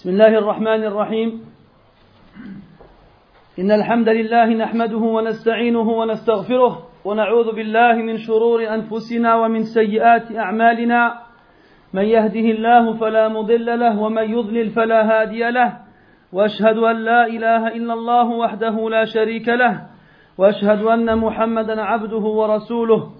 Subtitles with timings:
[0.00, 1.44] بسم الله الرحمن الرحيم.
[3.58, 11.14] إن الحمد لله نحمده ونستعينه ونستغفره ونعوذ بالله من شرور أنفسنا ومن سيئات أعمالنا.
[11.92, 15.78] من يهده الله فلا مضل له ومن يضلل فلا هادي له.
[16.32, 19.86] وأشهد أن لا إله إلا الله وحده لا شريك له.
[20.38, 23.19] وأشهد أن محمدا عبده ورسوله.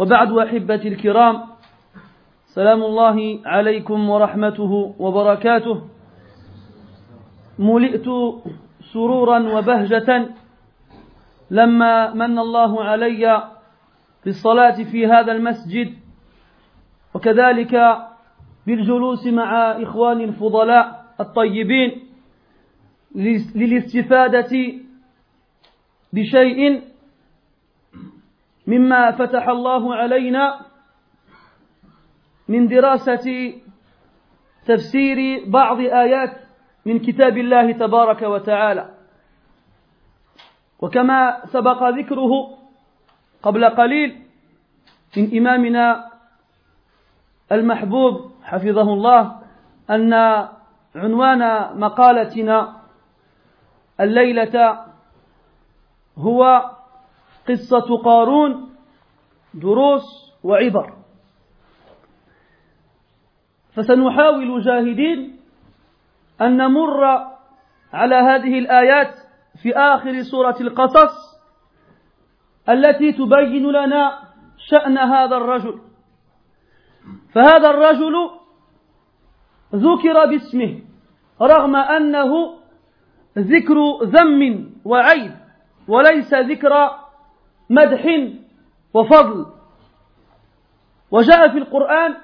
[0.00, 1.42] وبعد احبتي الكرام
[2.44, 5.82] سلام الله عليكم ورحمته وبركاته.
[7.58, 8.06] ملئت
[8.92, 10.28] سرورا وبهجة
[11.50, 13.50] لما من الله علي
[14.24, 15.94] بالصلاه في هذا المسجد
[17.14, 17.74] وكذلك
[18.66, 21.90] بالجلوس مع إخواني الفضلاء الطيبين
[23.54, 24.52] للاستفادة
[26.12, 26.89] بشيء
[28.70, 30.60] مما فتح الله علينا
[32.48, 33.26] من دراسة
[34.66, 35.18] تفسير
[35.50, 36.32] بعض آيات
[36.86, 38.84] من كتاب الله تبارك وتعالى.
[40.80, 42.32] وكما سبق ذكره
[43.42, 44.10] قبل قليل
[45.16, 46.10] من إمامنا
[47.52, 49.22] المحبوب حفظه الله
[49.90, 50.12] أن
[50.96, 51.42] عنوان
[51.80, 52.76] مقالتنا
[54.00, 54.84] الليلة
[56.18, 56.70] هو
[57.50, 58.70] قصة قارون
[59.54, 60.02] دروس
[60.44, 60.92] وعبر.
[63.74, 65.40] فسنحاول جاهدين
[66.40, 67.04] أن نمر
[67.92, 69.14] على هذه الآيات
[69.62, 71.40] في آخر سورة القصص
[72.68, 74.22] التي تبين لنا
[74.58, 75.80] شأن هذا الرجل.
[77.34, 78.14] فهذا الرجل
[79.74, 80.80] ذكر باسمه
[81.42, 82.60] رغم أنه
[83.38, 85.32] ذكر ذم وعيب
[85.88, 86.90] وليس ذكر
[87.70, 88.04] مدح
[88.94, 89.46] وفضل.
[91.10, 92.16] وجاء في القرآن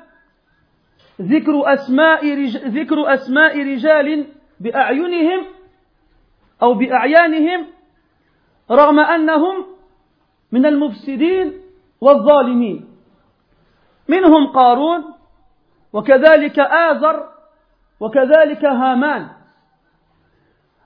[1.21, 2.57] ذكر أسماء رج...
[2.57, 4.27] ذكر أسماء رجال
[4.61, 5.47] بأعينهم
[6.63, 7.67] أو بأعيانهم
[8.71, 9.67] رغم أنهم
[10.53, 11.53] من المفسدين
[12.01, 12.89] والظالمين.
[14.09, 15.05] منهم قارون
[15.93, 17.29] وكذلك آزر
[18.01, 19.29] وكذلك هامان.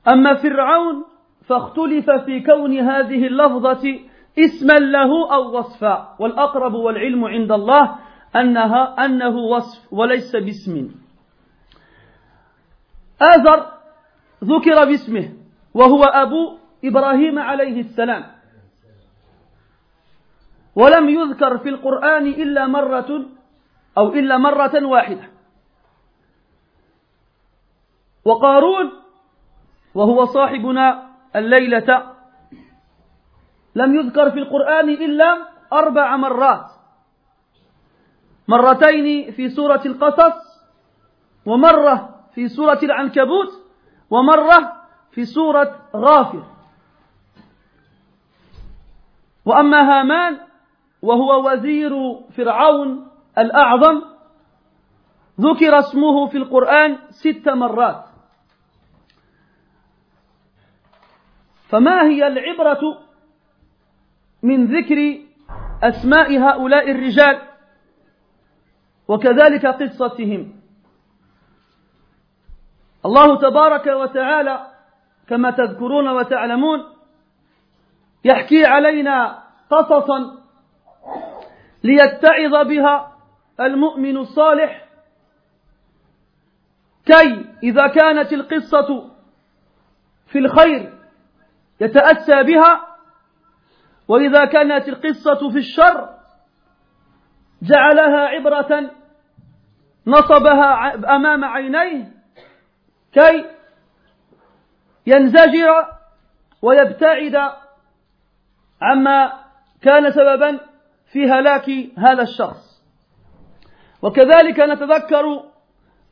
[0.08, 1.04] أما فرعون
[1.46, 6.16] فاختلف في كون هذه اللفظة اسما له أو وصفا.
[6.18, 7.98] والأقرب والعلم عند الله
[8.36, 10.90] أنها أنه وصف وليس باسم.
[13.22, 13.58] آزر
[14.44, 15.26] ذكر باسمه
[15.74, 18.24] وهو أبو إبراهيم عليه السلام.
[20.76, 23.26] ولم يذكر في القرآن إلا مرة
[23.98, 25.26] أو إلا مرة واحدة.
[28.24, 28.92] وقارون
[29.94, 32.19] وهو صاحبنا الليلة
[33.74, 36.70] لم يذكر في القرآن إلا أربع مرات.
[38.48, 40.60] مرتين في سورة القصص
[41.46, 43.52] ومرة في سورة العنكبوت
[44.10, 44.72] ومرة
[45.10, 46.44] في سورة غافر.
[49.44, 50.40] وأما هامان
[51.02, 51.92] وهو وزير
[52.36, 54.02] فرعون الأعظم
[55.40, 58.04] ذكر اسمه في القرآن ست مرات.
[61.68, 63.09] فما هي العبرة
[64.42, 65.18] من ذكر
[65.82, 67.42] أسماء هؤلاء الرجال
[69.08, 70.60] وكذلك قصتهم.
[73.04, 74.66] الله تبارك وتعالى
[75.28, 76.80] كما تذكرون وتعلمون
[78.24, 80.40] يحكي علينا قصصا
[81.84, 83.16] ليتعظ بها
[83.60, 84.84] المؤمن الصالح
[87.06, 89.10] كي إذا كانت القصة
[90.26, 90.92] في الخير
[91.80, 92.89] يتأسى بها
[94.10, 96.08] وإذا كانت القصة في الشر
[97.62, 98.90] جعلها عبرة
[100.06, 102.12] نصبها أمام عينيه
[103.12, 103.44] كي
[105.06, 105.86] ينزجر
[106.62, 107.36] ويبتعد
[108.82, 109.32] عما
[109.82, 110.60] كان سببا
[111.12, 112.82] في هلاك هذا الشخص.
[114.02, 115.24] وكذلك نتذكر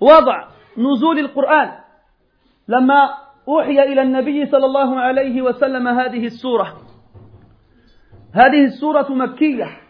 [0.00, 0.48] وضع
[0.78, 1.78] نزول القرآن
[2.68, 3.14] لما
[3.48, 6.87] أوحي إلى النبي صلى الله عليه وسلم هذه السورة.
[8.38, 9.80] هذه السورة مكية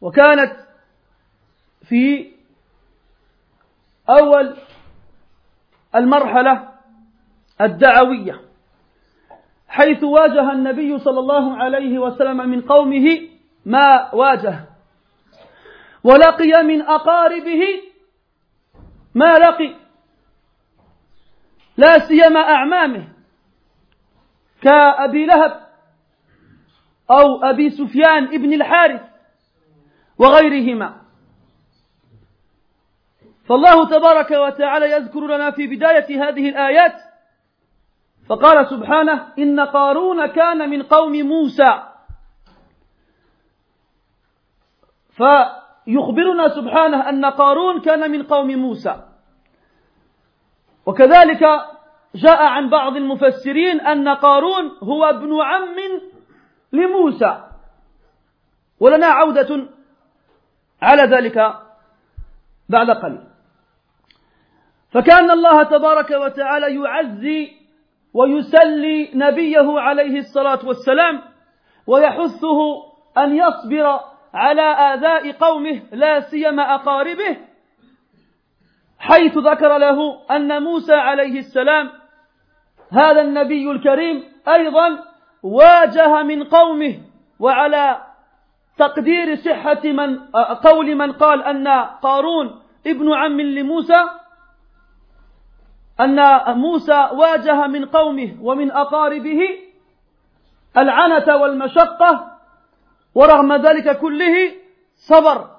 [0.00, 0.52] وكانت
[1.88, 2.32] في
[4.08, 4.56] أول
[5.94, 6.68] المرحلة
[7.60, 8.40] الدعوية
[9.68, 13.28] حيث واجه النبي صلى الله عليه وسلم من قومه
[13.66, 14.64] ما واجه
[16.04, 17.62] ولقي من أقاربه
[19.14, 19.74] ما لقي
[21.76, 23.08] لا سيما أعمامه
[24.62, 25.69] كأبي لهب
[27.10, 29.02] أو أبي سفيان ابن الحارث
[30.18, 31.00] وغيرهما.
[33.48, 36.94] فالله تبارك وتعالى يذكر لنا في بداية هذه الآيات
[38.28, 41.82] فقال سبحانه إن قارون كان من قوم موسى.
[45.10, 48.96] فيخبرنا سبحانه أن قارون كان من قوم موسى.
[50.86, 51.40] وكذلك
[52.14, 55.76] جاء عن بعض المفسرين أن قارون هو ابن عم
[56.72, 57.44] لموسى.
[58.80, 59.68] ولنا عودة
[60.82, 61.54] على ذلك
[62.68, 63.30] بعد قليل.
[64.92, 67.52] فكان الله تبارك وتعالى يعزي
[68.14, 71.22] ويسلي نبيه عليه الصلاة والسلام
[71.86, 72.60] ويحثه
[73.18, 74.00] أن يصبر
[74.34, 77.36] على آذاء قومه لا سيما أقاربه
[78.98, 79.98] حيث ذكر له
[80.30, 81.90] أن موسى عليه السلام
[82.92, 85.09] هذا النبي الكريم أيضا
[85.42, 86.98] واجه من قومه
[87.40, 88.02] وعلى
[88.78, 90.18] تقدير صحة من
[90.64, 91.68] قول من قال أن
[92.02, 94.04] قارون ابن عم لموسى
[96.00, 99.40] أن موسى واجه من قومه ومن أقاربه
[100.76, 102.36] العنة والمشقة
[103.14, 104.50] ورغم ذلك كله
[104.96, 105.50] صبر.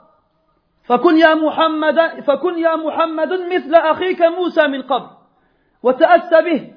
[0.83, 5.07] فكن يا محمد فكن يا محمد مثل أخيك موسى من قبل
[5.83, 6.73] وتأسى به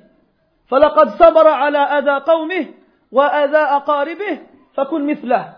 [0.68, 2.66] فلقد صبر على أذى قومه
[3.14, 4.38] وأذى أقاربه
[4.74, 5.54] فكن مثله.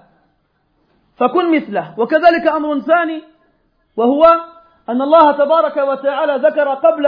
[1.16, 2.00] فكن مثله.
[2.00, 3.22] وكذلك أمر ثاني
[3.96, 4.24] وهو
[4.88, 7.06] أن الله تبارك وتعالى ذكر قبل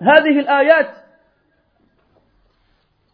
[0.00, 0.90] هذه الآيات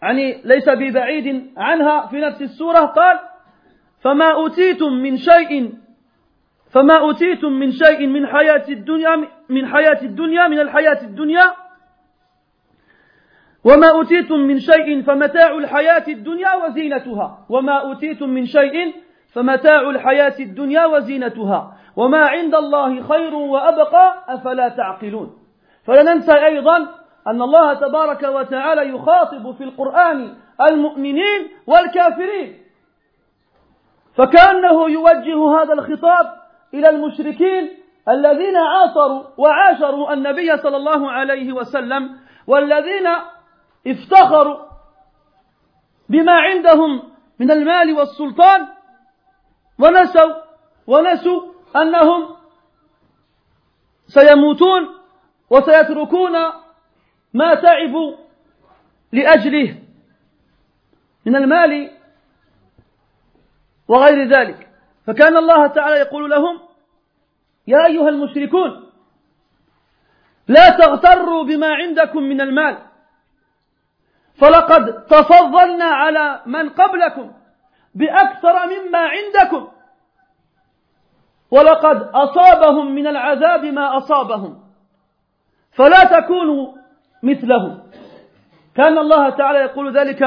[0.03, 3.19] يعني ليس ببعيد عنها في نفس السورة قال
[4.01, 5.75] فما أوتيتم من شيء
[6.71, 9.17] فما أوتيتم من شيء من حياة الدنيا
[9.49, 11.68] من حياة الدنيا من الحياة الدنيا
[13.69, 17.39] وما أوتيتم من شيء فمتاع الحياة الدنيا وزينتها.
[17.49, 18.95] وما أوتيتم من شيء
[19.35, 21.77] فمتاع الحياة الدنيا وزينتها.
[21.97, 25.39] وما عند الله خير وأبقى أفلا تعقلون.
[25.85, 26.77] فلا ننسى أيضا
[27.27, 30.35] أن الله تبارك وتعالى يخاطب في القرآن
[30.71, 32.59] المؤمنين والكافرين.
[34.15, 36.27] فكأنه يوجه هذا الخطاب
[36.75, 37.69] إلى المشركين
[38.09, 42.11] الذين عاصروا وعاشروا النبي صلى الله عليه وسلم
[42.47, 43.07] والذين
[43.87, 44.69] افتخروا
[46.09, 47.03] بما عندهم
[47.39, 48.69] من المال والسلطان
[49.79, 50.35] ونسوا
[50.87, 51.43] ونسوا
[51.77, 52.37] أنهم
[54.07, 54.89] سيموتون
[55.51, 56.33] وسيتركون
[57.35, 58.17] ما تعبوا
[59.13, 59.83] لأجله
[61.27, 61.91] من المال
[63.89, 64.69] وغير ذلك.
[65.07, 66.61] فكان الله تعالى يقول لهم
[67.67, 68.91] يا أيها المشركون
[70.49, 72.88] لا تغتروا بما عندكم من المال
[74.41, 77.33] فلقد تفضلنا على من قبلكم
[77.95, 79.69] بأكثر مما عندكم.
[81.51, 84.61] ولقد أصابهم من العذاب ما أصابهم.
[85.73, 86.73] فلا تكونوا
[87.23, 87.83] مثلهم.
[88.75, 90.23] كان الله تعالى يقول ذلك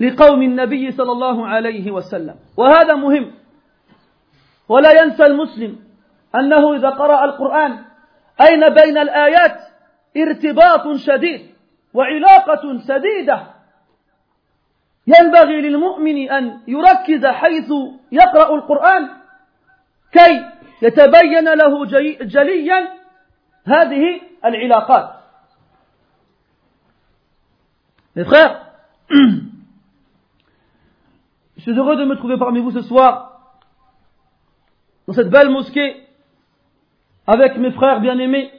[0.00, 2.34] لقوم النبي صلى الله عليه وسلم.
[2.56, 3.34] وهذا مهم.
[4.68, 5.78] ولا ينسى المسلم
[6.34, 7.84] أنه إذا قرأ القرآن
[8.40, 9.60] أين بين الآيات؟
[10.16, 11.57] ارتباط شديد.
[11.94, 13.46] وعلاقة سديدة
[15.06, 17.72] ينبغي للمؤمن أن يركز حيث
[18.12, 19.08] يقرأ القرآن
[20.12, 20.46] كي
[20.82, 21.86] يتبين له
[22.22, 22.88] جليا
[23.66, 25.18] هذه العلاقات
[28.16, 28.66] Mes frères,
[29.10, 29.20] je
[31.60, 33.54] suis heureux de me trouver parmi vous ce soir
[35.06, 36.08] dans cette belle mosquée
[37.28, 38.50] avec mes frères bien-aimés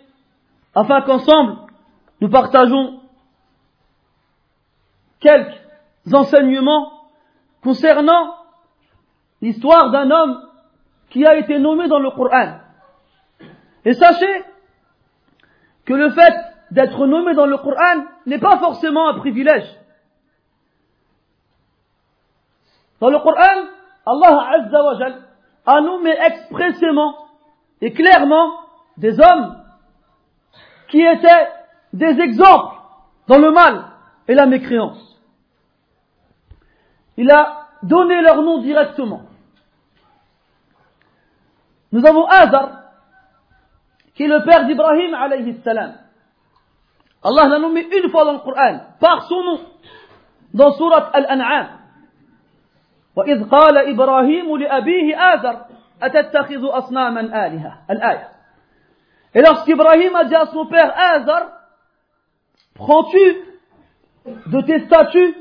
[0.73, 1.57] afin qu'ensemble
[2.21, 2.98] nous partageons
[5.19, 5.59] quelques
[6.11, 6.91] enseignements
[7.63, 8.35] concernant
[9.41, 10.41] l'histoire d'un homme
[11.09, 12.59] qui a été nommé dans le Coran.
[13.85, 14.43] Et sachez
[15.85, 16.33] que le fait
[16.71, 19.67] d'être nommé dans le Coran n'est pas forcément un privilège.
[22.99, 23.67] Dans le Coran,
[24.05, 24.97] Allah Azza wa
[25.65, 27.15] a nommé expressément
[27.81, 28.51] et clairement
[28.97, 29.63] des hommes
[30.89, 31.47] qui étaient
[31.93, 32.75] des exemples
[33.27, 33.85] dans le mal
[34.27, 35.08] et la mécréance
[37.18, 39.22] Il a donné leur nom directement.
[41.92, 42.70] Nous avons Azar,
[44.14, 45.94] qui est le père d'Ibrahim alayhi salam.
[47.22, 49.60] Allah l'a nommé une fois dans le Coran, par son nom,
[50.52, 51.84] dans Surat Al-An'am.
[53.16, 55.66] وإذ قال إبراهيم لأبيه آذر
[56.02, 58.28] أتتخذ أصناما آلهة الآية
[59.36, 61.48] Et lorsqu'Ibrahim a dit à son père Azar,
[62.74, 63.36] prends-tu
[64.46, 65.34] de tes statues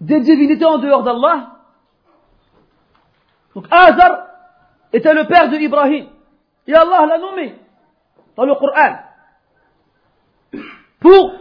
[0.00, 1.56] des divinités en dehors d'Allah
[3.54, 4.26] Donc Azar
[4.92, 6.06] était le père de Ibrahim.
[6.66, 7.54] Et Allah l'a nommé
[8.36, 8.96] dans le Coran.
[11.00, 11.32] Pour,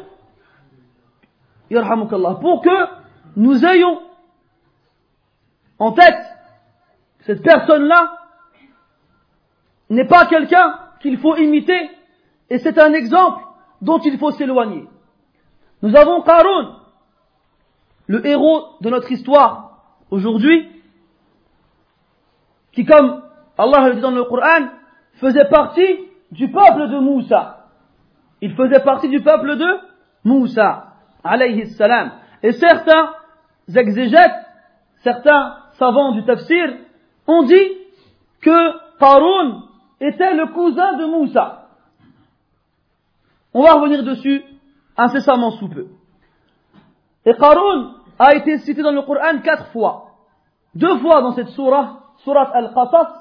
[2.39, 2.87] pour que
[3.35, 4.01] nous ayons
[5.77, 6.25] en tête
[7.21, 8.17] cette personne-là
[9.89, 11.91] n'est pas quelqu'un qu'il faut imiter
[12.49, 13.43] et c'est un exemple
[13.81, 14.87] dont il faut s'éloigner.
[15.81, 16.78] Nous avons Qarun,
[18.09, 20.67] le héros de notre histoire aujourd'hui,
[22.71, 23.21] qui comme
[23.55, 24.69] Allah le dit dans le Coran,
[25.21, 27.67] faisait partie du peuple de Moussa.
[28.41, 29.79] Il faisait partie du peuple de
[30.23, 32.13] Moussa, alayhi salam.
[32.41, 33.13] Et certains
[33.75, 34.45] exégètes,
[35.03, 36.77] certains savants du tafsir,
[37.27, 37.77] ont dit
[38.41, 39.65] que Qarun
[40.01, 41.67] était le cousin de Moussa.
[43.53, 44.43] On va revenir dessus
[44.97, 45.89] incessamment sous peu.
[47.25, 50.07] Et Qarun a été cité dans le Coran quatre fois.
[50.75, 53.13] Deux fois dans cette surah, surah Al-Qasas,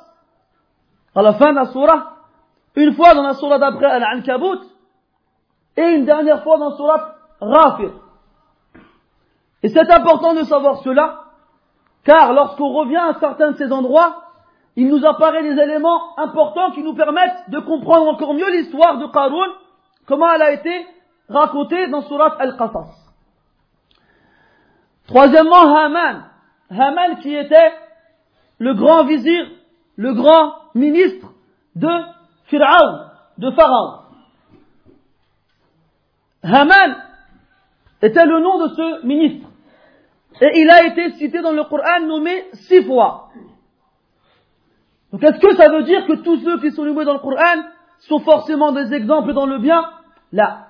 [1.14, 2.12] à la fin de la surah,
[2.75, 4.67] une fois dans la surah d'après Al-Ankabut,
[5.76, 7.93] et une dernière fois dans la surah Ghafir.
[9.62, 11.25] Et c'est important de savoir cela,
[12.05, 14.25] car lorsqu'on revient à certains de ces endroits,
[14.76, 19.07] il nous apparaît des éléments importants qui nous permettent de comprendre encore mieux l'histoire de
[19.07, 19.52] Qarun,
[20.07, 20.87] comment elle a été
[21.28, 22.98] racontée dans Surat Al-Qasas.
[25.09, 26.25] Troisièmement, Haman.
[26.71, 27.73] Haman qui était
[28.59, 29.47] le grand vizir,
[29.97, 31.33] le grand ministre
[31.75, 31.88] de
[32.50, 33.07] Pharaon,
[33.38, 34.00] de Pharaon.
[36.43, 36.97] Haman
[38.03, 39.49] était le nom de ce ministre.
[40.41, 43.31] Et il a été cité dans le Coran nommé six fois.
[45.11, 47.62] Donc est-ce que ça veut dire que tous ceux qui sont nommés dans le Coran
[48.00, 49.91] sont forcément des exemples dans le bien?
[50.33, 50.67] Là.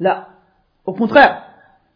[0.00, 0.28] Là.
[0.84, 1.51] Au contraire.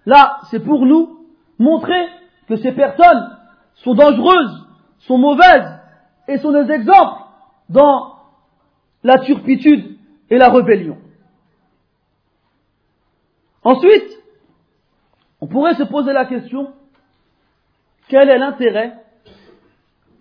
[0.06, 1.26] Là, c'est pour nous
[1.58, 2.06] montrer
[2.48, 3.36] que ces personnes
[3.74, 4.66] sont dangereuses,
[5.00, 5.80] sont mauvaises
[6.28, 7.22] et sont des exemples
[7.68, 8.14] dans
[9.02, 9.98] la turpitude
[10.30, 10.98] et la rébellion.
[13.64, 14.22] Ensuite,
[15.40, 16.72] on pourrait se poser la question,
[18.08, 18.94] quel est l'intérêt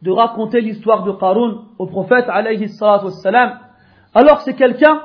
[0.02, 3.60] de raconter l'histoire de Qarun au prophète alayhi wassalam,
[4.14, 5.04] alors c'est quelqu'un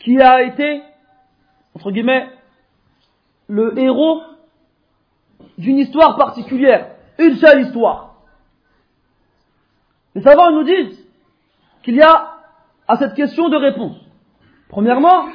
[0.00, 0.82] qui a été,
[1.74, 2.28] entre guillemets,
[3.48, 4.22] le héros
[5.58, 8.14] d'une histoire particulière, une seule histoire.
[10.14, 11.06] Les savants nous disent
[11.82, 12.36] qu'il y a
[12.88, 13.98] à cette question deux réponses.
[14.68, 15.26] Premièrement,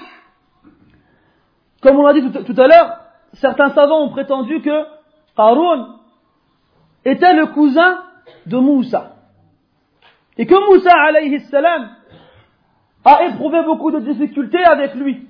[1.81, 2.97] comme on l'a dit tout, à l'heure,
[3.33, 4.85] certains savants ont prétendu que
[5.35, 5.99] Qarun
[7.05, 8.03] était le cousin
[8.45, 9.15] de Moussa.
[10.37, 10.91] Et que Moussa
[13.03, 15.27] a éprouvé beaucoup de difficultés avec lui.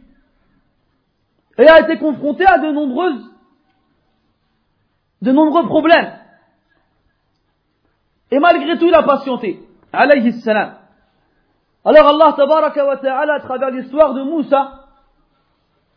[1.58, 3.30] Et a été confronté à de nombreuses,
[5.22, 6.18] de nombreux problèmes.
[8.32, 9.60] Et malgré tout, il a patienté.
[9.92, 10.78] Alayhi salam.
[11.84, 14.86] Alors Allah tabaraka wa ta'ala, à travers l'histoire de Moussa,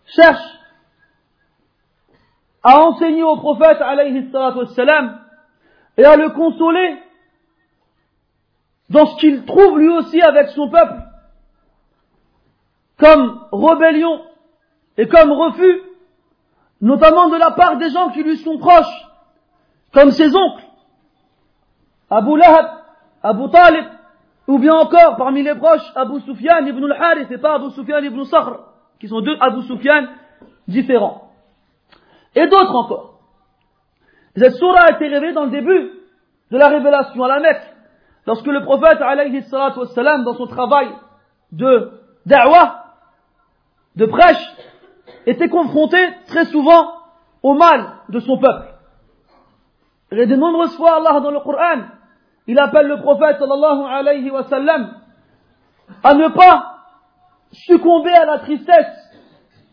[0.07, 0.59] cherche
[2.63, 4.31] à enseigner au prophète alayhi
[4.75, 5.21] salam
[5.97, 6.99] et à le consoler
[8.91, 11.01] dans ce qu'il trouve lui aussi avec son peuple
[12.99, 14.23] comme rébellion
[14.97, 15.83] et comme refus,
[16.81, 19.07] notamment de la part des gens qui lui sont proches,
[19.93, 20.65] comme ses oncles,
[22.11, 22.67] Abu Lahab,
[23.23, 23.85] Abu Talib,
[24.47, 28.23] ou bien encore parmi les proches, Abu Sufyan ibn al-Harith et pas Abu Sufyan ibn
[28.25, 28.61] Sakhr,
[29.01, 30.07] qui sont deux Abu Sufyan
[30.69, 31.33] différents.
[32.35, 33.21] Et d'autres encore.
[34.37, 35.91] Cette surah a été révélée dans le début
[36.51, 37.75] de la révélation à la Mecque,
[38.27, 40.89] lorsque le prophète, alayhi salatu wassalam, dans son travail
[41.53, 41.93] de
[42.27, 42.85] da'wah,
[43.97, 44.53] de prêche,
[45.26, 46.92] était confronté très souvent
[47.44, 48.68] au mal de son peuple.
[50.12, 51.82] Et de nombreuses fois, Allah, dans le Coran,
[52.48, 54.96] il appelle le prophète, sallallahu alayhi wa sallam,
[56.04, 56.78] à ne pas
[57.52, 59.12] succomber à la tristesse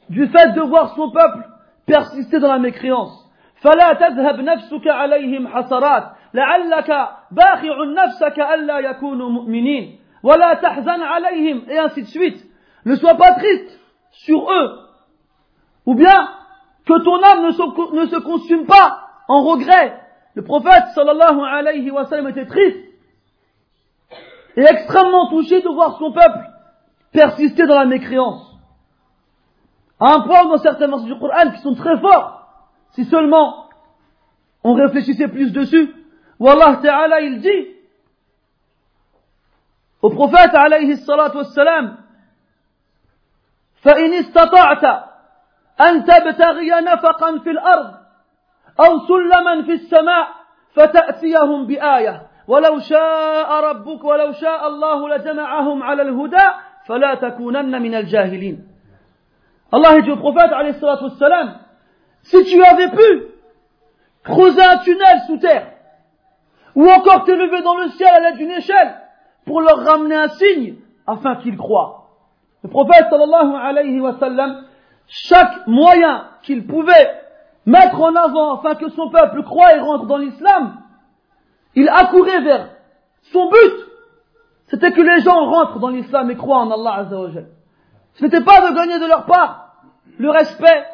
[0.08, 1.48] du fait de voir son peuple
[1.86, 9.98] persister dans la mécréance, فلا تذهب نفسك عليهم حسرات لعلك باخع نفسك ألا يكونوا مؤمنين
[10.22, 12.46] ولا تحزن عليهم et ainsi de suite
[12.84, 14.78] ne sois pas triste sur eux
[15.84, 16.30] ou bien
[16.84, 20.00] que ton âme ne se, ne se consume pas en regret
[20.34, 22.78] le prophète sallallahu alayhi wa sallam était triste
[24.56, 26.50] et extrêmement touché de voir son peuple
[27.12, 28.42] persister dans la mécréance
[29.98, 32.48] à un point dans certains versets du Coran qui sont très forts
[32.92, 33.66] si seulement
[34.64, 35.94] on réfléchissait plus dessus,
[36.40, 37.68] Wallah Ta'ala il dit
[40.02, 41.98] au prophète alayhi salatu wassalam
[43.86, 45.04] فإن استطعت
[45.81, 47.91] أن تبتغي نفقا في الأرض
[48.79, 50.27] أو سلما في السماء
[50.73, 56.47] فتأتيهم بآية ولو شاء ربك ولو شاء الله لجمعهم على الهدى
[56.85, 58.67] فلا تكونن من الجاهلين
[59.73, 61.61] الله dit au prophète alayhi salatu wassalam
[62.23, 63.23] Si tu avais pu
[64.23, 65.67] creuser un tunnel sous terre,
[66.75, 68.95] ou encore t'élever dans le ciel à l'aide d'une échelle,
[69.45, 70.75] pour leur ramener un signe,
[71.07, 72.09] afin qu'ils croient.
[72.63, 74.65] Le prophète sallallahu alayhi wa sallam,
[75.11, 77.21] chaque moyen qu'il pouvait
[77.65, 80.77] mettre en avant afin que son peuple croie et rentre dans l'islam,
[81.75, 82.69] il accourait vers
[83.33, 83.73] son but.
[84.67, 87.29] C'était que les gens rentrent dans l'islam et croient en Allah Azza wa
[88.13, 89.75] Ce n'était pas de gagner de leur part
[90.17, 90.85] le respect,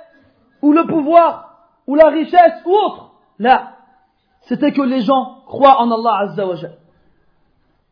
[0.61, 3.11] ou le pouvoir, ou la richesse, ou autre.
[3.37, 3.73] Là,
[4.41, 6.55] c'était que les gens croient en Allah Azza wa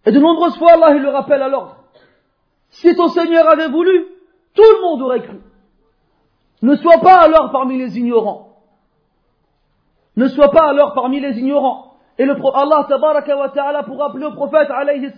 [0.05, 1.75] Et de nombreuses fois, Allah il le rappelle à l'ordre.
[2.69, 4.07] Si ton Seigneur avait voulu,
[4.55, 5.39] tout le monde aurait cru.
[6.65, 8.47] Ne sois pas alors parmi les ignorants.
[10.17, 11.93] Ne sois pas alors parmi les ignorants.
[12.17, 15.11] Et le, Allah tabaraka wa ta'ala pour rappeler au prophète alayhi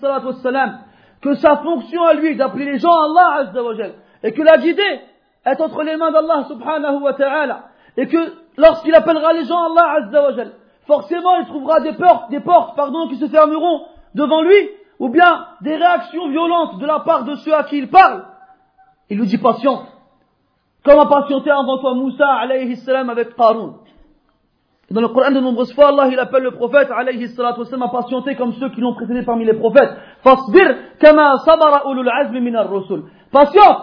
[1.22, 3.62] que sa fonction à lui d'appeler les gens à Allah azza
[4.24, 5.00] et que la guider
[5.46, 7.64] est entre les mains d'Allah subhanahu wa ta'ala
[7.96, 10.44] et que lorsqu'il appellera les gens Allah azza
[10.86, 15.78] forcément il trouvera des portes, des portes qui se fermeront devant lui ou bien des
[15.78, 18.26] réactions violentes de la part de ceux à qui il parle.
[19.10, 19.88] Il lui dit patiente.
[20.88, 23.80] Comme a patienté avant toi Moussa alayhi salam avec Qarun.
[24.90, 27.90] Dans le Coran de nombreuses fois, Allah il appelle le prophète alayhi salatu wasalam à
[27.90, 29.98] patienter comme ceux qui l'ont précédé parmi les prophètes.
[30.24, 33.04] Fasbir kama sabara ulul azmi min ar-rusul.
[33.34, 33.82] Patiente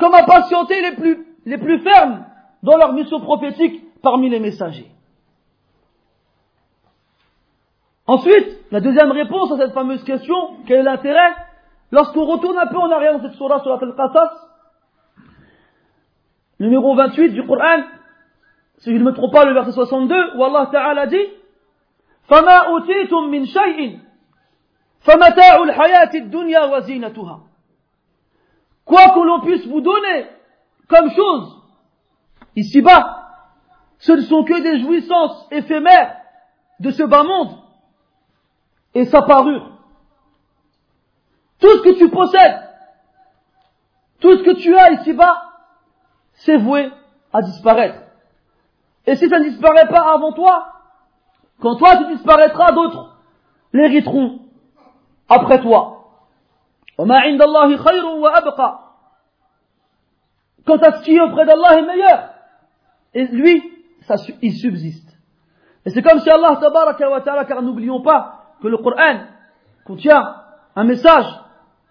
[0.00, 2.24] comme à patienter les plus, les plus fermes
[2.64, 4.90] dans leur mission prophétique parmi les messagers.
[8.08, 10.34] Ensuite, la deuxième réponse à cette fameuse question,
[10.66, 11.32] quel est l'intérêt?
[11.92, 14.49] Lorsqu'on retourne un peu en arrière dans cette surah, sur Al-Qasas,
[16.59, 17.83] numéro 28 du Coran,
[18.77, 21.27] si je ne me trompe pas, le verset 62, où Allah Ta'ala dit
[22.27, 23.99] فَمَا أُوتِيتُم مِّن شَيْءٍ
[25.01, 27.39] فَمَتَاعُ الْحَيَاةِ الدُّنْيَا وَزِينَتُهَا
[28.85, 30.27] quoi que l'on puisse vous donner
[30.87, 31.61] comme chose,
[32.55, 33.25] ici-bas,
[33.97, 36.15] ce ne sont que des jouissances éphémères
[36.79, 37.57] de ce bas monde
[38.93, 39.71] et sa parure.
[41.59, 42.61] Tout ce que tu possèdes,
[44.19, 45.41] tout ce que tu as ici-bas,
[46.44, 46.90] c'est voué
[47.32, 48.00] à disparaître.
[49.06, 50.72] Et si ça ne disparaît pas avant toi,
[51.60, 53.16] quand toi tu disparaîtras, d'autres
[53.72, 54.40] l'hériteront
[55.28, 55.96] après toi.
[56.96, 57.22] Quant à
[60.92, 62.30] ce qui auprès d'Allah est meilleur,
[63.14, 63.62] et lui,
[64.42, 65.08] il subsiste.
[65.86, 69.20] Et c'est comme si Allah wa car n'oublions pas que le Coran
[69.86, 70.36] contient
[70.76, 71.26] un message,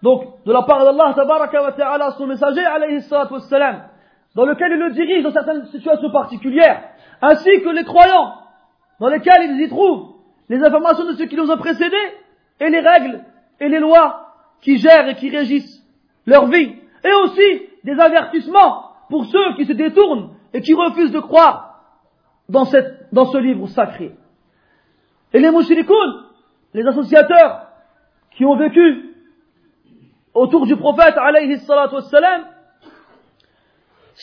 [0.02, 3.89] donc de la part d'Allah tabaraka wa ta'ala, son messager alayhi salatu wassalam,
[4.34, 6.84] dans lequel il le dirige dans certaines situations particulières,
[7.20, 8.34] ainsi que les croyants,
[9.00, 10.14] dans lesquels ils y trouvent
[10.48, 11.96] les informations de ceux qui nous ont précédés,
[12.60, 13.24] et les règles
[13.58, 15.82] et les lois qui gèrent et qui régissent
[16.26, 21.20] leur vie, et aussi des avertissements pour ceux qui se détournent et qui refusent de
[21.20, 21.70] croire
[22.48, 24.12] dans, ce livre sacré.
[25.32, 26.24] Et les mouchrikoun,
[26.74, 27.68] les associateurs
[28.32, 29.14] qui ont vécu
[30.34, 32.46] autour du prophète alayhi salatu wassalam,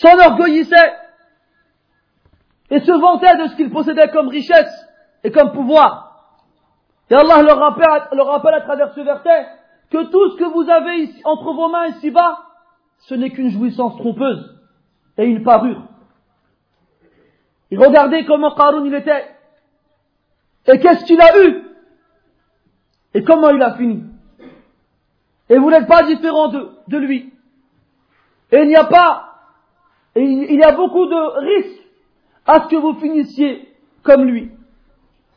[0.01, 0.93] s'enorgueillissaient
[2.69, 4.87] et se vantaient de ce qu'ils possédaient comme richesse
[5.23, 6.07] et comme pouvoir.
[7.09, 9.47] Et Allah leur rappelle à travers ce verset
[9.89, 12.39] que tout ce que vous avez ici, entre vos mains ici-bas,
[12.99, 14.59] ce n'est qu'une jouissance trompeuse
[15.17, 15.83] et une parure.
[17.71, 19.25] Et regardez comment Qarun il était.
[20.67, 21.63] Et qu'est-ce qu'il a eu?
[23.13, 24.03] Et comment il a fini?
[25.49, 27.33] Et vous n'êtes pas différent de, de lui.
[28.51, 29.26] Et il n'y a pas,
[30.16, 31.82] et il y a beaucoup de risques
[32.46, 33.68] à ce que vous finissiez
[34.02, 34.50] comme lui.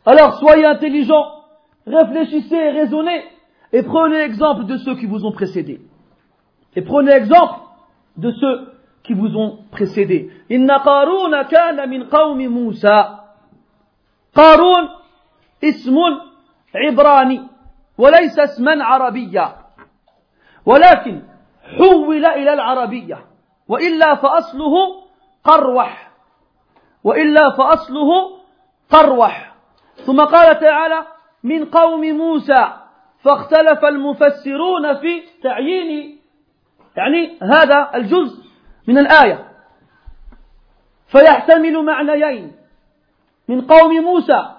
[0.05, 1.43] Alors soyez intelligents,
[1.87, 3.23] réfléchissez et raisonnez
[3.71, 5.81] et prenez exemple de ceux qui vous ont précédés.
[6.75, 7.59] Et prenez exemple
[8.17, 8.73] de ceux
[9.03, 10.31] qui vous ont précédés.
[10.49, 13.21] Inna Qarun kana min qawmi Musa.
[14.35, 14.89] قارون
[15.63, 15.95] اسم
[16.75, 17.41] عبراني
[17.97, 19.55] وليس اسما عربيا
[20.65, 21.21] ولكن
[21.77, 23.17] حول إلى العربية
[23.70, 24.74] وإلا فأصله
[25.44, 26.10] قروح.
[27.04, 28.10] وإلا فأصله
[28.90, 29.54] قروح.
[30.06, 31.06] ثم قال تعالى
[31.42, 32.72] من قوم موسى
[33.24, 36.18] فاختلف المفسرون في تعيين
[36.96, 38.44] يعني هذا الجزء
[38.88, 39.50] من الآية.
[41.08, 42.52] فيحتمل معنيين.
[43.48, 44.50] من قوم موسى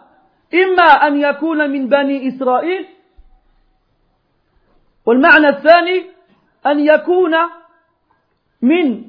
[0.53, 2.87] إما أن يكون من بني إسرائيل
[5.05, 6.05] والمعنى الثاني
[6.65, 7.35] أن يكون
[8.61, 9.03] من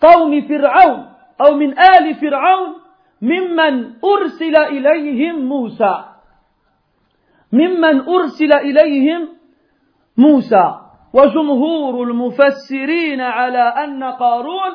[0.00, 1.06] قوم فرعون
[1.46, 2.74] أو من آل فرعون
[3.22, 6.04] ممن أرسل إليهم موسى.
[7.52, 9.28] ممن أرسل إليهم
[10.16, 10.74] موسى.
[11.12, 14.72] وجمهور المفسرين على أن قارون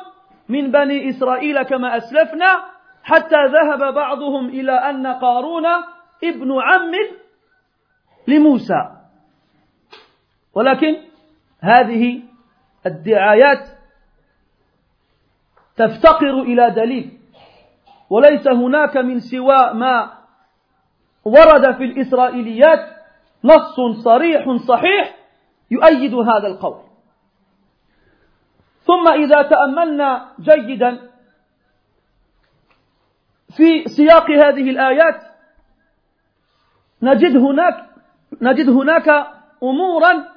[0.48, 2.64] من بني إسرائيل كما أسلفنا
[3.02, 5.66] حتى ذهب بعضهم إلى أن قارون
[6.24, 6.92] ابن عم
[8.28, 9.00] لموسى.
[10.54, 10.96] ولكن
[11.60, 12.22] هذه
[12.86, 13.79] الدعايات
[15.76, 17.18] تفتقر إلى دليل.
[18.10, 20.12] وليس هناك من سوى ما
[21.24, 22.96] ورد في الإسرائيليات
[23.44, 25.16] نص صريح صحيح
[25.70, 26.80] يؤيد هذا القول.
[28.82, 31.10] ثم إذا تأملنا جيدا
[33.56, 35.20] في سياق هذه الآيات
[37.02, 37.86] نجد هناك
[38.42, 39.08] نجد هناك
[39.62, 40.28] أمورا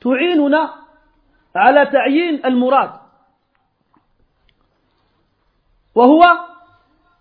[0.00, 0.74] تعيننا
[1.56, 3.01] على تعيين المراد.
[5.94, 6.22] وهو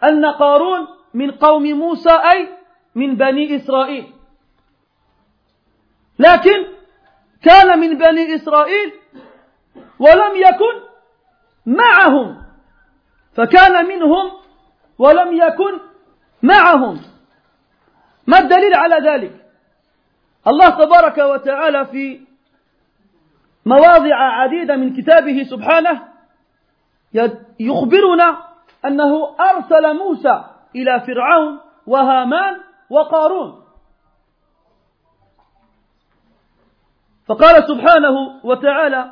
[0.03, 2.49] أن قارون من قوم موسى أي
[2.95, 4.13] من بني إسرائيل.
[6.19, 6.65] لكن
[7.43, 8.93] كان من بني إسرائيل
[9.99, 10.75] ولم يكن
[11.65, 12.41] معهم.
[13.33, 14.31] فكان منهم
[14.99, 15.79] ولم يكن
[16.43, 17.01] معهم.
[18.27, 19.45] ما الدليل على ذلك؟
[20.47, 22.21] الله تبارك وتعالى في
[23.65, 26.01] مواضع عديدة من كتابه سبحانه
[27.59, 28.50] يخبرنا
[28.85, 30.43] أنه أرسل موسى
[30.75, 32.57] إلى فرعون وهامان
[32.89, 33.61] وقارون.
[37.27, 39.11] فقال سبحانه وتعالى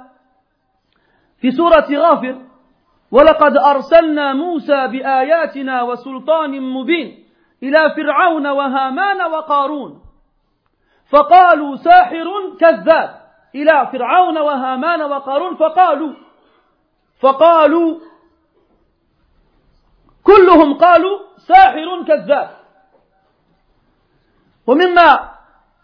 [1.42, 2.42] في سورة غافر
[3.12, 7.26] ولقد أرسلنا موسى بآياتنا وسلطان مبين
[7.64, 10.02] إلى فرعون وهامان وقارون.
[11.12, 12.28] فقالوا ساحر
[12.60, 13.10] كذاب
[13.56, 15.56] إلى فرعون وهامان وقارون.
[15.56, 16.14] فقالوا
[17.22, 18.00] فقالوا
[20.30, 22.50] كلهم قالوا ساحر كذاب.
[24.68, 25.30] ومما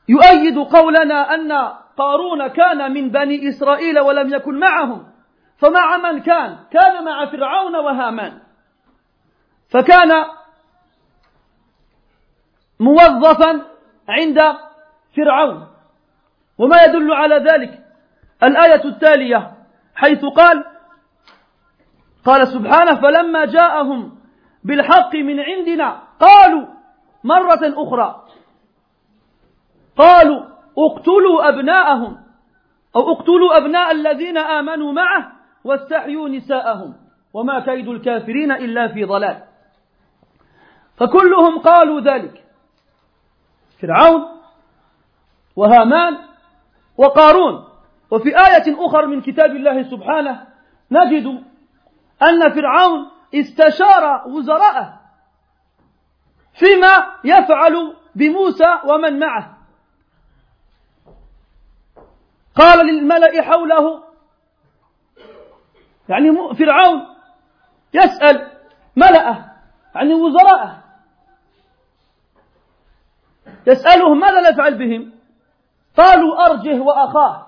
[0.10, 1.52] يؤيد قولنا أن
[1.98, 5.12] قارون كان من بني إسرائيل ولم يكن معهم.
[5.58, 8.42] فمع من كان؟ كان مع فرعون وهامان.
[9.70, 10.26] فكان
[12.80, 13.62] موظفا
[14.10, 14.40] عند
[15.16, 15.68] فرعون.
[16.58, 17.86] وما يدل على ذلك
[18.44, 19.52] الآية التالية
[19.96, 20.66] حيث قال
[22.26, 24.25] قال سبحانه فلما جاءهم
[24.66, 26.02] بالحق من عندنا.
[26.20, 26.68] قالوا
[27.24, 28.26] مرة أخرى.
[29.98, 30.42] قالوا
[30.78, 32.18] اقتلوا أبناءهم
[32.96, 35.32] أو اقتلوا أبناء الذين آمنوا معه
[35.64, 36.94] واستحيوا نساءهم.
[37.34, 39.44] وما كيد الكافرين إلا في ضلال.
[40.98, 42.44] فكلهم قالوا ذلك.
[43.82, 44.22] فرعون
[45.56, 46.18] وهامان
[46.98, 47.64] وقارون.
[48.12, 50.48] وفي آية أخرى من كتاب الله سبحانه
[50.92, 51.26] نجد
[52.24, 55.02] أن فرعون استشار وزراءه
[56.54, 59.58] فيما يفعل بموسى ومن معه.
[62.56, 64.04] قال للملأ حوله
[66.10, 67.08] يعني فرعون
[67.94, 68.52] يسأل
[68.96, 69.52] ملأه
[69.96, 70.84] يعني وزراءه
[73.68, 75.12] يسألهم ماذا نفعل بهم؟
[75.98, 77.48] قالوا أرجه وأخاه.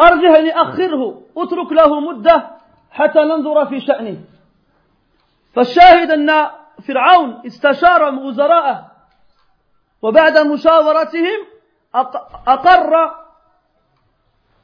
[0.00, 2.55] أرجه يعني أخره اترك له مدة
[2.96, 4.24] حتى ننظر في شأنه.
[5.54, 6.50] فالشاهد أن
[6.88, 8.92] فرعون استشار وزراءه
[10.02, 11.38] وبعد مشاورتهم
[12.46, 13.14] أقر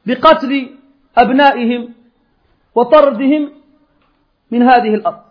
[0.07, 0.79] بقتل
[1.19, 1.95] أبنائهم
[2.75, 3.53] وطردهم
[4.51, 5.23] من هذه الأرض.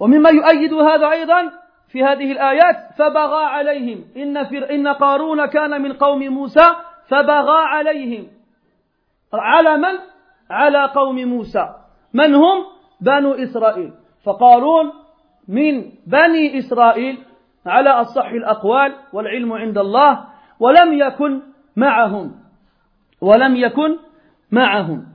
[0.00, 1.52] ومما يؤيد هذا أيضا
[1.88, 4.04] في هذه الآيات فبغى عليهم.
[4.16, 6.74] إن, فر إن قارون كان من قوم موسى
[7.08, 8.28] فبغى عليهم.
[9.32, 10.10] على من؟
[10.50, 11.74] على قوم موسى
[12.14, 12.66] من هم؟
[13.00, 13.92] بنو إسرائيل
[14.24, 14.92] فقارون
[15.48, 17.18] من بني إسرائيل
[17.66, 20.26] على أصح الأقوال والعلم عند الله
[20.60, 21.42] ولم يكن
[21.76, 22.40] معهم
[23.20, 23.98] ولم يكن
[24.50, 25.06] معهم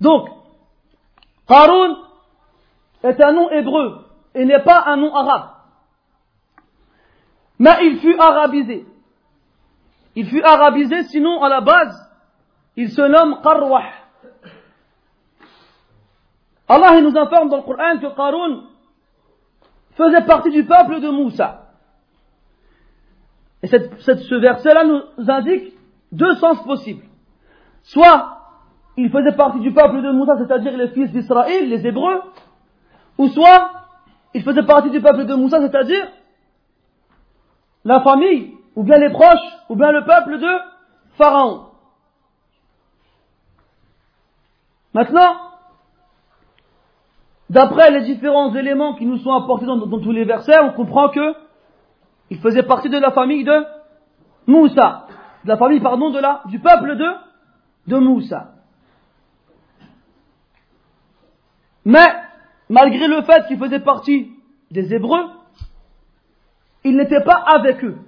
[0.00, 0.28] Donc,
[1.48, 1.96] Qarun
[3.02, 5.50] est un nom hébreu et n'est pas un nom arabe.
[7.58, 8.86] Mais il fut arabisé.
[10.16, 12.10] Il fut arabisé, sinon à la base,
[12.76, 13.82] il se nomme Qarwah.
[16.68, 18.64] Allah nous informe dans le Coran que Qarun
[19.92, 21.66] faisait partie du peuple de Moussa.
[23.62, 25.74] Et ce verset-là nous indique
[26.12, 27.04] deux sens possibles.
[27.82, 28.38] Soit
[28.96, 32.22] il faisait partie du peuple de Moussa, c'est-à-dire les fils d'Israël, les Hébreux,
[33.18, 33.70] ou soit
[34.32, 36.08] il faisait partie du peuple de Moussa, c'est-à-dire
[37.84, 40.48] la famille, ou bien les proches, ou bien le peuple de
[41.16, 41.66] Pharaon.
[44.92, 45.36] Maintenant,
[47.50, 51.34] d'après les différents éléments qui nous sont apportés dans, tous les versets, on comprend que
[52.30, 53.64] il faisait partie de la famille de
[54.46, 55.06] Moussa,
[55.44, 57.06] de la famille, pardon, de la, du peuple de,
[57.86, 58.52] de Moussa.
[61.84, 62.14] Mais,
[62.68, 64.32] malgré le fait qu'il faisait partie
[64.70, 65.24] des Hébreux,
[66.82, 67.98] il n'était pas avec eux.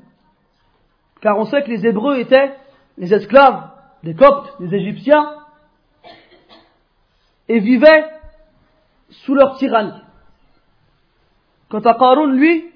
[1.21, 2.55] Car on sait que les Hébreux étaient
[2.99, 3.71] les esclaves
[4.03, 5.37] des Coptes, des Égyptiens,
[7.49, 8.05] et vivaient
[9.11, 10.03] sous leur tyrannie.
[11.69, 12.71] Quant à Qarun, lui,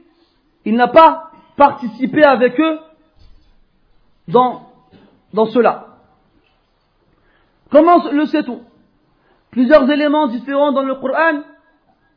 [0.64, 2.80] il n'a pas participé avec eux
[4.28, 4.68] dans,
[5.32, 5.86] dans cela.
[7.70, 8.62] Comment le sait-on?
[9.50, 11.42] Plusieurs éléments différents dans le Coran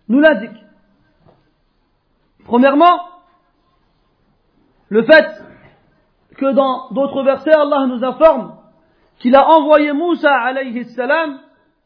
[0.08, 0.64] nous l'indiquent.
[2.46, 3.10] Premièrement,
[4.90, 5.42] le fait
[6.52, 8.56] dans d'autres versets, Allah nous informe
[9.20, 11.40] qu'il a envoyé Moussa alayhi salam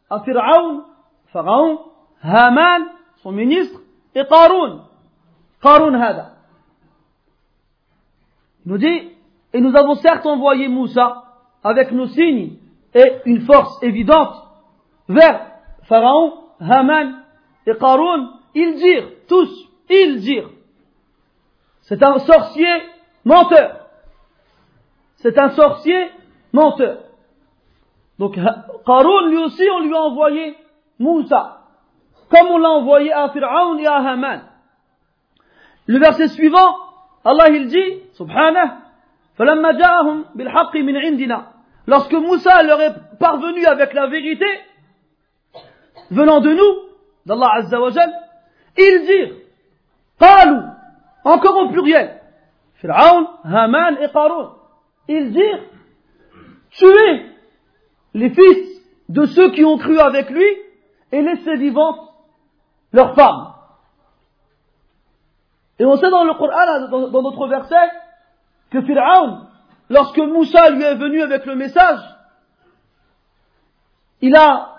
[0.10, 0.84] à Pharaon,
[1.32, 1.80] Pharaon,
[2.24, 3.80] Haman, son ministre,
[4.15, 4.86] et Qarun.
[5.62, 6.32] Qarun hada.
[8.65, 9.12] Il nous dit,
[9.54, 11.24] et nous avons certes envoyé Moussa
[11.63, 12.58] avec nos signes
[12.93, 14.36] et une force évidente
[15.08, 15.48] vers
[15.84, 17.24] Pharaon, Haman
[17.65, 20.50] et Qarun, ils dirent, tous, ils dirent,
[21.82, 22.67] c'est un sorcier
[23.24, 23.77] menteur.
[25.17, 26.12] C'est un sorcier
[26.53, 26.99] menteur.
[28.19, 30.56] Donc Qarun lui aussi, on lui a envoyé
[30.99, 31.62] Moussa,
[32.30, 34.41] comme on l'a envoyé à Pharaon et à Haman.
[35.86, 36.75] Le verset suivant,
[37.23, 38.80] Allah il dit, subhanah,
[41.88, 44.45] Lorsque Moussa leur est parvenu avec la vérité,
[46.10, 46.89] venant de nous,
[47.25, 47.89] d'Allah Azza wa
[48.77, 49.36] ils dirent,
[50.19, 50.62] Qalou,
[51.23, 52.19] encore au pluriel,
[52.82, 54.53] Pharaon, Haman et Qarun,
[55.08, 55.63] ils dirent,
[56.72, 57.26] tuez
[58.13, 60.46] les fils de ceux qui ont cru avec lui
[61.12, 62.00] et laissez vivantes
[62.91, 63.54] leurs femmes.
[65.80, 67.76] Et on sait dans le Coran, dans, notre verset,
[68.72, 69.48] que Pharaon,
[69.89, 72.00] lorsque Moussa lui est venu avec le message,
[74.22, 74.74] il a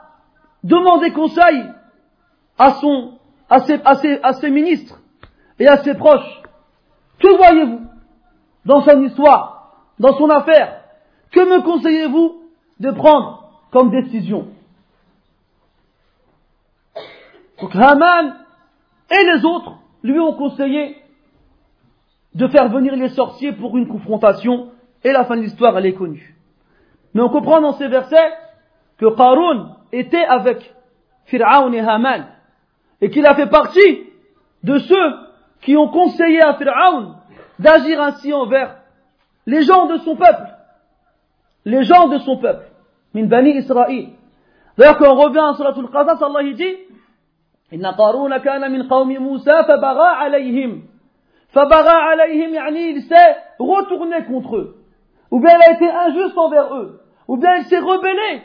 [0.64, 1.64] demandé conseil
[2.58, 4.98] à son, à ses, à ses, à ses ministres
[5.60, 6.42] et à ses proches.
[7.20, 7.86] Que voyez-vous
[8.64, 9.57] dans son histoire,
[9.98, 10.80] dans son affaire
[11.30, 12.42] Que me conseillez-vous
[12.80, 14.48] de prendre comme décision
[17.60, 18.36] Donc Haman
[19.10, 20.96] et les autres lui ont conseillé
[22.34, 24.70] de faire venir les sorciers pour une confrontation
[25.02, 26.36] et la fin de l'histoire elle est connue.
[27.14, 28.32] Mais on comprend dans ces versets
[28.98, 30.74] que Qarun était avec
[31.26, 32.26] Fir'aun et Haman
[33.00, 34.04] et qu'il a fait partie
[34.62, 35.14] de ceux
[35.62, 37.16] qui ont conseillé à Fir'aun
[37.58, 38.76] d'agir ainsi envers
[39.48, 40.46] les gens de son peuple.
[41.64, 42.66] Les gens de son peuple.
[43.14, 44.10] Min Bani Israël.
[44.76, 46.76] D'ailleurs, quand on revient à Surah Al-Qasas, Allah dit
[47.72, 50.82] min qawmi Musa fabaga alayhim.
[51.48, 54.76] Fabaga alayhim, yani il s'est retourné contre eux.
[55.30, 57.00] Ou bien il a été injuste envers eux.
[57.26, 58.42] Ou bien il s'est rebellé.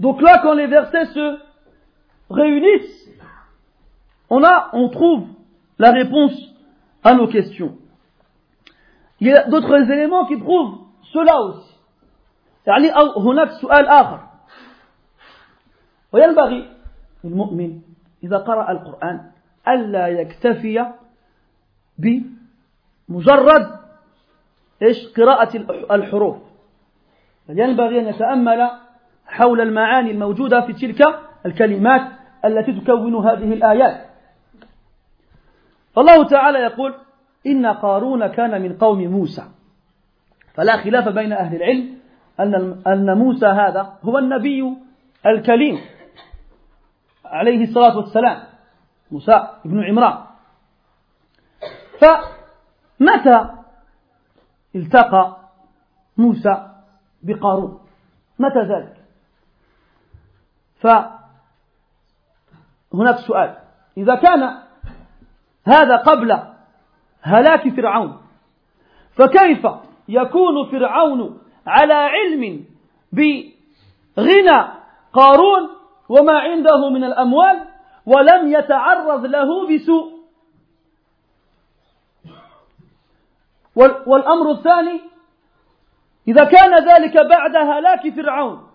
[0.00, 1.38] Donc là, quand les versets se
[2.30, 3.10] réunissent,
[4.30, 5.26] on a, on trouve
[5.78, 6.53] la réponse
[7.04, 7.76] à nos questions.
[9.20, 10.78] Il y a d'autres éléments qui prouvent
[11.12, 11.74] cela aussi.
[12.66, 14.20] يعني هناك سؤال آخر
[16.12, 16.70] وينبغي
[17.24, 17.80] للمؤمن
[18.24, 19.30] إذا قرأ القرآن
[19.68, 20.92] ألا يكتفي
[21.98, 23.78] بمجرد
[24.82, 25.56] إيش قراءة
[25.94, 26.36] الحروف
[27.48, 28.70] ينبغي أن يتأمل
[29.26, 31.02] حول المعاني الموجودة في تلك
[31.46, 32.02] الكلمات
[32.44, 34.13] التي تكون هذه الآيات
[35.94, 36.94] فالله تعالى يقول
[37.46, 39.44] إن قارون كان من قوم موسى.
[40.54, 41.98] فلا خلاف بين أهل العلم
[42.86, 44.76] أن موسى هذا هو النبي
[45.26, 45.80] الكليم
[47.24, 48.42] عليه الصلاة والسلام
[49.10, 50.24] موسى بن عمران.
[52.00, 53.50] فمتى
[54.74, 55.36] التقى
[56.16, 56.70] موسى
[57.22, 57.80] بقارون؟
[58.38, 58.96] متى ذلك؟
[60.80, 61.18] فهناك
[63.26, 63.56] سؤال.
[63.96, 64.63] إذا كان
[65.66, 66.38] هذا قبل
[67.22, 68.20] هلاك فرعون.
[69.16, 69.66] فكيف
[70.08, 72.64] يكون فرعون على علم
[73.12, 74.64] بغنى
[75.12, 75.68] قارون
[76.08, 77.60] وما عنده من الأموال
[78.06, 80.14] ولم يتعرض له بسوء؟
[84.06, 85.00] والأمر الثاني
[86.28, 88.66] إذا كان ذلك بعد هلاك فرعون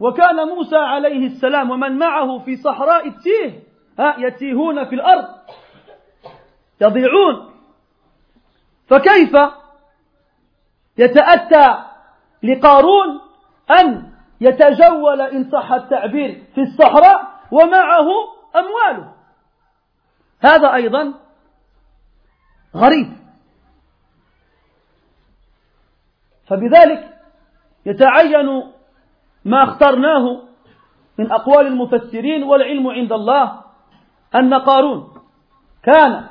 [0.00, 3.62] وكان موسى عليه السلام ومن معه في صحراء التيه
[3.98, 5.28] ها يتيهون في الأرض
[6.80, 7.50] يضيعون.
[8.88, 9.36] فكيف
[10.98, 11.84] يتأتى
[12.42, 13.20] لقارون
[13.80, 18.08] أن يتجول إن صح التعبير في الصحراء ومعه
[18.56, 19.12] أمواله؟
[20.40, 21.14] هذا أيضا
[22.76, 23.20] غريب.
[26.46, 27.18] فبذلك
[27.86, 28.72] يتعين
[29.44, 30.42] ما اخترناه
[31.18, 33.60] من أقوال المفسرين والعلم عند الله
[34.34, 35.14] أن قارون
[35.82, 36.29] كان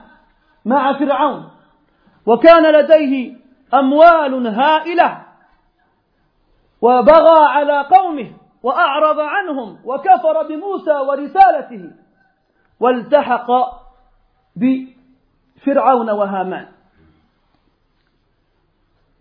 [0.69, 1.51] مع فرعون.
[2.25, 3.35] وكان لديه
[3.73, 5.25] أموال هائلة.
[6.81, 8.31] وبغى على قومه
[8.63, 11.91] وأعرض عنهم وكفر بموسى ورسالته.
[12.79, 13.47] والتحق
[14.55, 16.67] بفرعون وهامان.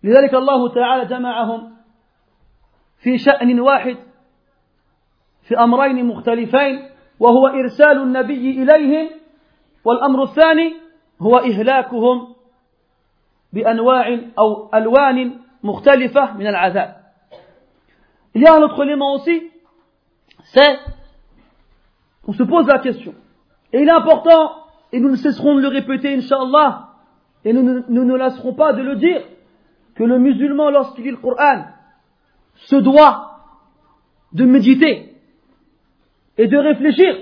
[0.04, 1.76] لذلك الله تعالى جمعهم
[3.02, 3.96] في شأن واحد
[5.48, 6.88] في أمرين مختلفين
[7.20, 9.10] وهو إرسال النبي إليهم
[9.84, 10.87] والأمر الثاني
[11.21, 12.35] هو إهلاكهم
[13.53, 17.03] بأنواع أو ألوان مختلفة من العذاب
[18.35, 19.51] Il y a un autre élément aussi,
[20.45, 20.79] c'est
[22.27, 23.13] on se pose la question.
[23.71, 24.53] Et il est important,
[24.91, 26.89] et nous ne cesserons de le répéter, Inch'Allah,
[27.45, 29.21] et nous ne, nous ne lasserons pas de le dire,
[29.95, 31.65] que le musulman, lorsqu'il lit le Coran,
[32.55, 33.39] se doit
[34.31, 35.15] de méditer
[36.37, 37.17] et de réfléchir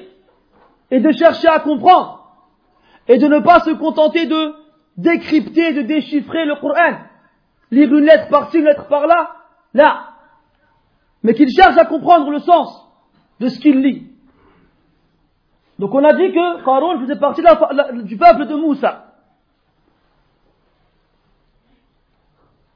[0.90, 2.15] et de chercher à comprendre
[3.09, 4.55] et de ne pas se contenter de
[4.97, 6.99] décrypter, de déchiffrer le Coran,
[7.71, 9.37] lire une lettre par-ci, une lettre par-là,
[9.75, 10.11] là,
[11.23, 12.87] mais qu'il cherche à comprendre le sens
[13.41, 14.11] de ce qu'il lit.
[15.79, 17.43] Donc on a dit que Pharaon faisait partie
[18.05, 19.13] du peuple de Moussa.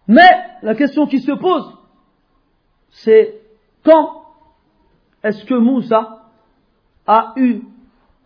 [0.07, 0.29] Mais
[0.63, 1.79] la question qui se pose,
[2.91, 3.41] c'est
[3.85, 4.25] quand
[5.23, 6.25] est-ce que Moussa
[7.07, 7.63] a eu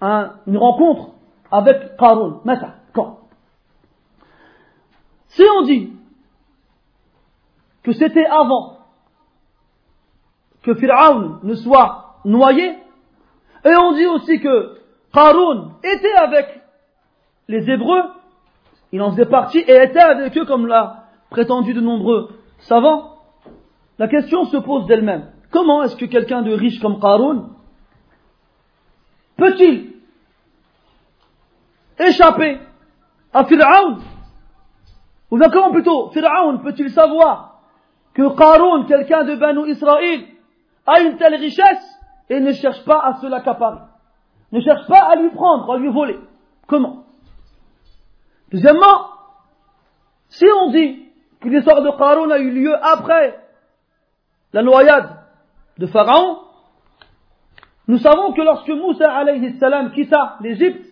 [0.01, 1.14] une rencontre
[1.51, 2.41] avec Pharaon
[2.93, 3.19] Quand?
[5.29, 5.93] Si on dit
[7.83, 8.79] que c'était avant
[10.63, 12.79] que Pharaon ne soit noyé,
[13.65, 14.79] et on dit aussi que
[15.13, 16.61] Haroun était avec
[17.49, 18.03] les Hébreux,
[18.93, 22.31] il en faisait partie et était avec eux comme l'a prétendu de nombreux
[22.61, 23.17] savants.
[23.99, 25.31] La question se pose d'elle-même.
[25.51, 27.51] Comment est-ce que quelqu'un de riche comme Haroun
[29.37, 29.94] peut-il
[31.99, 32.61] échapper
[33.33, 33.99] à Pharaon
[35.31, 37.61] Ou comment plutôt Pharaon peut-il savoir
[38.15, 40.27] que Haroun, quelqu'un de Banu Israël,
[40.87, 43.81] a une telle richesse et ne cherche pas à se l'accaparer.
[44.53, 46.19] Ne cherche pas à lui prendre, à lui voler.
[46.69, 47.05] Comment?
[48.53, 49.09] Deuxièmement,
[50.29, 51.09] si on dit
[51.41, 53.41] que l'histoire de Qaroun a eu lieu après
[54.53, 55.11] la noyade
[55.79, 56.39] de Pharaon,
[57.89, 60.84] nous savons que lorsque Moussa alayhi salam quitta l'Égypte,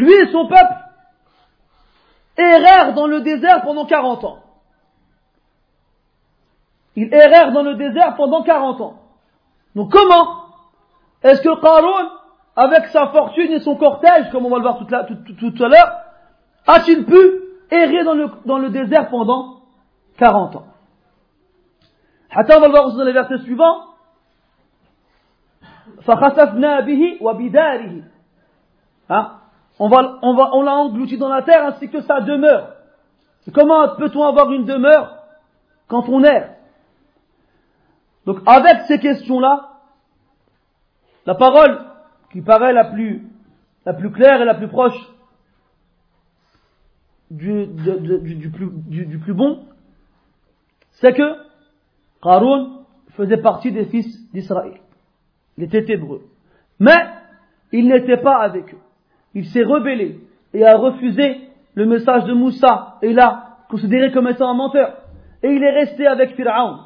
[0.00, 0.74] lui et son peuple
[2.36, 4.38] errèrent dans le désert pendant 40 ans.
[6.96, 8.94] Ils errèrent dans le désert pendant 40 ans.
[9.74, 10.40] Donc comment
[11.22, 12.10] est-ce que Qarun,
[12.56, 16.00] avec sa fortune et son cortège, comme on va le voir tout, à l'heure,
[16.66, 17.18] a-t-il pu
[17.70, 19.60] errer dans le, désert pendant
[20.18, 20.66] 40 ans?
[22.30, 23.86] Attends, on va le voir dans les versets suivants.
[29.80, 32.74] On l'a englouti dans la terre ainsi que sa demeure.
[33.54, 35.16] Comment peut-on avoir une demeure
[35.88, 36.54] quand on erre?
[38.26, 39.70] Donc avec ces questions-là,
[41.24, 41.80] la parole
[42.30, 43.26] qui paraît la plus,
[43.86, 45.00] la plus claire et la plus proche
[47.30, 47.66] du,
[48.52, 48.70] plus,
[49.06, 49.64] du, plus, bon,
[50.90, 51.36] c'est que
[52.22, 52.84] Haroun
[53.16, 54.80] faisait partie des fils d'Israël.
[55.56, 56.22] Il était hébreu.
[56.78, 56.98] Mais
[57.72, 58.80] il n'était pas avec eux.
[59.34, 60.20] Il s'est rebellé
[60.52, 64.96] et a refusé le message de Moussa et l'a considéré comme étant un menteur.
[65.42, 66.80] Et il est resté avec Pharaon.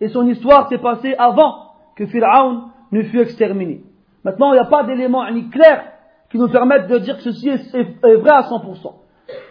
[0.00, 3.82] Et son histoire s'est passée avant que Pharaon ne fut exterminé.
[4.24, 5.84] Maintenant, il n'y a pas d'éléments ni clairs
[6.30, 8.94] qui nous permettent de dire que ceci est, vrai à 100%.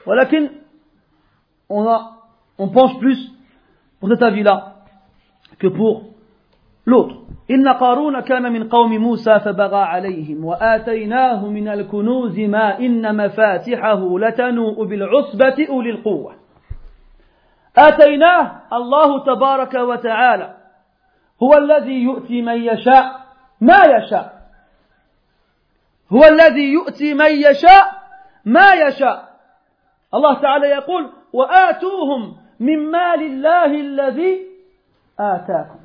[0.05, 0.27] Voilà
[1.69, 2.11] on, a,
[2.57, 3.31] pense plus
[3.99, 4.75] pour cet avis-là
[5.57, 6.03] que pour
[6.85, 7.24] l'autre.
[7.51, 14.85] إن قارون كان من قوم موسى فبغى عليهم وآتيناه من الكنوز ما إن مفاتحه لتنوء
[14.85, 16.35] بالعصبة أولي القوة.
[17.77, 20.55] آتيناه الله تبارك وتعالى
[21.43, 23.25] هو الذي يؤتي من يشاء
[23.61, 24.35] ما يشاء.
[26.13, 27.85] هو الذي يؤتي من يشاء
[28.45, 29.35] ما يشاء.
[30.13, 34.41] الله تعالى يقول وآتوهم من مال الله الذي
[35.19, 35.84] آتاكم.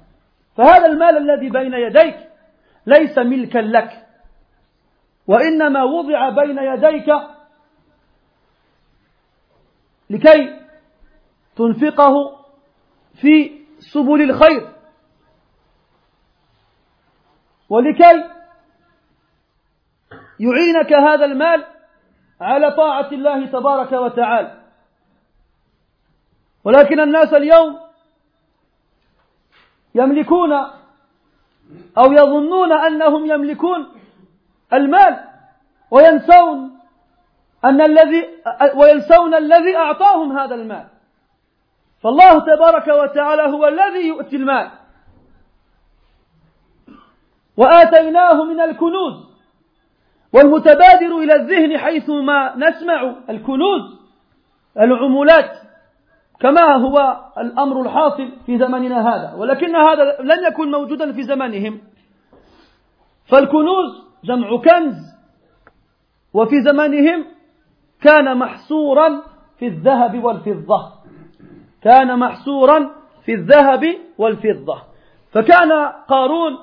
[0.61, 2.17] فهذا المال الذي بين يديك
[2.87, 4.07] ليس ملكا لك
[5.27, 7.09] وإنما وضع بين يديك
[10.11, 10.61] لكي
[11.57, 12.13] تنفقه
[13.21, 14.73] في سبل الخير
[17.69, 18.25] ولكي
[20.41, 21.65] يعينك هذا المال
[22.41, 24.61] على طاعة الله تبارك وتعالى.
[26.65, 27.90] ولكن الناس اليوم
[29.95, 30.53] يملكون
[31.99, 33.87] أو يظنون أنهم يملكون
[34.73, 35.25] المال
[35.91, 36.79] وينسون
[37.65, 38.29] أن الذي
[38.75, 40.87] وينسون الذي أعطاهم هذا المال.
[42.03, 44.71] فالله تبارك وتعالى هو الذي يؤتي المال.
[47.57, 49.31] وآتيناه من الكنوز.
[50.33, 53.99] والمتبادر إلى الذهن حيثما نسمع الكنوز
[54.79, 55.70] العمولات.
[56.41, 59.35] كما هو الأمر الحاصل في زمننا هذا.
[59.35, 61.81] ولكن هذا لن يكون موجودا في زمانهم
[63.25, 64.97] فالكنوز جمع كنز.
[66.35, 67.27] وفي زمانهم
[68.01, 69.23] كان محصورا
[69.59, 70.93] في الذهب والفضة.
[71.83, 72.91] كان محصورا
[73.25, 73.85] في الذهب
[74.19, 74.83] والفضة.
[75.33, 75.73] فكان
[76.09, 76.59] قارون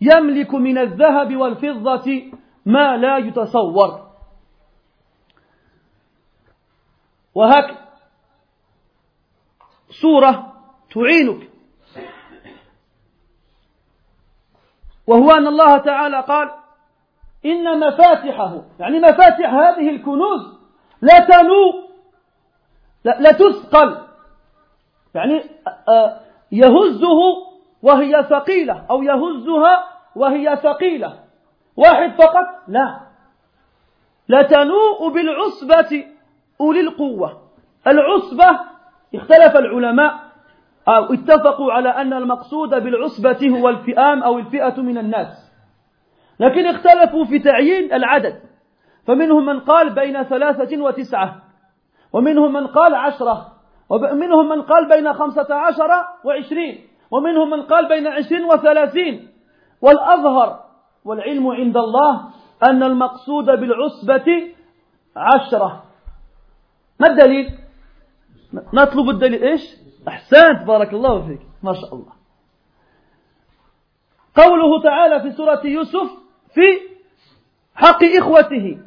[0.00, 2.22] يملك من الذهب والفضة
[2.66, 4.08] ما لا يتصور.
[7.34, 7.87] وهكذا
[9.90, 10.52] صورة
[10.94, 11.48] تعينك.
[15.06, 16.50] وهو أن الله تعالى قال
[17.46, 20.58] إن مفاتحه يعني مفاتح هذه الكنوز
[21.02, 21.88] لا تنو
[23.04, 23.98] لا تثقل.
[25.14, 25.42] يعني
[25.88, 26.20] آه،
[26.52, 27.18] يهزه
[27.82, 31.18] وهي ثقيلة أو يهزها وهي ثقيلة.
[31.76, 33.00] واحد فقط؟ لا.
[34.28, 36.06] لا تنوء بالعصبة
[36.60, 37.42] أولي القوة.
[37.86, 38.60] العصبة
[39.14, 40.14] اختلف العلماء
[40.88, 45.52] أو اتفقوا على أن المقصود بالعصبة هو الفئام أو الفئة من الناس.
[46.40, 48.40] لكن اختلفوا في تعيين العدد.
[49.06, 51.36] فمنهم من قال بين ثلاثة وتسعة
[52.12, 53.46] ومنهم من قال عشرة
[53.90, 55.90] ومنهم من قال بين خمسة عشر
[56.24, 56.78] وعشرين
[57.10, 59.28] ومنهم من قال بين عشرين وثلاثين.
[59.82, 60.60] والأظهر
[61.04, 62.20] والعلم عند الله
[62.70, 64.54] أن المقصود بالعصبة
[65.16, 65.82] عشرة.
[67.00, 67.57] ما الدليل؟
[68.52, 69.76] نطلب الدليل إيش؟
[70.08, 71.40] أحسنت بارك الله فيك.
[71.62, 72.12] ما شاء الله.
[74.36, 76.10] قوله تعالى في سورة يوسف
[76.54, 76.80] في
[77.74, 78.78] حق إخوته.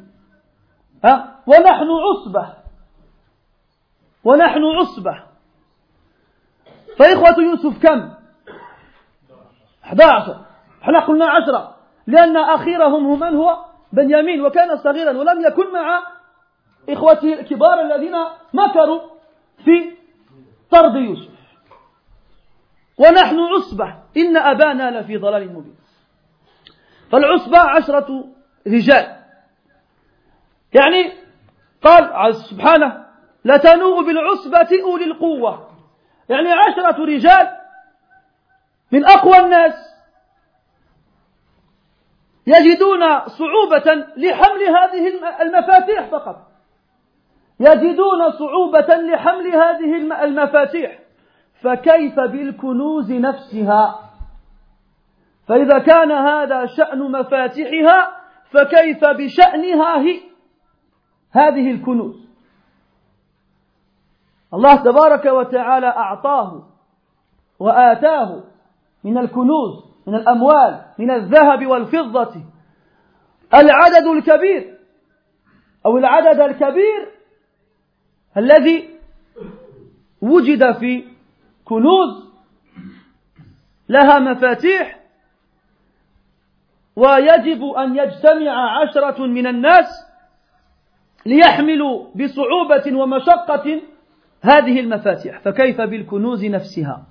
[1.04, 2.54] ها؟ ونحن عصبة.
[4.24, 5.22] ونحن عصبة.
[6.98, 8.10] فإخوة يوسف كم؟
[9.84, 10.40] 11
[10.82, 11.76] إحنا قلنا عشرة.
[12.06, 16.02] لأن أخيرهم هو من هو؟ بنيامين وكان صغيرا ولم يكن مع
[16.88, 18.14] إخوته الكبار الذين
[18.52, 19.11] مكروا.
[19.64, 19.96] في
[20.70, 21.32] طرد يوسف.
[22.98, 23.94] ونحن عصبة.
[24.16, 25.76] إن أبانا لفي ضلال مبين.
[27.12, 28.24] فالعصبة عشرة
[28.66, 29.16] رجال.
[30.74, 31.12] يعني
[31.82, 33.06] قال سبحانه
[33.44, 35.70] لتنوء بالعصبة أولي القوة.
[36.28, 37.58] يعني عشرة رجال
[38.92, 39.92] من أقوى الناس
[42.46, 45.08] يجدون صعوبة لحمل هذه
[45.42, 46.51] المفاتيح فقط.
[47.62, 50.98] يجدون صعوبة لحمل هذه المفاتيح.
[51.62, 53.98] فكيف بالكنوز نفسها؟
[55.48, 58.16] فإذا كان هذا شأن مفاتيحها
[58.50, 60.20] فكيف بشأنها هي؟
[61.32, 62.28] هذه الكنوز.
[64.54, 66.62] الله تبارك وتعالى أعطاه
[67.58, 68.42] وآتاه
[69.04, 72.34] من الكنوز من الأموال من الذهب والفضة.
[73.54, 74.78] العدد الكبير
[75.86, 77.11] أو العدد الكبير
[78.36, 78.88] الذي
[80.22, 81.04] وجد في
[81.64, 82.32] كنوز
[83.88, 85.00] لها مفاتيح
[86.96, 89.86] ويجب أن يجتمع عشرة من الناس
[91.26, 93.82] ليحملوا بصعوبة ومشقة
[94.42, 95.40] هذه المفاتيح.
[95.40, 97.06] فكيف بالكنوز نفسها؟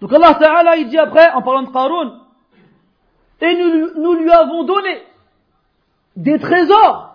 [0.00, 2.18] Donc Allah Ta'ala il dit après en parlant de Qarun
[3.40, 5.02] et nous, nous lui avons donné
[6.16, 7.11] des trésors.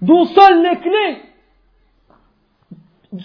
[0.00, 1.22] dont seules les clés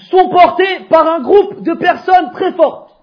[0.10, 2.96] sont portées par un groupe de personnes très fortes.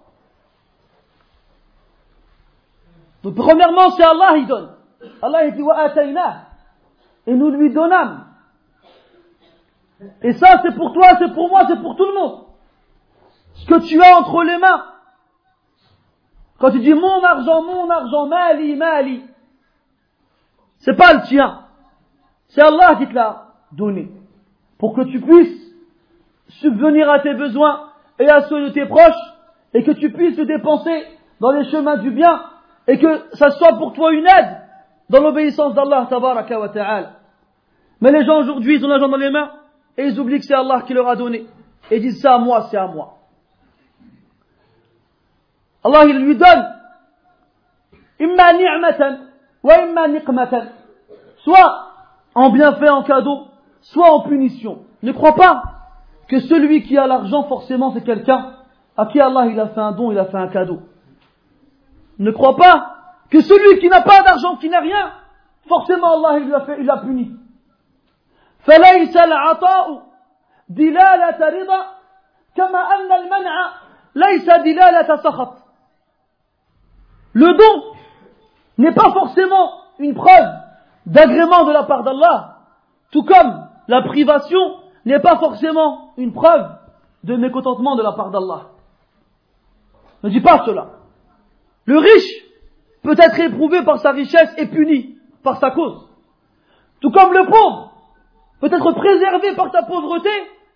[3.22, 4.74] Donc premièrement, c'est Allah qui donne.
[5.22, 5.92] Allah il dit wa
[7.26, 8.24] et nous lui donnâmes.
[10.22, 12.44] Et ça, c'est pour toi, c'est pour moi, c'est pour tout le monde.
[13.54, 14.86] Ce que tu as entre les mains.
[16.58, 19.24] Quand tu dis mon argent, mon argent, mali, mali,
[20.78, 21.64] c'est pas le tien.
[22.48, 24.08] C'est Allah qui te l'a donné.
[24.78, 25.72] Pour que tu puisses
[26.48, 29.14] subvenir à tes besoins et à ceux de tes proches
[29.74, 31.04] et que tu puisses le dépenser
[31.40, 32.42] dans les chemins du bien
[32.86, 34.56] et que ça soit pour toi une aide
[35.10, 37.12] dans l'obéissance d'Allah tabaraka wa ta'ala.
[38.00, 39.50] Mais les gens aujourd'hui, ils ont l'argent dans les mains
[39.96, 41.46] et ils oublient que c'est Allah qui leur a donné.
[41.90, 43.16] Et disent ça à moi, c'est à moi.
[45.84, 46.74] Allah, il lui donne
[48.20, 49.18] imma ni'matan
[49.62, 50.66] wa imma niqmatan.
[51.38, 51.92] Soit
[52.34, 53.46] en bienfait, en cadeau,
[53.81, 54.85] soit en punition.
[55.01, 55.63] Ne crois pas
[56.27, 58.53] que celui qui a l'argent, forcément, c'est quelqu'un
[58.95, 60.79] à qui Allah il a fait un don, il a fait un cadeau.
[62.19, 62.95] Ne crois pas
[63.29, 65.13] que celui qui n'a pas d'argent, qui n'a rien,
[65.67, 67.31] forcément Allah il l'a fait, il l'a puni.
[68.63, 70.03] فليس العطاء
[70.69, 71.85] دلالة رضا
[72.55, 73.71] كما أن المنع
[74.15, 75.57] ليس دلالة سخط.
[77.33, 77.83] Le don
[78.77, 80.53] n'est pas forcément une preuve
[81.05, 82.59] d'agrément de la part d'Allah,
[83.11, 86.68] tout comme la privation n'est pas forcément une preuve
[87.24, 88.68] de mécontentement de la part d'Allah.
[90.22, 90.90] Ne dis pas cela.
[91.86, 92.44] Le riche
[93.02, 96.06] peut être éprouvé par sa richesse et puni par sa cause.
[97.00, 97.92] Tout comme le pauvre
[98.60, 100.30] peut être préservé par sa pauvreté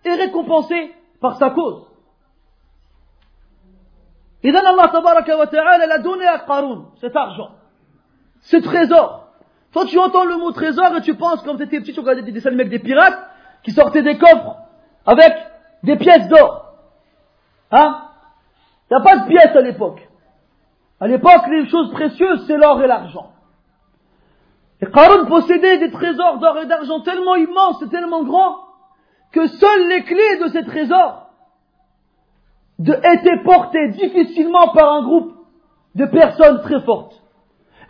[0.05, 1.87] et récompensé par sa cause.
[4.41, 7.51] Et Allah wa ta'ala a donné à Qarun cet argent,
[8.41, 9.22] ce trésor.
[9.73, 12.21] Toi tu entends le mot trésor et tu penses comme tu étais petit, tu regardais
[12.21, 13.19] des dessins avec des pirates
[13.63, 14.57] qui sortaient des coffres
[15.05, 15.33] avec
[15.83, 16.73] des pièces d'or.
[17.71, 18.05] Hein?
[18.89, 20.07] Il n'y a pas de pièces à l'époque.
[20.99, 23.31] À l'époque, les choses précieuses, c'est l'or et l'argent.
[24.81, 28.57] Et Qarun possédait des trésors d'or et d'argent tellement immenses et tellement grands
[29.31, 31.29] que seules les clés de ces trésors
[32.79, 35.33] étaient portées difficilement par un groupe
[35.95, 37.21] de personnes très fortes.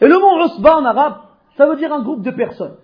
[0.01, 1.17] Et le mot Usba en arabe,
[1.57, 2.75] ça veut dire un groupe de personnes.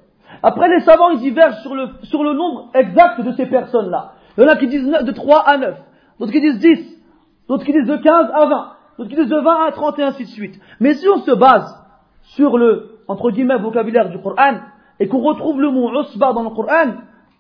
[0.43, 4.13] Après, les savants, ils divergent sur le, sur le nombre exact de ces personnes-là.
[4.38, 5.78] Il y en a qui disent de 3 à 9,
[6.20, 7.01] d'autres qui disent 10,
[7.47, 10.03] d'autres qui disent de 15 à 20, d'autres qui disent de 20 à 30 et
[10.03, 10.59] ainsi de suite.
[10.80, 11.76] Mais si on se base
[12.22, 14.59] sur le, entre guillemets, vocabulaire du Coran,
[14.99, 16.93] et qu'on retrouve le mot Usba dans le Coran,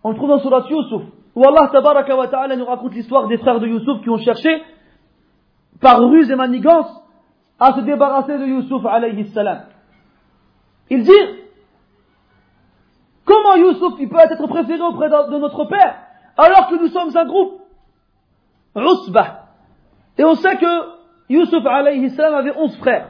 [0.03, 1.03] on le trouve dans Surat Yusuf,
[1.35, 4.49] où Allah tabaraka wa ta'ala nous raconte l'histoire des frères de Yusuf qui ont cherché,
[5.79, 6.89] par ruse et manigance,
[7.59, 9.59] à se débarrasser de Yusuf alayhi salam.
[10.89, 11.11] Il dit,
[13.25, 15.95] comment Yusuf il peut être préféré auprès de notre père,
[16.37, 17.61] alors que nous sommes un groupe?
[20.17, 23.09] Et on sait que Yusuf alayhi salam avait onze frères.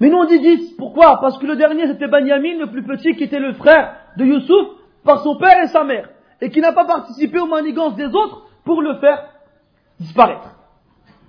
[0.00, 0.72] Mais nous on dit dix.
[0.76, 1.20] Pourquoi?
[1.20, 4.66] Parce que le dernier c'était Benjamin, le plus petit, qui était le frère de Yusuf
[5.04, 6.08] par son père et sa mère.
[6.40, 9.24] Et qui n'a pas participé aux manigances des autres pour le faire
[10.00, 10.50] disparaître.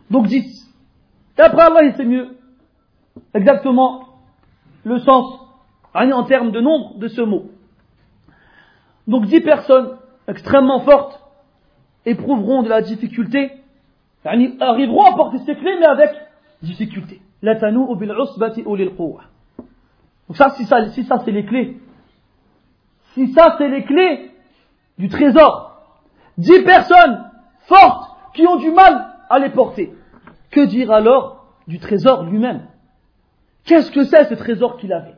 [0.10, 0.68] Donc dix.
[1.38, 2.38] Et après Allah il sait mieux
[3.34, 4.05] exactement
[4.86, 5.40] le sens
[5.94, 7.50] en termes de nombre de ce mot.
[9.08, 11.22] Donc dix personnes extrêmement fortes
[12.06, 13.52] éprouveront de la difficulté,
[14.24, 16.12] arriveront à porter ces clés mais avec
[16.62, 17.22] difficulté.
[20.28, 21.78] Donc ça, si ça, si ça c'est les clés,
[23.14, 24.32] si ça c'est les clés
[24.98, 25.82] du trésor,
[26.38, 27.30] dix personnes
[27.62, 29.94] fortes qui ont du mal à les porter,
[30.52, 32.68] que dire alors du trésor lui-même?
[33.66, 35.16] Qu'est-ce que c'est ce trésor qu'il avait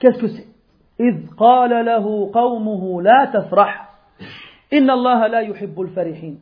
[0.00, 0.52] Qu'est-ce que c'est
[1.00, 3.90] إذ قال له قومه لا تفرح.
[4.72, 6.40] إن الله لا يحب الفرحين.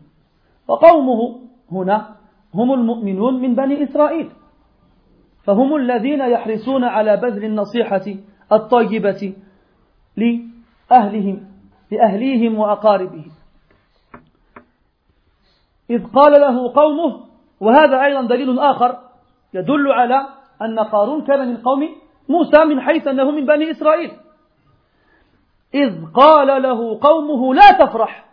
[0.69, 1.41] وقومه
[1.73, 2.17] هنا
[2.55, 4.31] هم المؤمنون من بني إسرائيل.
[5.45, 8.07] فهم الذين يحرصون على بذل النصيحة
[8.53, 9.35] الطيبة
[10.17, 11.47] لأهلهم
[11.91, 13.31] لأهليهم وأقاربهم.
[15.91, 17.25] إذ قال له قومه
[17.61, 19.10] وهذا أيضا دليل آخر
[19.55, 20.27] يدل على
[20.63, 21.89] أن قارون كان من قوم
[22.29, 24.13] موسى من حيث أنه من بني إسرائيل.
[25.75, 28.25] إذ قال له قومه لا تفرح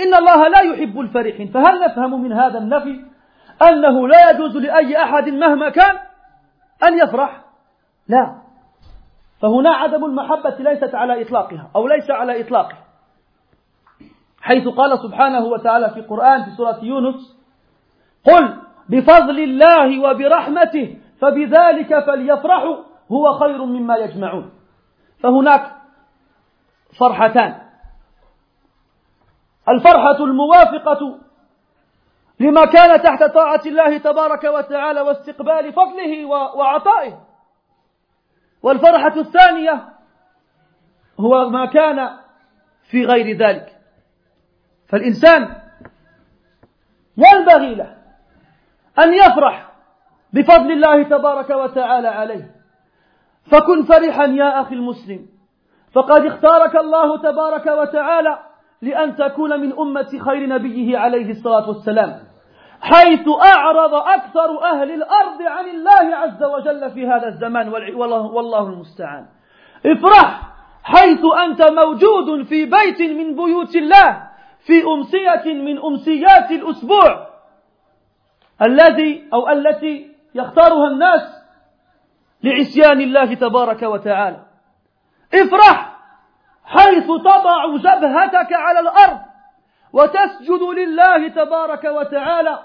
[0.00, 1.48] إن الله لا يحب الفرحين.
[1.48, 3.04] فهل نفهم من هذا النفي
[3.62, 5.98] أنه لا يجوز لأي أحد مهما كان
[6.84, 7.40] أن يفرح؟
[8.08, 8.40] لا.
[9.42, 12.84] فهنا عدم المحبة ليست على إطلاقها أو ليس على إطلاقها
[14.40, 17.36] حيث قال سبحانه وتعالى في القرآن في سورة يونس
[18.26, 18.56] قل
[18.90, 22.76] بفضل الله وبرحمته فبذلك فليفرحوا
[23.12, 24.52] هو خير مما يجمعون.
[25.22, 25.72] فهناك
[26.98, 27.60] فرحتان.
[29.68, 31.18] الفرحة الموافقة
[32.40, 36.24] لما كان تحت طاعة الله تبارك وتعالى واستقبال فضله
[36.56, 37.20] وعطائه.
[38.62, 39.88] والفرحة الثانية
[41.20, 42.16] هو ما كان
[42.90, 43.76] في غير ذلك.
[44.88, 45.56] فالإنسان
[47.16, 47.99] ينبغي له
[49.04, 49.70] أن يفرح
[50.32, 52.50] بفضل الله تبارك وتعالى عليه.
[53.52, 55.26] فكن فرحا يا أخي المسلم.
[55.94, 58.38] فقد اختارك الله تبارك وتعالى
[58.82, 62.20] لأن تكون من أمة خير نبيه عليه الصلاة والسلام
[62.80, 69.26] حيث أعرض أكثر أهل الأرض عن الله عز وجل في هذا الزمان والله, المستعان.
[69.86, 70.40] افرح
[70.82, 74.22] حيث أنت موجود في بيت من بيوت الله
[74.66, 77.29] في أمسية من أمسيات الأسبوع.
[78.62, 81.40] الذي أو التي يختارها الناس
[82.42, 84.46] لعصيان الله تبارك وتعالى.
[85.34, 85.96] افرح
[86.64, 89.20] حيث تضع جبهتك على الأرض
[89.92, 92.58] وتسجد لله تبارك وتعالى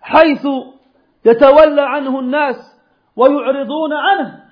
[0.00, 0.46] حيث
[1.24, 2.80] يتولى عنه الناس
[3.16, 4.44] ويعرضون عنه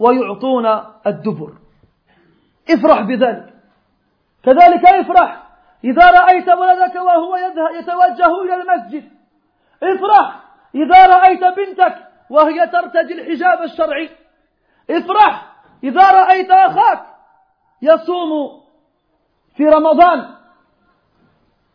[0.00, 0.66] ويعطون
[1.06, 1.52] الدبر.
[2.70, 3.54] افرح بذلك.
[4.42, 5.45] كذلك افرح
[5.84, 7.36] إذا رأيت ولدك وهو
[7.74, 9.10] يتوجه إلى المسجد
[9.82, 10.40] افرح.
[10.74, 14.10] إذا رأيت بنتك وهي ترتدي الحجاب الشرعي
[14.90, 15.52] افرح.
[15.84, 17.06] إذا رأيت أخاك
[17.82, 18.62] يصوم
[19.56, 20.34] في رمضان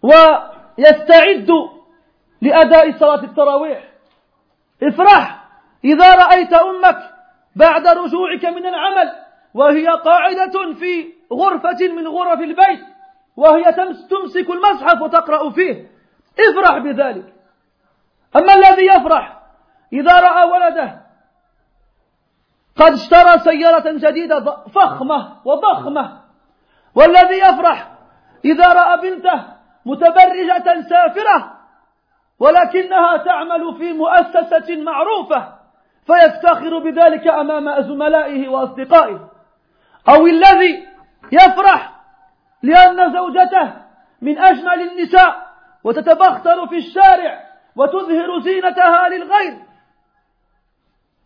[0.01, 1.51] ويستعد
[2.41, 3.83] لأداء صلاة التراويح
[4.83, 5.41] افرح.
[5.85, 7.11] إذا رأيت أمك
[7.55, 9.11] بعد رجوعك من العمل
[9.53, 12.90] وهي قاعدة في غرفة من غرف البيت
[13.41, 13.63] وهي
[14.09, 15.91] تمسك المصحف وتقرأ فيه.
[16.39, 17.33] افرح بذلك.
[18.35, 19.39] أما الذي يفرح
[19.93, 21.01] إذا رأى ولده
[22.75, 26.21] قد اشترى سيارة جديدة فخمة وضخمة.
[26.95, 27.91] والذي يفرح
[28.45, 29.43] إذا رأى بنته
[29.85, 31.57] متبرجة سافرة
[32.39, 35.53] ولكنها تعمل في مؤسسة معروفة
[36.07, 39.29] فيفتخر بذلك أمام زملائه وأصدقائه.
[40.09, 40.87] أو الذي
[41.31, 41.90] يفرح
[42.63, 43.73] لأن زوجته
[44.21, 45.51] من أجمل النساء
[45.83, 47.43] وتتبختر في الشارع
[47.75, 49.57] وتظهر زينتها للغير.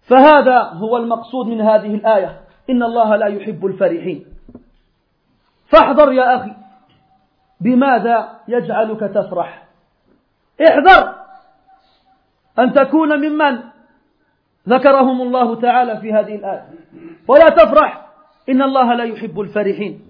[0.10, 2.42] فهذا هو المقصود من هذه الآية.
[2.70, 4.26] إن الله لا يحب الفرحين.
[5.72, 6.52] فاحذر يا أخي
[7.62, 9.64] بماذا يجعلك تفرح؟
[10.62, 11.16] احذر
[12.60, 13.64] أن تكون ممن
[14.70, 16.70] ذكرهم الله تعالى في هذه الآية.
[17.28, 18.08] ولا تفرح
[18.50, 20.05] إن الله لا يحب الفرحين.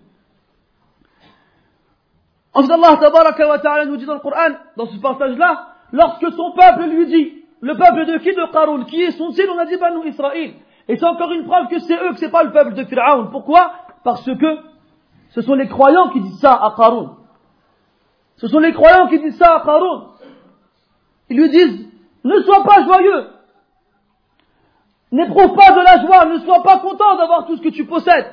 [2.56, 6.54] Ensuite, Allah tabaraka wa ta'ala nous dit dans le Coran, dans ce passage-là, lorsque son
[6.54, 9.76] peuple lui dit, le peuple de qui De Qarun, qui est sont-ils On a dit
[9.76, 10.54] Banu Israël.
[10.88, 13.28] Et c'est encore une preuve que c'est eux, que c'est pas le peuple de Pharaon.
[13.32, 13.72] Pourquoi?
[14.06, 14.58] Parce que
[15.32, 17.18] ce sont les croyants qui disent ça à Qarun.
[18.38, 20.12] Ce sont les croyants qui disent ça à Qarun.
[21.30, 21.90] Ils lui disent,
[22.24, 23.28] ne sois pas joyeux.
[25.12, 28.32] N'éprouve pas de la joie, ne sois pas content d'avoir tout ce que tu possèdes.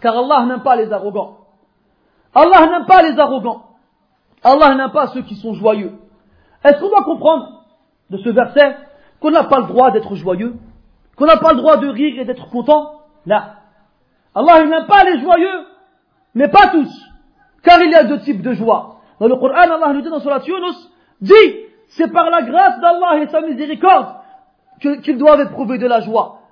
[0.00, 1.47] Car Allah n'aime pas les arrogants.
[2.38, 3.64] Allah n'aime pas les arrogants.
[4.44, 5.92] Allah n'aime pas ceux qui sont joyeux.
[6.62, 7.64] Est-ce qu'on doit comprendre
[8.10, 8.76] de ce verset
[9.20, 10.54] qu'on n'a pas le droit d'être joyeux
[11.16, 12.92] Qu'on n'a pas le droit de rire et d'être content?
[13.26, 13.54] Là.
[14.34, 15.66] Allah n'aime pas les joyeux,
[16.34, 16.90] mais pas tous.
[17.64, 19.00] Car il y a deux types de joie.
[19.18, 21.34] Dans le Coran, Allah nous dit dans Surat Yunus, dit,
[21.88, 24.14] c'est par la grâce d'Allah et sa miséricorde
[24.80, 26.42] qu'ils doivent éprouver de la joie.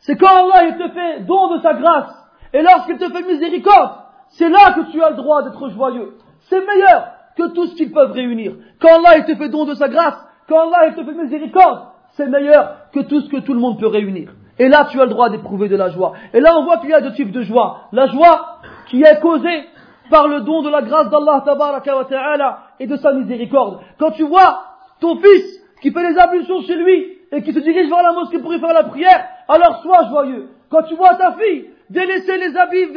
[0.00, 2.12] C'est quand Allah te fait don de sa grâce,
[2.52, 6.14] et lorsqu'il te fait miséricorde, c'est là que tu as le droit d'être joyeux.
[6.48, 8.54] C'est meilleur que tout ce qu'ils peuvent réunir.
[8.80, 10.16] Quand Allah te fait don de sa grâce,
[10.48, 13.86] quand Allah te fait miséricorde, c'est meilleur que tout ce que tout le monde peut
[13.86, 14.30] réunir.
[14.58, 16.14] Et là, tu as le droit d'éprouver de la joie.
[16.34, 17.82] Et là, on voit qu'il y a deux types de joie.
[17.92, 19.66] La joie qui est causée
[20.10, 23.80] par le don de la grâce d'Allah ta'ala et de sa miséricorde.
[23.98, 24.64] Quand tu vois
[25.00, 28.40] ton fils qui fait les ablutions chez lui et qui se dirige vers la mosquée
[28.40, 30.48] pour y faire la prière, alors sois joyeux.
[30.70, 32.88] Quand tu vois ta fille délaisser les habits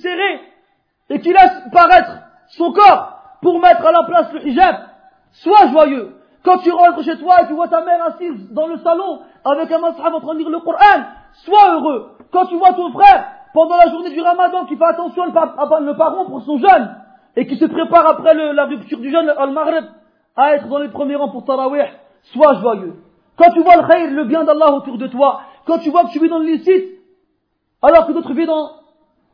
[0.00, 0.40] serrés
[1.10, 2.12] et qui laisse paraître
[2.48, 4.76] son corps pour mettre à la place le hijab,
[5.32, 6.16] sois joyeux.
[6.44, 9.70] Quand tu rentres chez toi et tu vois ta mère assise dans le salon avec
[9.70, 11.04] un mashab en train de lire le Coran,
[11.44, 12.16] sois heureux.
[12.32, 15.92] Quand tu vois ton frère pendant la journée du ramadan qui fait attention à ne
[15.92, 16.96] pas rompre son jeûne
[17.36, 19.84] et qui se prépare après la rupture du jeûne al-Maghrib
[20.36, 21.90] à être dans les premiers rangs pour Tarawih,
[22.32, 22.94] sois joyeux.
[23.36, 26.10] Quand tu vois le khayr, le bien d'Allah autour de toi, quand tu vois que
[26.10, 27.00] tu vis dans l'illicite,
[27.82, 28.70] alors que d'autres vivent dans,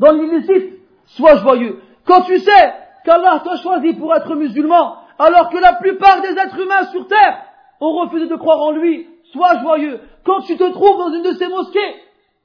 [0.01, 0.76] dans l'illicite,
[1.07, 1.81] sois joyeux.
[2.07, 6.61] Quand tu sais qu'Allah t'a choisi pour être musulman, alors que la plupart des êtres
[6.61, 7.43] humains sur terre
[7.81, 10.01] ont refusé de croire en lui, sois joyeux.
[10.25, 11.95] Quand tu te trouves dans une de ces mosquées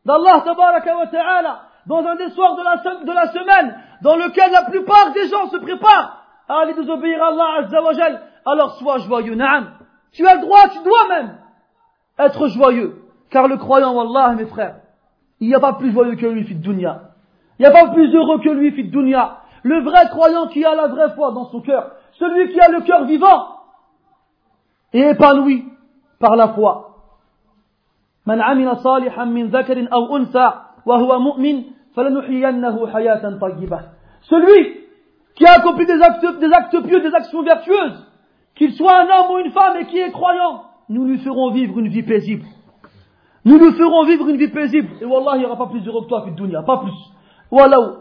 [0.05, 5.12] d'Allah ta'ala, dans un des soirs de la, de la semaine, dans lequel la plupart
[5.14, 9.36] des gens se préparent à aller désobéir à Allah Azzawajal, alors sois joyeux.
[9.36, 9.72] Naam.
[10.12, 11.38] Tu as le droit, tu dois même
[12.20, 13.03] être joyeux.
[13.30, 14.76] Car le croyant, Allah, mes frères,
[15.39, 17.11] il n'y a pas plus joyeux que lui, fit dunya.
[17.61, 19.38] Il n'y a pas plus heureux que lui, fit dunya.
[19.62, 22.82] Le vrai croyant qui a la vraie foi dans son cœur, celui qui a le
[22.82, 23.48] cœur vivant
[24.92, 25.64] et épanoui
[26.18, 26.82] par la foi.
[28.26, 30.52] من عمل صالحا من ذكر أو أنثى
[30.86, 31.62] وهو مؤمن
[31.96, 33.80] فلنحيينه حياة طيبة.
[34.22, 34.80] Celui
[35.36, 38.07] qui a accompli des actes, des actes pieux, des actions vertueuses,
[38.57, 41.78] qu'il soit un homme ou une femme et qui est croyant, nous lui ferons vivre
[41.78, 42.46] une vie paisible.
[43.44, 44.88] Nous lui ferons vivre une vie paisible.
[45.00, 46.92] Et Wallah, il n'y aura pas plus heureux que toi, dunya, pas plus.
[47.51, 47.97] Al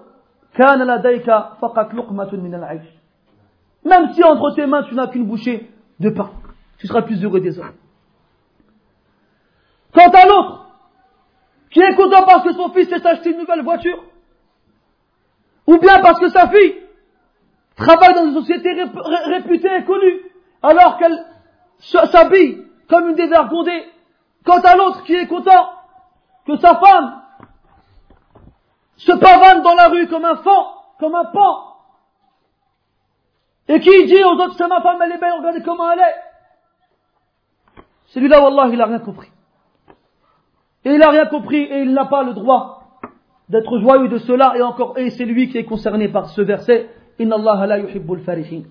[3.84, 6.30] Même si entre tes mains tu n'as qu'une bouchée de pain,
[6.78, 7.72] tu seras plus heureux des hommes.
[9.92, 10.66] Quant à l'autre,
[11.70, 14.03] qui est content parce que son fils s'est acheté une nouvelle voiture,
[15.66, 16.76] ou bien parce que sa fille
[17.76, 18.72] travaille dans une société
[19.26, 20.20] réputée et connue,
[20.62, 21.24] alors qu'elle
[21.78, 23.84] s'habille comme une dévergondée.
[24.44, 25.70] Quant à l'autre qui est content
[26.46, 27.20] que sa femme
[29.01, 30.64] se pavane dans la rue comme un fan,
[30.98, 31.70] comme un pan,
[33.68, 37.82] et qui dit aux autres, c'est ma femme, elle est belle, regardez comment elle est.
[38.07, 39.30] Celui-là, Wallah, il n'a rien compris.
[40.84, 42.98] Et il n'a rien compris et il n'a pas le droit
[43.48, 46.90] d'être joyeux de cela et encore, et c'est lui qui est concerné par ce verset,
[47.18, 48.62] Inna Allah la yuhibbul farihin.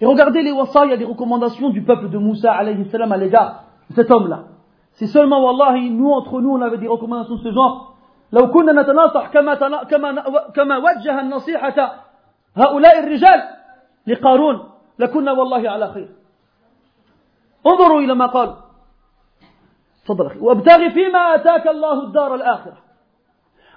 [0.00, 3.12] Et regardez les wasa, il y a des recommandations du peuple de Moussa alayhi salam
[3.12, 4.44] à l'égard de cet homme-là.
[4.92, 7.93] Si seulement, wallahi, nous, entre nous, on avait des recommandations de ce genre,
[8.34, 9.54] لو كنا نتناصح كما
[9.84, 10.10] كما
[10.54, 12.04] كما وجه النصيحة
[12.56, 13.40] هؤلاء الرجال
[14.06, 16.08] لقارون لكنا والله على خير.
[17.66, 18.56] انظروا إلى ما قال.
[20.04, 20.38] تفضل أخي.
[20.38, 22.78] وابتغ فيما آتاك الله الدار الآخرة.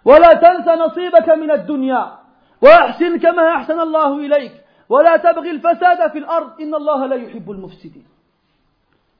[0.06, 2.18] ولا تنس نصيبك من الدنيا
[2.62, 4.52] وأحسن كما أحسن الله إليك
[4.90, 8.06] ولا تبغي الفساد في الأرض إن الله لا يحب المفسدين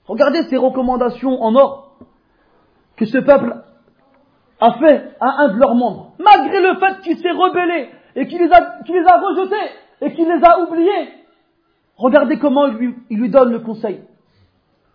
[0.08, 1.98] Regardez ces recommandations en or
[2.96, 3.62] que ce peuple
[4.61, 8.39] a fait à un de leurs membres, malgré le fait qu'il s'est rebellé et qu'il
[8.39, 9.71] les, a, les a rejetés
[10.01, 11.09] et qu'il les a oubliés.
[11.97, 14.01] Regardez comment il lui, il lui donne le conseil.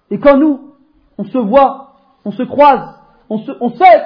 [0.10, 0.74] Et quand nous,
[1.18, 1.94] on se voit,
[2.26, 2.96] on se croise,
[3.30, 4.06] on, se, on sait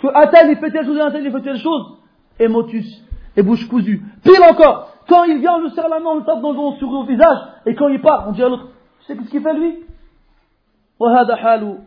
[0.00, 1.98] que un tel il fait telle chose et un tel il fait telle chose,
[2.38, 2.86] et motus,
[3.36, 4.02] et bouche cousue.
[4.24, 6.76] Pire encore, quand il vient, on le serre la main, on le tape dans le
[6.78, 8.68] sur le visage, et quand il part, on dit à l'autre,
[9.00, 9.84] tu sais ce qu'il fait lui
[11.02, 11.78] وهذا حال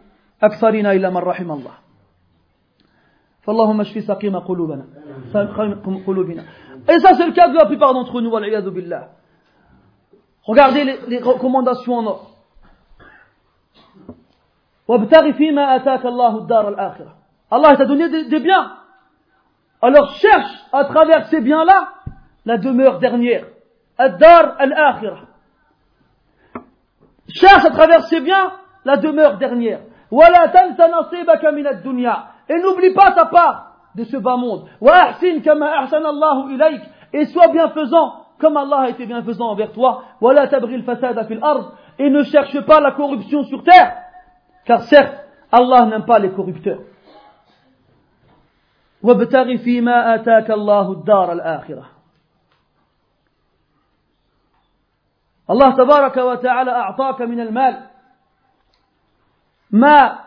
[0.43, 1.73] أكثرنا إلا من رحم الله
[3.45, 4.85] فاللهم اشف سقيم قلوبنا
[6.07, 6.43] قلوبنا
[6.87, 8.31] Et ça c'est le cas de la plupart d'entre nous,
[8.71, 9.09] billah.
[10.43, 12.31] Regardez les, les recommandations en or.
[14.87, 17.15] وابتغ فيما آتاك الله الدار الآخرة.
[17.51, 18.73] Allah t'a donné des, des biens.
[19.81, 21.89] Alors cherche à travers ces biens-là
[22.45, 23.45] la demeure dernière.
[23.97, 25.25] Ad-dar al-akhirah.
[27.29, 29.79] Cherche à travers ces biens la demeure dernière.
[30.11, 32.17] ولا تنس نصيبك من الدنيا.
[32.49, 34.67] Et n'oublie pas ta part de ce bas monde.
[34.81, 36.81] وأحسن كما أحسن الله إليك.
[37.13, 40.03] Et sois bienfaisant comme Allah a été bienfaisant envers toi.
[40.21, 41.71] ولا تبغي الفساد في الأرض.
[41.99, 43.97] Et ne cherche pas la corruption sur terre.
[44.65, 45.17] Car certes,
[45.51, 46.79] Allah n'aime pas les corrupteurs.
[49.05, 51.85] وابتغ فيما آتاك الله الدار الآخرة
[55.49, 57.87] الله تبارك وتعالى أعطاك من المال
[59.71, 60.19] ما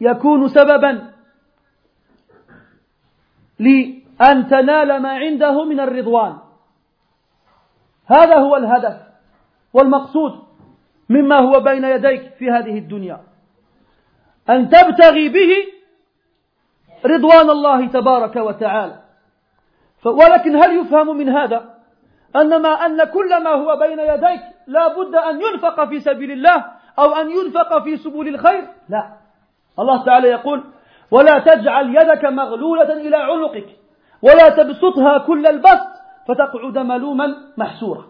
[0.00, 1.07] يكون سببا
[3.59, 6.37] لأن تنال ما عنده من الرضوان.
[8.05, 8.97] هذا هو الهدف
[9.73, 10.43] والمقصود
[11.09, 13.21] مما هو بين يديك في هذه الدنيا.
[14.49, 15.51] أن تبتغي به
[17.05, 18.99] رضوان الله تبارك وتعالى.
[20.05, 21.79] ولكن هل يفهم من هذا
[22.35, 26.65] أن ما أن كل ما هو بين يديك لا بد أن ينفق في سبيل الله
[26.99, 29.13] أو أن ينفق في سبل الخير؟ لا.
[29.79, 30.63] الله تعالى يقول
[31.11, 33.67] ولا تجعل يدك مغلولة إلى عنقك
[34.21, 35.91] ولا تبسطها كل البسط
[36.27, 38.05] فتقعد ملوما محسورا.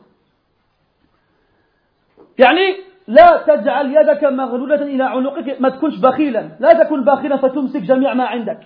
[2.39, 2.77] يعني
[3.07, 8.25] لا تجعل يدك مغلولة إلى عنقك ما تكونش بخيلا لا تكن بخيلا فتمسك جميع ما
[8.25, 8.59] عندك.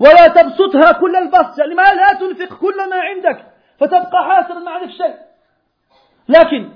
[0.00, 3.44] ولا تبسطها كل البسط يعني ما لا تنفق كل ما عندك
[3.80, 5.14] فتبقى حاسرا ما عندك شيء.
[6.28, 6.68] لكن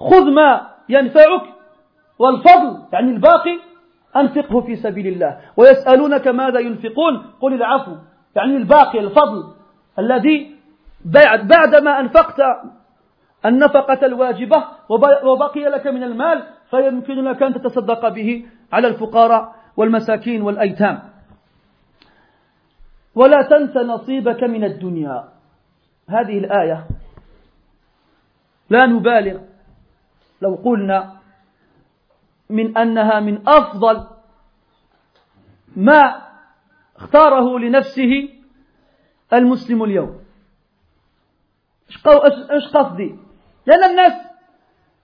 [0.00, 1.42] خذ ما ينفعك
[2.18, 3.58] والفضل يعني الباقي
[4.16, 7.96] أنفقه في سبيل الله ويسألونك ماذا ينفقون؟ قل العفو
[8.36, 9.54] يعني الباقي الفضل
[9.98, 10.56] الذي
[11.04, 12.40] بعد بعدما أنفقت
[13.46, 14.64] النفقة الواجبة
[15.24, 21.02] وبقي لك من المال فيمكن لك أن تتصدق به على الفقراء والمساكين والأيتام.
[23.14, 25.24] ولا تنس نصيبك من الدنيا.
[26.08, 26.86] هذه الآية
[28.70, 29.40] لا نبالغ
[30.42, 31.23] لو قلنا
[32.50, 34.06] من أنها من أفضل
[35.76, 36.22] ما
[36.96, 38.28] اختاره لنفسه
[39.32, 40.20] المسلم اليوم.
[42.50, 43.18] إيش قصدي؟
[43.66, 44.12] لأن الناس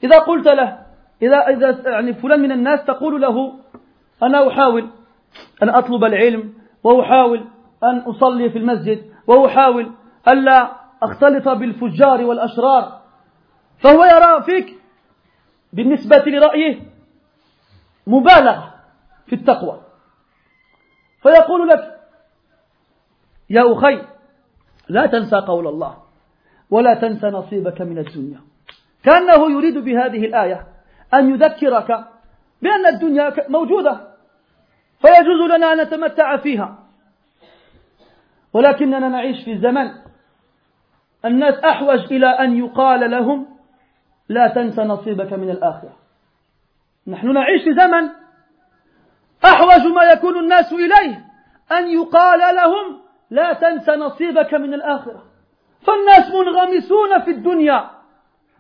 [0.04, 0.86] إذا قلت له
[1.22, 3.54] إذا إذا يعني فلان من الناس تقول له
[4.22, 4.90] أنا أحاول
[5.62, 7.44] أن أطلب العلم وأحاول
[7.84, 9.92] أن أصلي في المسجد وأحاول
[10.28, 10.72] ألا
[11.02, 13.00] أختلط بالفجار والأشرار
[13.78, 14.76] فهو يرى فيك
[15.72, 16.80] بالنسبة لرأيه
[18.10, 18.74] مبالغة
[19.26, 19.80] في التقوى.
[21.22, 22.00] فيقول لك
[23.50, 24.02] يا أخي
[24.88, 25.96] لا تنسى قول الله
[26.70, 28.40] ولا تنسى نصيبك من الدنيا.
[29.02, 30.66] كأنه يريد بهذه الآية
[31.14, 31.88] أن يذكرك
[32.62, 34.00] بأن الدنيا موجودة
[35.00, 36.78] فيجوز لنا أن نتمتع فيها.
[38.52, 39.90] ولكننا نعيش في زمن
[41.24, 43.46] الناس أحوج إلى أن يقال لهم
[44.28, 45.96] لا تنسى نصيبك من الآخرة.
[47.06, 48.08] نحن نعيش في زمن
[49.44, 51.24] أحوج ما يكون الناس إليه
[51.72, 55.22] أن يقال لهم لا تنسى نصيبك من الآخرة.
[55.86, 57.90] فالناس منغمسون في الدنيا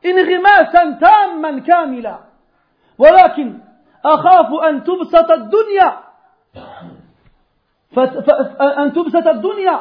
[0.06, 2.18] انغماسا تاما كاملا.
[2.98, 3.58] ولكن
[4.04, 5.96] أخاف أن تبسط الدنيا
[8.78, 9.80] أن تبسط الدنيا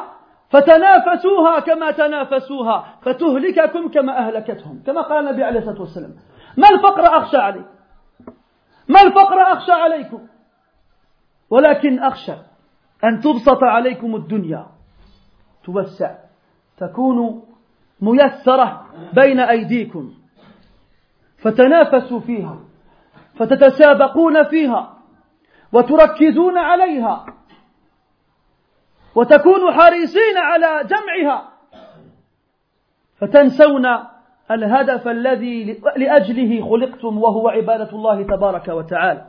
[0.50, 4.82] فتنافسوها كما تنافسوها فتهلككم كما أهلكتهم.
[4.86, 6.14] كما قال النبي عليه الصلاة والسلام
[6.56, 7.79] ما الفقر أخشى عليكم
[8.90, 10.26] ما الفقر أخشى عليكم؟
[11.50, 12.32] ولكن أخشى
[13.04, 14.66] أن تبسط عليكم الدنيا.
[15.64, 16.14] توسع.
[16.76, 17.42] تكون
[18.00, 20.14] ميسرة بين أيديكم.
[21.38, 22.58] فتنافسوا فيها.
[23.38, 24.96] فتتسابقون فيها.
[25.72, 27.26] وتركزون عليها.
[29.14, 31.52] وتكونوا حريصين على جمعها.
[33.18, 33.86] فتنسون
[34.50, 39.26] الهدف الذي لأجله خلقتم وهو عبادة الله تبارك وتعالى.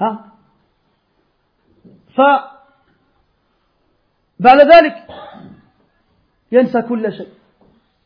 [0.00, 0.24] ها؟
[2.16, 2.60] فبعد
[4.60, 5.06] ذلك
[6.52, 7.28] ينسى كل شيء.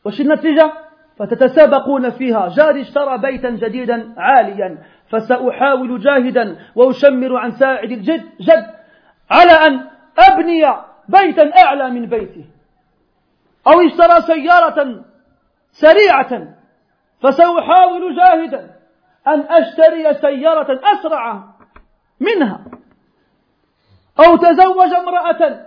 [0.05, 0.73] وش النتيجة؟
[1.17, 2.47] فتتسابقون فيها.
[2.47, 4.77] جاري اشترى بيتا جديدا عاليا
[5.09, 8.73] فسأحاول جاهدا وأشمر عن ساعد الجد جد
[9.31, 9.87] على أن
[10.19, 10.61] أبني
[11.09, 12.45] بيتا أعلى من بيته.
[13.67, 15.05] أو اشترى سيارة
[15.71, 16.57] سريعة
[17.21, 18.77] فسأحاول جاهدا
[19.27, 21.43] أن أشتري سيارة أسرع
[22.19, 22.65] منها.
[24.19, 25.65] أو تزوج امرأة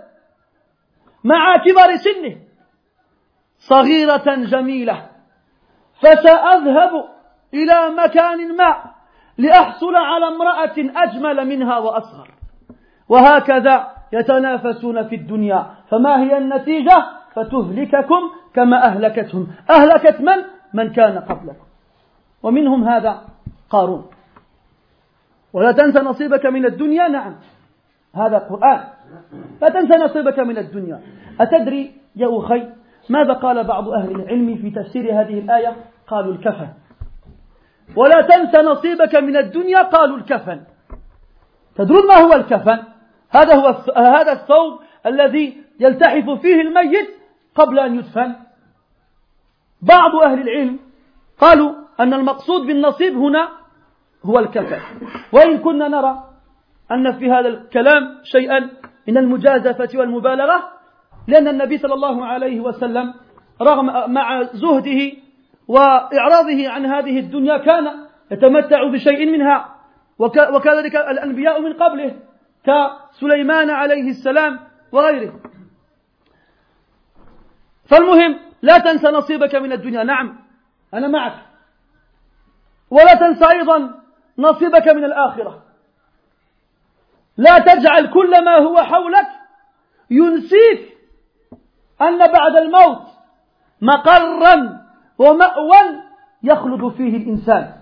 [1.23, 2.37] مع كبر سنه
[3.57, 5.09] صغيرة جميلة
[5.99, 7.09] فسأذهب
[7.53, 8.83] إلى مكان ما
[9.37, 12.31] لأحصل على امرأة أجمل منها وأصغر.
[13.09, 15.75] وهكذا يتنافسون في الدنيا.
[15.89, 18.21] فما هي النتيجة؟ فتهلككم
[18.53, 19.47] كما أهلكتهم.
[19.69, 20.37] أهلكت من؟
[20.73, 21.65] من كان قبلكم.
[22.43, 23.21] ومنهم هذا
[23.69, 24.05] قارون.
[25.53, 27.35] ولا تنسى نصيبك من الدنيا؟ نعم.
[28.15, 28.83] هذا قرآن.
[29.61, 31.01] لا تنسى نصيبك من الدنيا.
[31.39, 32.67] أتدري يا أخي
[33.09, 35.75] ماذا قال بعض أهل العلم في تفسير هذه الآية؟
[36.07, 36.67] قالوا الكفن.
[37.95, 40.61] ولا تنسى نصيبك من الدنيا؟ قالوا الكفن.
[41.75, 42.79] تدرون ما هو الكفن؟
[43.29, 43.67] هذا هو
[43.97, 47.20] هذا الثوب الذي يلتحف فيه الميت
[47.55, 48.35] قبل أن يدفن.
[49.81, 50.79] بعض أهل العلم
[51.39, 53.49] قالوا أن المقصود بالنصيب هنا
[54.25, 54.79] هو الكفن.
[55.31, 56.23] وإن كنا نرى
[56.91, 58.69] أن في هذا الكلام شيئا
[59.07, 60.71] من المجازفة والمبالغة
[61.27, 63.13] لأن النبي صلى الله عليه وسلم
[63.61, 65.11] رغم مع زهده
[65.67, 67.87] وإعراضه عن هذه الدنيا كان
[68.31, 69.75] يتمتع بشيء منها.
[70.19, 72.15] وكذلك الأنبياء من قبله
[72.65, 74.59] كسليمان عليه السلام
[74.91, 75.33] وغيره.
[77.91, 80.03] فالمهم لا تنسى نصيبك من الدنيا.
[80.03, 80.39] نعم
[80.93, 81.33] أنا معك.
[82.89, 84.01] ولا تنسى أيضا
[84.37, 85.63] نصيبك من الآخرة.
[87.37, 89.27] لا تجعل كل ما هو حولك
[90.11, 90.97] ينسيك
[92.01, 93.07] أن بعد الموت
[93.81, 94.81] مقرا
[95.17, 96.01] ومأوى
[96.43, 97.73] يخلد فيه الإنسان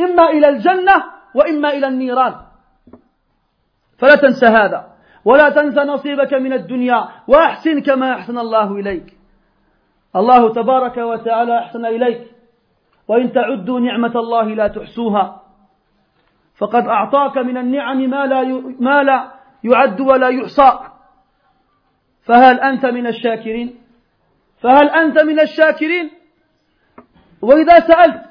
[0.00, 1.04] إما إلى الجنة
[1.34, 2.34] وإما إلى النيران.
[3.98, 4.92] فلا تنسى هذا
[5.24, 9.17] ولا تنسى نصيبك من الدنيا وأحسن كما أحسن الله إليك.
[10.16, 12.20] الله تبارك وتعالى أحسن إليك.
[13.08, 15.42] وإن تعدوا نعمة الله لا تحسوها
[16.58, 18.44] فقد أعطاك من النعم ما لا
[18.80, 19.32] ما لا
[19.64, 20.78] يعد ولا يحصى.
[22.22, 23.78] فهل أنت من الشاكرين؟
[24.60, 26.10] فهل أنت من الشاكرين؟
[27.42, 28.22] وإذا سألت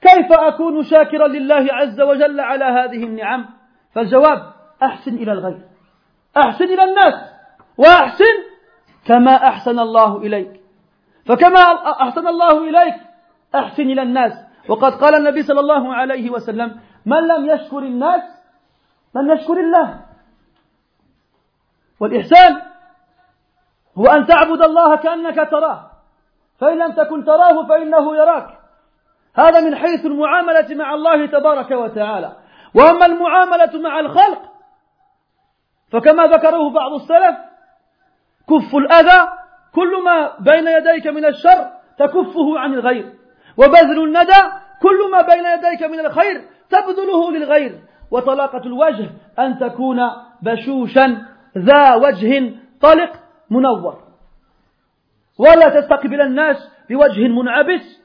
[0.00, 3.46] كيف أكون شاكرا لله عز وجل على هذه النعم؟
[3.94, 4.52] فالجواب
[4.82, 5.60] أحسن إلى الغير
[6.36, 7.14] أحسن إلى الناس.
[7.78, 8.34] وأحسن
[9.06, 10.61] كما أحسن الله إليك.
[11.26, 11.60] فكما
[12.02, 12.94] أحسن الله إليك
[13.54, 14.32] أحسن إلى الناس.
[14.68, 18.22] وقد قال النبي صلى الله عليه وسلم من لم يشكر الناس
[19.14, 20.00] لم يشكر الله.
[22.00, 22.62] والإحسان
[23.98, 25.90] هو أن تعبد الله كأنك تراه.
[26.58, 28.58] فإن لم تكن تراه فإنه يراك.
[29.34, 32.36] هذا من حيث المعاملة مع الله تبارك وتعالى.
[32.74, 34.42] وأما المعاملة مع الخلق
[35.92, 37.36] فكما ذكره بعض السلف
[38.48, 39.28] كف الأذى
[39.74, 43.12] كل ما بين يديك من الشر تكفه عن الغير.
[43.56, 44.42] وبذل الندى
[44.82, 47.78] كل ما بين يديك من الخير تبذله للغير.
[48.10, 50.00] وطلاقة الوجه أن تكون
[50.42, 51.22] بشوشا
[51.58, 53.12] ذا وجه طلق
[53.50, 54.02] منور.
[55.38, 56.56] ولا تستقبل الناس
[56.90, 58.02] بوجه منعبس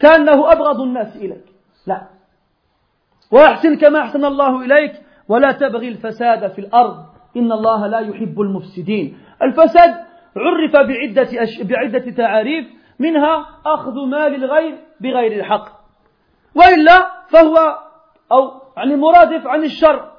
[0.00, 1.44] كأنه أبغض الناس إليك.
[1.86, 2.06] لا.
[3.32, 4.92] وأحسن كما أحسن الله إليك
[5.28, 7.04] ولا تبغي الفساد في الأرض.
[7.36, 9.18] إن الله لا يحب المفسدين.
[9.42, 10.05] الفساد
[10.36, 11.62] عرف بعدة, أش...
[11.62, 12.66] بعدة تعاريف
[12.98, 15.68] منها أخذ مال الغير بغير الحق.
[16.54, 17.78] وإلا فهو
[18.32, 20.10] أو يعني مرادف عن الشر.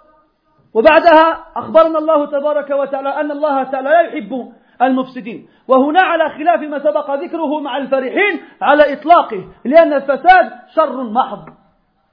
[0.74, 5.47] وبعدها أخبرنا الله تبارك وتعالى أن الله تعالى لا يحب المفسدين.
[5.68, 11.49] وهنا على خلاف ما سبق ذكره مع الفرحين على إطلاقه لأن الفساد شر محض.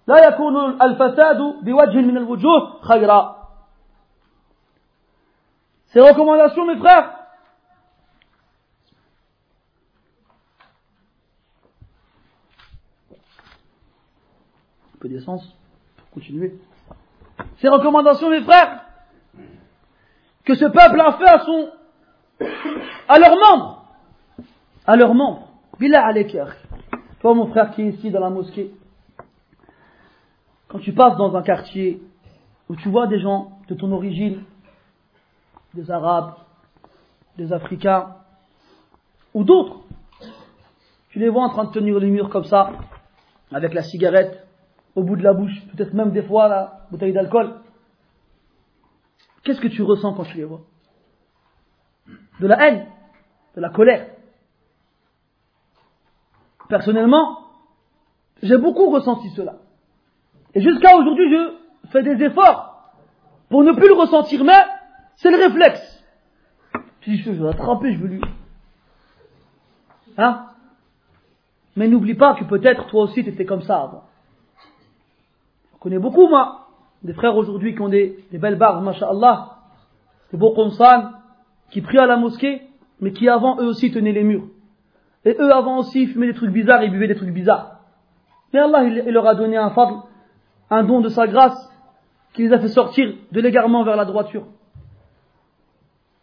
[0.07, 3.45] لا يكون الفساد بوجه من الوجوه خيرا.
[5.87, 7.24] Ces recommandations, mes frères,
[15.97, 16.55] pour continuer.
[17.61, 18.85] Ces recommandations, mes frères,
[20.45, 21.71] que ce peuple a fait à son
[23.09, 23.85] à leurs membres.
[24.87, 25.49] À leurs membres.
[25.79, 26.49] Billah alaikar.
[27.21, 28.73] Toi, mon frère qui est ici dans la mosquée,
[30.69, 32.03] quand tu passes dans un quartier
[32.69, 34.43] où tu vois des gens de ton origine,
[35.75, 36.35] des Arabes,
[37.37, 38.17] des Africains,
[39.33, 39.81] ou d'autres,
[41.11, 42.73] tu les vois en train de tenir les murs comme ça,
[43.53, 44.44] avec la cigarette
[44.95, 47.61] au bout de la bouche, peut-être même des fois la bouteille d'alcool.
[49.43, 50.63] Qu'est-ce que tu ressens quand tu les vois?
[52.41, 52.87] De la haine
[53.55, 54.09] de la colère.
[56.69, 57.39] Personnellement,
[58.43, 59.57] j'ai beaucoup ressenti cela.
[60.55, 62.93] Et jusqu'à aujourd'hui, je fais des efforts
[63.49, 64.53] pour ne plus le ressentir, mais
[65.17, 66.05] c'est le réflexe.
[67.03, 68.21] Dis, je vais l'attraper, je veux lui.
[70.17, 70.47] Hein?
[71.77, 74.05] Mais n'oublie pas que peut-être toi aussi tu étais comme ça avant.
[75.85, 76.69] Connais beaucoup, moi,
[77.03, 79.59] des frères aujourd'hui qui ont des, belles barbes, masha'Allah,
[80.33, 81.11] des beaux consans,
[81.71, 82.63] qui prient à la mosquée,
[83.01, 84.47] mais qui avant eux aussi tenaient les murs.
[85.27, 87.81] Et eux avant aussi fumaient des trucs bizarres et buvaient des trucs bizarres.
[88.55, 89.97] Mais Allah, il, leur a donné un fadl,
[90.71, 91.71] un don de sa grâce,
[92.33, 94.47] qui les a fait sortir de l'égarement vers la droiture.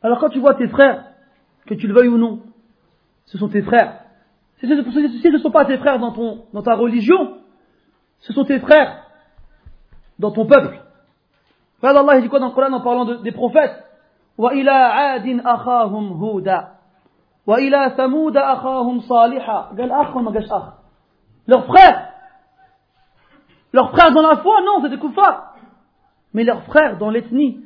[0.01, 1.05] Alors quand tu vois tes frères,
[1.67, 2.39] que tu le veuilles ou non,
[3.25, 3.99] ce sont tes frères.
[4.57, 7.37] Si ce ne sont pas tes frères dans, ton, dans ta religion,
[8.21, 9.05] ce sont tes frères
[10.20, 10.80] dans ton peuple.
[11.82, 13.86] Regarde Allah, il dit quoi dans le Coran en parlant des prophètes
[14.38, 16.68] وإلى عاد أخاهم هودا
[17.46, 20.72] وإلى ثمود أخاهم صالحا قال أخ وما قالش أخ
[21.48, 22.12] leurs frères
[23.72, 25.54] leurs frères dans la foi non c'est des koufars
[26.34, 27.64] mais leurs frères dans l'ethnie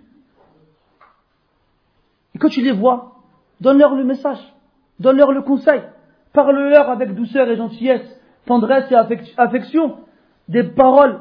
[2.35, 3.15] et quand tu les vois
[3.61, 4.41] donne-leur le message
[5.01, 5.83] donne-leur le conseil
[6.33, 8.07] parle-leur avec douceur et gentillesse
[8.47, 8.97] tendresse et
[9.39, 9.99] affection
[10.49, 11.21] des paroles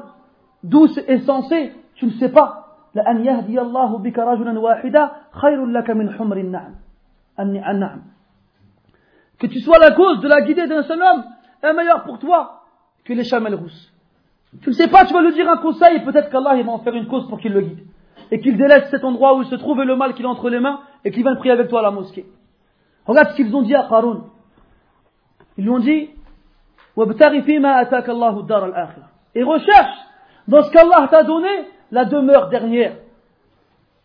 [0.64, 2.60] douces et sensées tu ne sais pas
[2.94, 6.74] لأن يهدي الله بك رجلا واحدا خير لك من حمر النعم
[7.40, 8.02] النعم
[9.38, 11.24] Que tu sois la cause de la guidée d'un seul homme
[11.62, 12.64] est meilleur pour toi
[13.04, 13.90] que les chamelles rousses.
[14.60, 16.80] Tu ne sais pas, tu vas lui dire un conseil et peut-être qu'Allah va en
[16.80, 17.86] faire une cause pour qu'il le guide.
[18.30, 20.50] Et qu'il délaisse cet endroit où il se trouve et le mal qu'il a entre
[20.50, 22.26] les mains et qu'il vienne prier avec toi à la mosquée.
[23.06, 24.24] Regarde ce qu'ils ont dit à Qarun.
[25.56, 26.10] Ils lui ont dit
[29.34, 29.96] Et recherche
[30.47, 31.49] dans ce qu'Allah t'a donné
[31.91, 32.95] la demeure dernière.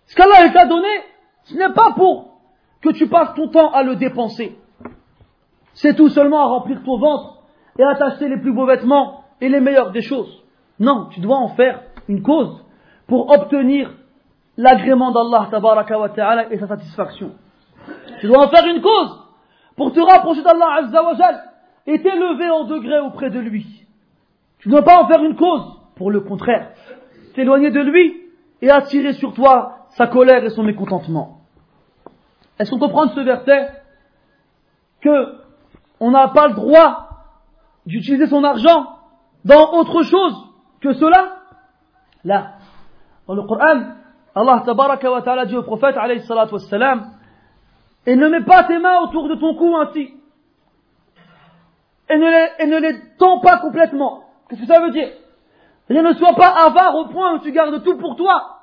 [0.06, 0.88] Ce qu'Allah t'a donné,
[1.44, 2.40] ce n'est pas pour
[2.80, 4.58] que tu passes ton temps à le dépenser.
[5.74, 7.42] C'est tout seulement à remplir ton ventre
[7.78, 10.42] et à t'acheter les plus beaux vêtements et les meilleures des choses.
[10.78, 12.64] Non, tu dois en faire une cause
[13.06, 13.92] pour obtenir
[14.56, 17.32] l'agrément d'Allah ta'ala et sa satisfaction.
[18.20, 19.18] Tu dois en faire une cause
[19.76, 21.14] pour te rapprocher d'Allah azza wa
[21.86, 23.66] et t'élever en degré auprès de lui.
[24.58, 26.70] Tu ne dois pas en faire une cause pour le contraire
[27.34, 28.22] t'éloigner de lui
[28.62, 31.42] et attirer sur toi sa colère et son mécontentement.
[32.58, 33.68] Est-ce qu'on comprend ce verset
[35.02, 35.34] que
[36.00, 37.10] on n'a pas le droit
[37.84, 38.96] d'utiliser son argent
[39.44, 40.34] dans autre chose
[40.80, 41.36] que cela?
[42.24, 42.52] Là,
[43.28, 43.92] dans le Coran,
[44.34, 47.10] Allah tabaraka wa ta'ala dit au prophète alayhi salatu wassalam,
[48.06, 50.14] et ne mets pas tes mains autour de ton cou ainsi.
[52.08, 54.24] et ne les, et tends pas complètement.
[54.48, 55.10] Qu'est-ce que ça veut dire?
[55.98, 58.58] Ne sois pas avare au point où tu gardes tout pour toi.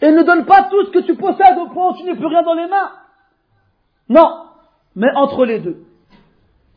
[0.00, 2.26] Et ne donne pas tout ce que tu possèdes au point où tu n'as plus
[2.26, 2.90] rien dans les mains.
[4.08, 4.46] Non,
[4.96, 5.84] mais entre les deux.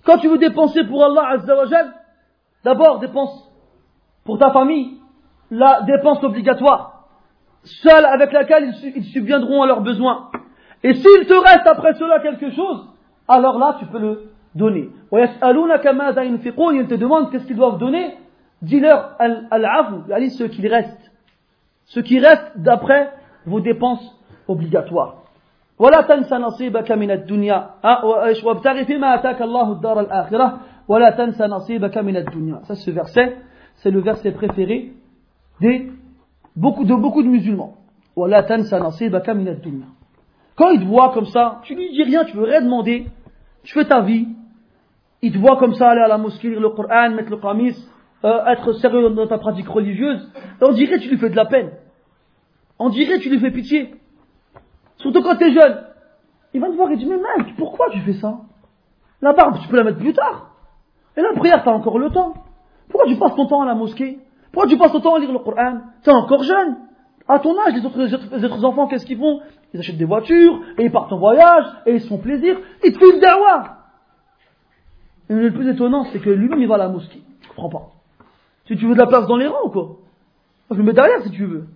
[0.05, 1.93] Quand tu veux dépenser pour Allah Azzawajal,
[2.63, 3.51] d'abord dépense
[4.23, 4.99] pour ta famille,
[5.51, 7.07] la dépense obligatoire,
[7.63, 10.29] seule avec laquelle ils subviendront à leurs besoins.
[10.83, 12.87] Et s'il te reste après cela quelque chose,
[13.27, 14.89] alors là tu peux le donner.
[15.11, 18.15] Ils te demandent qu'est-ce qu'ils doivent donner.
[18.62, 21.12] Dis-leur al-afu, ce qui reste.
[21.86, 23.10] Ce qui reste d'après
[23.46, 24.16] vos dépenses
[24.46, 25.20] obligatoires.
[25.80, 27.70] ولا تنسى نصيبك من الدنيا
[28.44, 33.36] وابتغ فيما أتاك الله الدار الآخرة ولا تنسى نصيبك من الدنيا ça ce verset
[33.76, 34.92] c'est le verset préféré
[35.60, 35.90] des,
[36.54, 37.72] beaucoup, de beaucoup de musulmans
[38.16, 39.88] ولا تنسى نصيبك من الدنيا
[40.54, 43.06] quand il te voit comme ça tu lui dis rien tu veux rien demander
[43.62, 44.28] tu fais ta vie
[45.22, 47.76] il te voit comme ça aller à la mosquée lire le Coran mettre le qamis
[48.23, 51.45] euh, être sérieux dans ta pratique religieuse on dirait que tu lui fais de la
[51.45, 51.71] peine
[52.79, 53.95] on dirait que tu lui fais pitié
[54.97, 55.83] Surtout quand tu es jeune.
[56.53, 58.39] Il va te voir et dit, mais mec, pourquoi tu fais ça?
[59.21, 60.51] La barbe, tu peux la mettre plus tard.
[61.17, 62.33] Et la prière, tu as encore le temps.
[62.89, 64.19] Pourquoi tu passes ton temps à la mosquée?
[64.51, 65.81] Pourquoi tu passes ton temps à lire le Coran?
[66.03, 66.77] Tu es encore jeune.
[67.27, 67.99] À ton âge, les autres,
[68.35, 69.41] les autres enfants, qu'est-ce qu'ils font?
[69.73, 72.57] Ils achètent des voitures, et ils partent en voyage, et ils se font plaisir.
[72.83, 73.77] Ils te filent d'awa.
[75.29, 77.21] Et le plus étonnant, c'est que lui-même, il va à la mosquée.
[77.41, 77.94] Je comprends pas.
[78.67, 79.97] Si tu veux de la place dans les rangs quoi
[80.71, 81.67] Je me mets derrière si tu veux.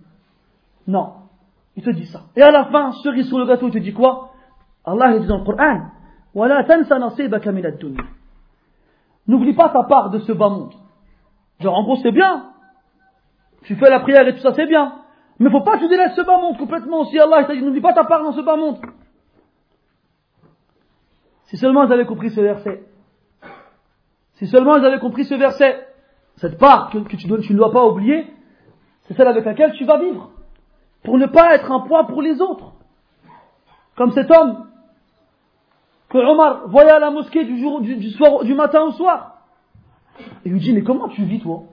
[0.86, 1.14] Non.
[1.76, 2.22] Il te dit ça.
[2.36, 4.30] Et à la fin, cerise sur le gâteau, il te dit quoi
[4.84, 5.90] Allah il dit dans le Coran
[9.26, 10.72] N'oublie pas ta part de ce bas monde.
[11.60, 12.50] Genre, en gros, c'est bien.
[13.64, 14.94] Tu fais la prière et tout ça, c'est bien.
[15.38, 17.04] Mais faut pas que tu délaisses ce bas monde complètement.
[17.04, 18.78] Si Allah t'a dit, n'oublie pas ta part dans ce bas monde.
[21.44, 22.84] Si seulement ils avaient compris ce verset.
[24.34, 25.86] Si seulement ils avaient compris ce verset.
[26.36, 28.26] Cette part que, tu, ne dois pas oublier,
[29.02, 30.30] c'est celle avec laquelle tu vas vivre
[31.02, 32.72] pour ne pas être un poids pour les autres.
[33.96, 34.66] Comme cet homme
[36.08, 39.44] que Omar voyait à la mosquée du, matin au soir.
[40.18, 41.64] Et il lui dit, mais comment tu vis toi?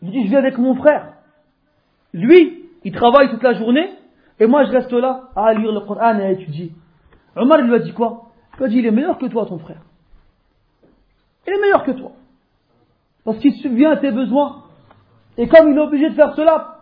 [0.00, 1.14] Il lui dit, je vis avec mon frère.
[2.12, 3.88] Lui, il travaille toute la journée,
[4.38, 6.72] et moi je reste là à lire le Coran et à étudier.
[7.36, 8.30] Omar il lui a dit quoi?
[8.54, 9.80] Il lui a dit, il est meilleur que toi ton frère.
[11.46, 12.12] Il est meilleur que toi.
[13.24, 14.64] Parce qu'il subvient à tes besoins.
[15.38, 16.78] Et comme il est obligé de faire cela,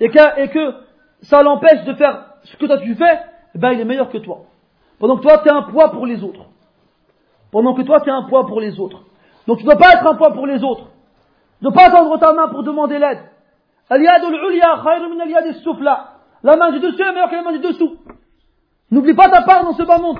[0.00, 0.74] et que, et que
[1.22, 3.20] ça l'empêche de faire ce que toi tu fais,
[3.54, 4.42] eh ben il est meilleur que toi.
[4.98, 6.46] Pendant que toi tu es un poids pour les autres.
[7.50, 9.04] Pendant que toi tu es un poids pour les autres.
[9.46, 10.88] Donc tu ne dois pas être un poids pour les autres.
[11.62, 13.20] Ne pas tendre ta main pour demander l'aide.
[13.88, 13.98] La
[16.56, 17.96] main du dessus est meilleure que la main du dessous.
[18.90, 20.18] N'oublie pas ta part dans ce bas monde.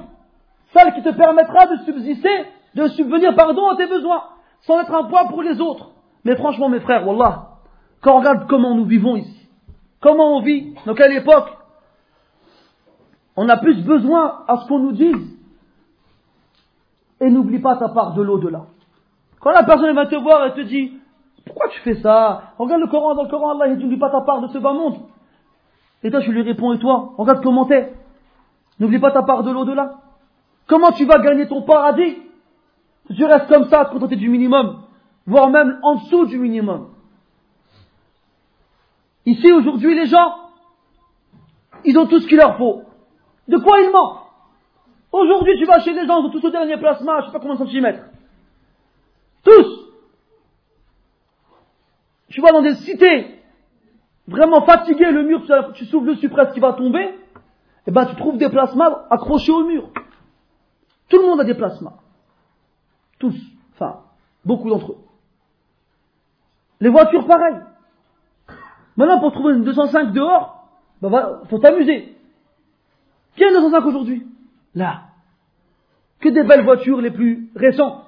[0.73, 4.25] Celle qui te permettra de subsister, de subvenir pardon à tes besoins,
[4.67, 5.91] sans être un poids pour les autres.
[6.25, 7.49] Mais franchement mes frères, Wallah,
[8.01, 9.45] quand on regarde comment nous vivons ici,
[10.05, 11.49] Comment on vit Dans quelle époque
[13.37, 15.39] On a plus besoin à ce qu'on nous dise.
[17.23, 18.67] Et n'oublie pas ta part de l'au-delà.
[19.41, 20.93] Quand la personne va te voir et te dit
[21.47, 22.53] Pourquoi tu fais ça?
[22.59, 24.75] Regarde le Coran, dans le Coran, Allah, il n'oublie pas ta part de ce bas
[24.75, 24.97] monde.
[26.03, 27.95] Et toi, je lui réponds Et toi Regarde comment t'es.
[28.79, 29.95] N'oublie pas ta part de l'au-delà.
[30.67, 32.19] Comment tu vas gagner ton paradis?
[33.07, 34.83] Si tu restes comme ça, à te contenter du minimum,
[35.27, 36.91] voire même en dessous du minimum.
[39.27, 40.35] Ici, aujourd'hui, les gens,
[41.85, 42.83] ils ont tout ce qu'il leur faut.
[43.49, 44.21] De quoi ils manquent
[45.13, 47.39] Aujourd'hui, tu vas chez les gens, ils ont tous au dernier plasma, je sais pas
[47.39, 48.05] combien de centimètres.
[49.45, 49.91] Tous
[52.29, 53.39] Tu vas dans des cités,
[54.27, 55.43] vraiment fatigué, le mur,
[55.75, 59.53] tu souffles dessus presque qui va tomber, et eh ben tu trouves des plasmas accrochés
[59.53, 59.91] au mur.
[61.09, 61.99] Tout le monde a des plasmas.
[63.19, 63.35] Tous.
[63.75, 64.01] Enfin,
[64.45, 64.99] beaucoup d'entre eux.
[66.81, 67.57] Les voitures, pareil.
[68.97, 70.69] Maintenant, pour trouver une 205 dehors,
[71.01, 72.17] bah, faut t'amuser.
[73.37, 74.27] Qui a une 205 aujourd'hui?
[74.75, 75.03] Là.
[76.21, 78.05] Que des belles voitures les plus récentes.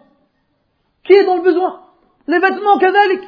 [1.04, 1.82] Qui est dans le besoin?
[2.26, 3.22] Les vêtements kadalik.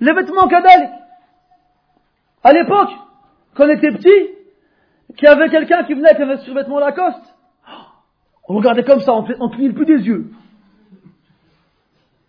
[0.00, 0.90] Les vêtements kadalik.
[2.42, 2.90] À l'époque,
[3.54, 4.36] quand on était petit,
[5.16, 7.35] qu'il y avait quelqu'un qui venait avec un survêtement Lacoste,
[8.48, 10.30] on regardait comme ça, on, clignait plus des yeux.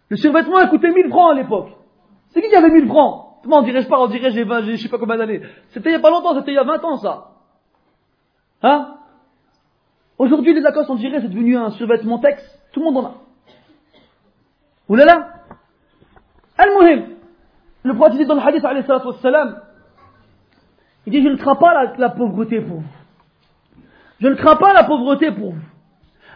[0.09, 1.69] Le survêtement a coûté 1000 francs à l'époque.
[2.29, 3.25] C'est qui qui avait 1000 francs?
[3.43, 5.41] Comment on dirait je pas, on dirait j'ai 20, je sais pas combien d'années.
[5.69, 7.31] C'était il y a pas longtemps, c'était il y a 20 ans ça.
[8.63, 8.95] Hein?
[10.17, 12.59] Aujourd'hui les Lacoste on dirait c'est devenu un survêtement texte.
[12.71, 13.13] Tout le monde en a.
[14.89, 15.33] Oulala
[16.57, 17.15] Al-Muhim.
[17.83, 19.61] Le prophète dit dans le hadith alayhi wassalam,
[21.05, 22.83] il dit je ne crains pas la, la pauvreté pour vous.
[24.19, 25.61] Je ne crains pas la pauvreté pour vous.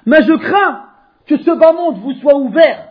[0.06, 0.86] Mais je crains
[1.28, 2.90] que ce bas monde vous soit ouvert,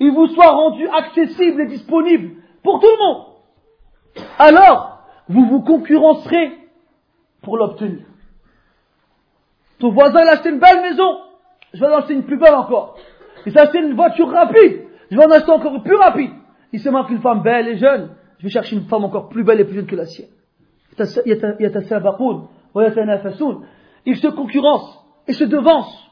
[0.00, 3.24] il vous soit rendu accessible et disponible pour tout le monde.
[4.38, 4.98] Alors,
[5.28, 6.58] vous vous concurrencerez
[7.42, 8.04] pour l'obtenir.
[9.78, 11.18] Ton voisin, il a acheté une belle maison.
[11.72, 12.96] Je vais en acheter une plus belle encore.
[13.46, 14.82] Il s'est acheté une voiture rapide.
[15.10, 16.30] Je vais en acheter encore plus rapide.
[16.72, 18.10] Il se marque une femme belle et jeune.
[18.38, 20.28] Je vais chercher une femme encore plus belle et plus jeune que la sienne.
[24.04, 26.11] Ils se concurrencent et se devancent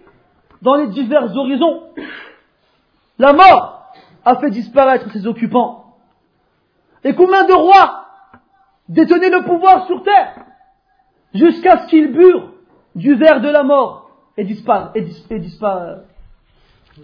[0.61, 1.83] dans les divers horizons
[3.17, 3.93] La mort
[4.23, 5.95] a fait disparaître ses occupants.
[7.03, 8.05] Et combien de rois
[8.87, 10.35] détenaient le pouvoir sur terre
[11.33, 12.51] jusqu'à ce qu'ils burent
[12.95, 14.43] du verre de la mort et.
[14.43, 15.97] Et, et dispar,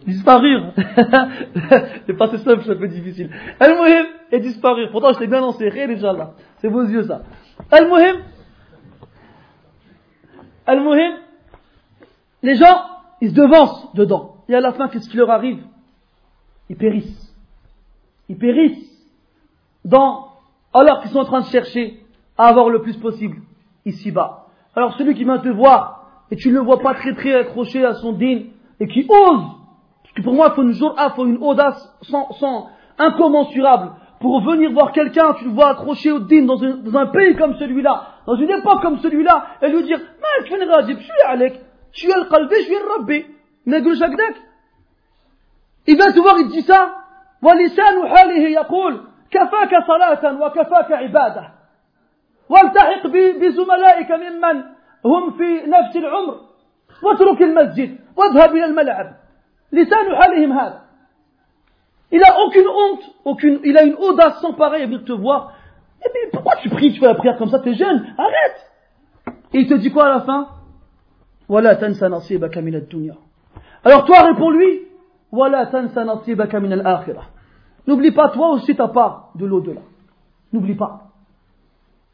[0.06, 0.74] disparurent.
[2.06, 3.30] c'est pas si simple, c'est un peu difficile.
[3.60, 4.90] Al-Muhim et disparurent.
[4.92, 5.68] Pourtant, je t'ai bien lancé.
[5.68, 6.32] Inch'Allah.
[6.58, 7.22] C'est vos yeux, ça.
[7.72, 8.22] Al-Muhim.
[10.66, 11.18] Al-Muhim.
[12.44, 12.82] Les gens,
[13.22, 14.36] ils se devancent dedans.
[14.50, 15.64] Et à la fin, qu'est-ce qui leur arrive?
[16.70, 17.36] Ils périssent.
[18.30, 18.88] Ils périssent
[19.86, 20.28] dans,
[20.74, 22.04] alors qu'ils sont en train de chercher
[22.38, 23.38] à avoir le plus possible
[23.86, 24.48] ici-bas.
[24.76, 27.84] Alors celui qui vient te voir et tu ne le vois pas très très accroché
[27.86, 28.42] à son din
[28.80, 29.44] et qui ose,
[30.04, 32.70] parce que pour moi il faut une, il faut une audace sans, sans,
[33.00, 37.36] incommensurable pour venir voir quelqu'un, tu le vois accroché au din dans dans un pays
[37.36, 40.00] comme celui-là, dans une époque comme celui-là, et lui dire,
[40.48, 43.26] Alek, je suis Al-Qalbi, suis Al-Rabbi.
[45.90, 46.98] Il vient te voir, il te dit ça,
[47.42, 49.02] ولسان حاله يقول
[49.32, 51.52] كفاك صلاة وكفاك عبادة
[52.50, 53.08] والتحق
[53.42, 54.64] بزملائك ممن
[55.06, 56.40] هم في نفس العمر
[57.04, 59.16] واترك المسجد واذهب إلى الملعب
[59.72, 60.88] لسان حالهم هذا
[62.10, 65.52] Il a aucune honte, aucune, il a une audace sans pareil à venir te voir.
[66.06, 68.72] Et puis pourquoi tu pries, tu fais la prière comme ça, t'es jeune, arrête
[69.54, 70.48] Et il te dit quoi à la fin
[73.85, 74.83] Alors toi réponds-lui,
[75.33, 77.25] Voilà tansa nasibaka min al-akhirah.
[77.87, 79.81] N'oublie pas toi aussi ta part de l'au-delà.
[80.53, 81.11] N'oublie pas.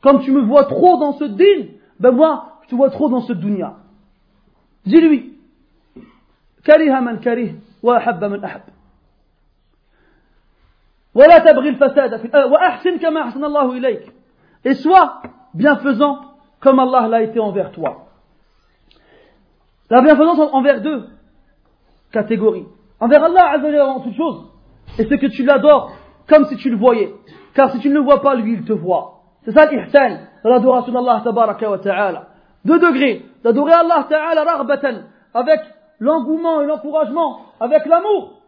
[0.01, 1.67] Comme tu me vois trop dans ce din,
[1.99, 3.75] ben moi, je te vois trop dans ce dunya.
[4.87, 5.35] Dis-lui,
[6.67, 8.61] كره من كره وأحب من أحب
[11.15, 14.13] ولا تبغي الفساد في وأحسن كما أحسن الله إليك
[14.65, 15.23] et sois
[15.55, 16.19] bienfaisant
[16.61, 18.02] comme Allah l'a été envers toi.
[19.94, 21.04] La bienfaisance envers deux
[22.12, 22.66] catégories.
[23.00, 24.52] Envers Allah en toute chose,
[24.98, 25.92] et c'est que tu l'adores
[26.28, 27.14] comme si tu le voyais.
[27.54, 29.20] Car si tu ne le vois pas, lui, il te voit.
[29.46, 32.28] C'est ça l'ihsan, l'adoration d'Allah tabaraka wa ta'ala.
[32.66, 35.60] Deux degrés, d'adorer Allah ta'ala raghbatan, avec
[36.00, 38.42] l'engouement et l'encouragement, avec l'amour,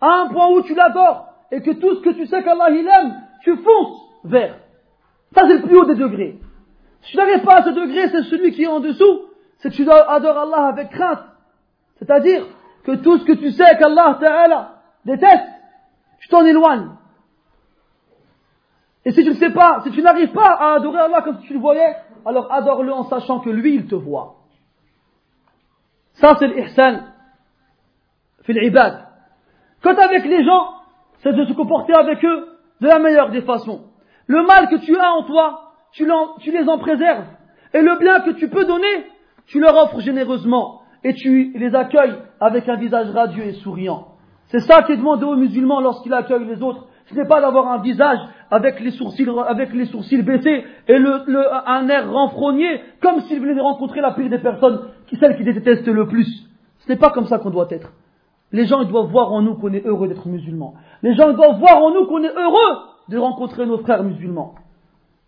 [0.00, 2.86] à un point où tu l'adores, et que tout ce que tu sais qu'Allah il
[2.86, 4.54] aime, tu fonces vers.
[5.34, 6.38] Ça c'est le plus haut des degrés.
[7.02, 9.22] Si tu n'arrives pas à ce degré, c'est celui qui est en dessous,
[9.58, 11.24] c'est que tu adores Allah avec crainte.
[11.98, 12.46] C'est-à-dire
[12.84, 15.48] que tout ce que tu sais qu'Allah ta'ala déteste,
[16.20, 16.90] tu t'en éloignes.
[19.04, 21.46] Et si tu ne sais pas, si tu n'arrives pas à adorer Allah comme si
[21.46, 24.36] tu le voyais, alors adore-le en sachant que lui, il te voit.
[26.14, 27.04] Ça, c'est l'ihsan.
[28.42, 29.06] Fil ibad.
[29.82, 30.72] Quand avec les gens,
[31.22, 33.84] c'est de se comporter avec eux de la meilleure des façons.
[34.26, 36.06] Le mal que tu as en toi, tu,
[36.40, 37.26] tu les en préserves.
[37.72, 39.06] Et le bien que tu peux donner,
[39.48, 40.82] tu leur offres généreusement.
[41.04, 44.08] Et tu les accueilles avec un visage radieux et souriant.
[44.48, 46.86] C'est ça qui est demandé aux musulmans lorsqu'ils accueillent les autres.
[47.06, 48.18] Ce n'est pas d'avoir un visage
[48.50, 52.66] avec les sourcils, avec les sourcils baissés et le, un air renfrogné,
[53.00, 54.80] comme s'il venait de rencontrer la pire des personnes,
[55.18, 56.48] celle qui déteste le plus.
[56.80, 57.92] Ce n'est pas comme ça qu'on doit être.
[58.52, 60.74] Les gens ils doivent voir en nous qu'on est heureux d'être musulmans.
[61.02, 62.76] Les gens ils doivent voir en nous qu'on est heureux
[63.08, 64.54] de rencontrer nos frères musulmans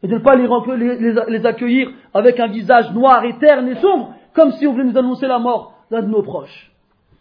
[0.03, 4.13] Et de ne pas les, les accueillir avec un visage noir et terne et sombre,
[4.34, 6.72] comme si on voulait nous annoncer la mort d'un de nos proches.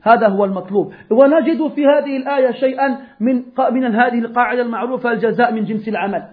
[0.05, 5.65] هذا هو المطلوب ونجد في هذه الآية شيئا من من هذه القاعدة المعروفة الجزاء من
[5.65, 6.29] جنس العمل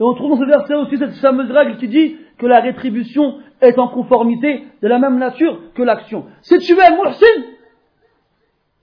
[0.00, 3.40] Et on trouve dans ce verset aussi cette fameuse règle qui dit que la rétribution
[3.60, 6.26] est en conformité de la même nature que l'action.
[6.42, 7.42] Si tu es muhsin,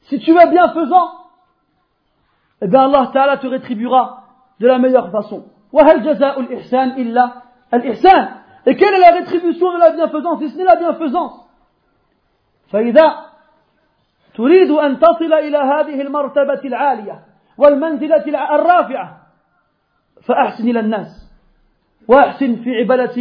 [0.02, 1.10] si tu es bienfaisant,
[2.62, 4.26] eh bien Allah Ta'ala te rétribuera
[4.60, 5.46] de la meilleure façon.
[5.73, 7.33] وهل جزاء الإحسان إلا
[7.75, 8.29] الإحسان؟
[8.67, 11.47] Et quelle est la rétribution de la bienfaisance si ce n'est la bienfaisance?
[12.71, 13.17] فإذا
[14.35, 17.25] تريد أن تصل إلى هذه المرتبة العالية
[17.59, 19.21] والمنزلة الرافعة
[20.23, 21.31] فأحسن إلى الناس.
[22.09, 23.15] وأحسن في عبادة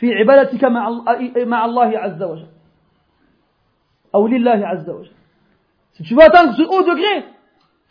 [0.00, 0.90] في عبادتك مع
[1.36, 2.46] مع الله عز وجل.
[4.14, 5.12] أو لله عز وجل.
[5.92, 7.24] Si tu veux atteindre ce haut degré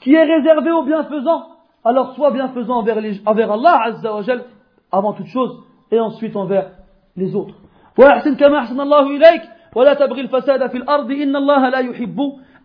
[0.02, 1.53] qui est réservé aux bienfaisants,
[1.85, 4.45] alors sois bienfaisant envers, les, envers Allah Azza wa Jal
[4.91, 6.70] avant toute chose et ensuite envers
[7.16, 7.55] les autres.
[7.99, 9.43] وأحسن كما أحسن الله إليك
[9.75, 12.19] ولا تبغي الفساد في الأرض إن الله لا يحب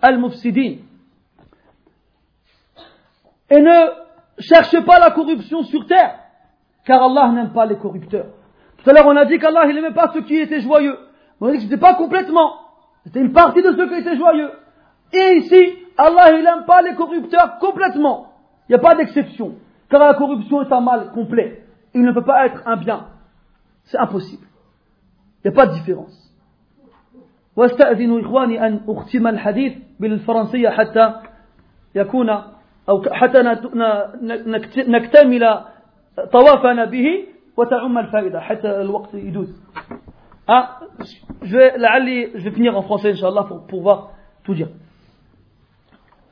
[0.05, 0.79] المفسدين.
[3.49, 3.89] Et ne
[4.39, 6.19] cherche pas la corruption sur terre,
[6.85, 8.27] car Allah n'aime pas les corrupteurs.
[8.77, 10.97] Tout à l'heure, on a dit qu'Allah, il n'aimait pas ceux qui étaient joyeux.
[11.39, 12.53] On a dit que ce n'était pas complètement.
[13.05, 14.51] C'était une partie de ceux qui étaient joyeux.
[15.13, 18.26] Et ici, Allah, il n'aime pas les corrupteurs complètement.
[18.67, 19.55] Il n'y a pas d'exception.
[19.89, 21.63] Car la corruption est un mal complet.
[21.93, 23.07] Il ne peut pas être un bien.
[23.85, 24.47] C'est impossible.
[25.43, 26.19] Il n'y a pas de différence.
[27.55, 31.13] واستأذن إخواني أن أختم الحديث بالفرنسية حتى
[31.95, 32.29] يكون
[32.89, 33.41] أو حتى
[34.87, 35.59] نكتمل
[36.31, 37.25] طوافنا به
[37.57, 39.63] وتعم الفائدة حتى الوقت يدوز
[40.47, 40.79] ah,
[41.41, 44.09] je vais, لعلي, je vais finir en français, Inch'Allah, pour pouvoir
[44.43, 44.67] tout dire.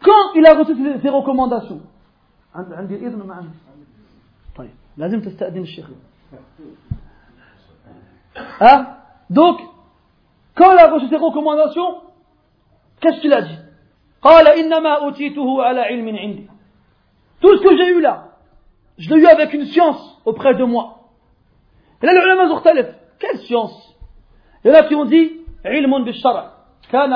[0.03, 1.79] Quand il a reçu ses recommandations,
[2.56, 3.42] عندي عندي إذن مع
[4.56, 5.90] طيب لازم تستأذن الشيخ.
[8.60, 9.60] ها دوك
[10.58, 11.94] كون لا بوش ريكومونداسيون
[13.00, 13.58] كاش تو لادي
[14.22, 16.50] قال إنما أوتيته على علم عندي.
[17.42, 18.24] تو سكو جي يو لا
[18.98, 19.96] جو لو يو افيك اون سيونس
[20.26, 20.84] اوبري دو موا
[22.02, 22.86] هنا العلماء مختلف
[23.20, 23.96] كاش سيونس
[24.66, 26.52] هنا كي اون دي علم بالشرع
[26.90, 27.10] كان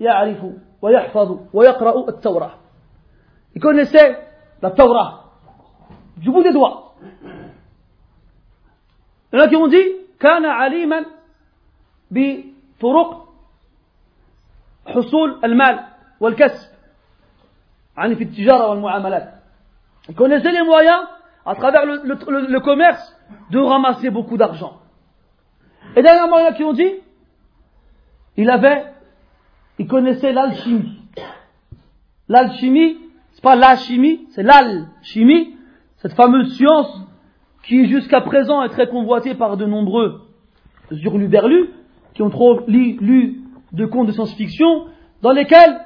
[0.00, 0.44] يعرف
[0.82, 2.54] ويحفظ ويقرا التوراه
[3.56, 4.27] يكون سي
[4.61, 5.25] la Torah
[6.17, 6.95] du bout des doigts
[9.31, 11.05] il y en a qui ont dit كان عليما
[12.11, 13.29] بطرق
[14.87, 15.79] حصول المال
[16.19, 16.69] والكسب
[17.97, 19.33] يعني في التجارة والمعاملات
[20.09, 21.01] il connaissait les moyens
[21.45, 23.15] à travers le, le, le, le commerce
[23.51, 24.79] de ramasser beaucoup d'argent
[25.95, 26.93] et dernièrement il y en a qui ont dit
[28.37, 28.85] il avait
[29.79, 31.01] il connaissait l'alchimie
[32.29, 32.97] l'alchimie
[33.38, 35.54] c'est pas la chimie, c'est l'alchimie,
[35.98, 36.92] cette fameuse science
[37.62, 40.22] qui jusqu'à présent est très convoitée par de nombreux
[40.90, 41.70] hurluberlus
[42.14, 44.86] qui ont trop lu, de contes de science-fiction,
[45.22, 45.80] dans lesquels,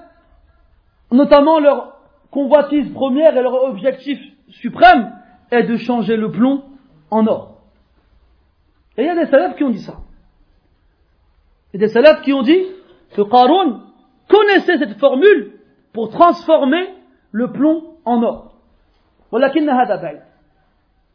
[1.10, 1.98] notamment leur
[2.30, 4.18] convoitise première et leur objectif
[4.48, 5.12] suprême
[5.50, 6.64] est de changer le plomb
[7.10, 7.58] en or.
[8.96, 9.98] Et il y a des salafs qui ont dit ça.
[11.74, 12.62] Il y a des salafs qui ont dit
[13.14, 13.82] que Qarun
[14.26, 15.58] connaissait cette formule
[15.92, 17.01] pour transformer
[17.32, 18.52] le plomb en or.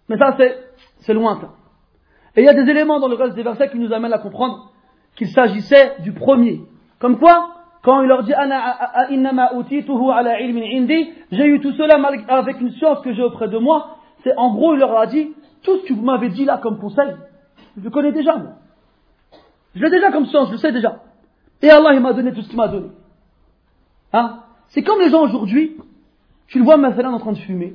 [0.09, 0.35] Mais ça,
[0.99, 1.51] c'est lointain.
[2.35, 4.17] Et il y a des éléments dans le reste des versets qui nous amènent à
[4.17, 4.71] comprendre
[5.15, 6.61] qu'il s'agissait du premier.
[6.99, 7.49] Comme quoi,
[7.83, 8.33] quand il leur dit
[11.31, 11.95] j'ai eu tout cela
[12.27, 15.33] avec une science que j'ai auprès de moi, c'est en gros, il leur a dit
[15.63, 17.15] tout ce que vous m'avez dit là comme conseil,
[17.77, 18.53] je le connais déjà, moi.
[19.75, 21.01] Je l'ai déjà comme science, je le sais déjà.
[21.61, 22.89] Et Allah, il m'a donné tout ce qu'il m'a donné.
[24.13, 24.39] Hein?
[24.69, 25.77] C'est comme les gens aujourd'hui,
[26.46, 27.74] tu le vois maintenant en train de fumer.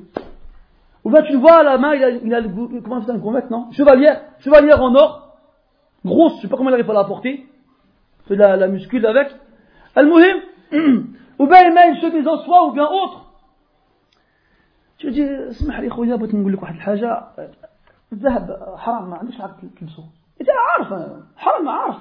[1.04, 2.48] Ou bien tu le vois à la main, il a, il a le,
[2.80, 5.38] comment c'est un gourmet, non Chevalière, chevalière en or,
[6.04, 7.46] grosse, je sais pas comment il arrive à la porter.
[8.26, 9.34] C'est la, la muscule avec.
[9.96, 10.38] Al-Muhim,
[11.38, 13.24] ou bien il met une chemise en soie, ou bien autre.
[14.98, 17.22] Tu dis, اسمح لي خويا بغيت نقول لك واحد الحاجة
[18.12, 20.04] الذهب حرام ما عندكش عارف تلبسه
[20.40, 21.96] انت عارف حرام عارف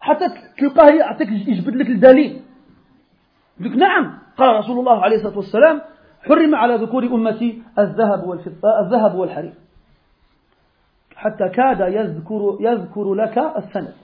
[0.00, 0.24] حتى
[0.58, 2.42] تلقاه يعطيك يجبد لك الدليل
[3.60, 5.80] يقول لك نعم قال رسول الله عليه الصلاة والسلام
[6.22, 9.54] حرم على ذكور أمتي الذهب والفضة الذهب والحرير
[11.16, 13.94] حتى كاد يذكر يذكر لك السند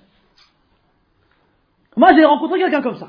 [1.96, 3.08] Moi, j'ai rencontré quelqu'un comme ça.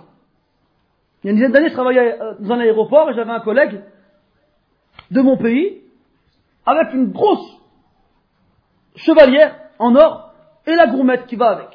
[1.24, 3.82] Il y a une dizaine d'années, je travaillais dans un aéroport et j'avais un collègue
[5.12, 5.82] de mon pays
[6.66, 7.58] avec une grosse
[8.96, 10.34] chevalière en or
[10.66, 11.68] et la gourmette qui va avec.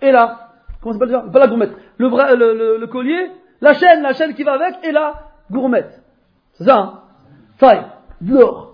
[0.00, 1.72] Et là, comment ça s'appelle Pas la gourmette.
[1.98, 3.30] Le, le, le, le collier
[3.61, 6.01] la chaîne, la chaîne qui va avec, et la gourmette.
[6.53, 7.03] C'est ça,
[7.61, 7.85] hein
[8.21, 8.73] l'or.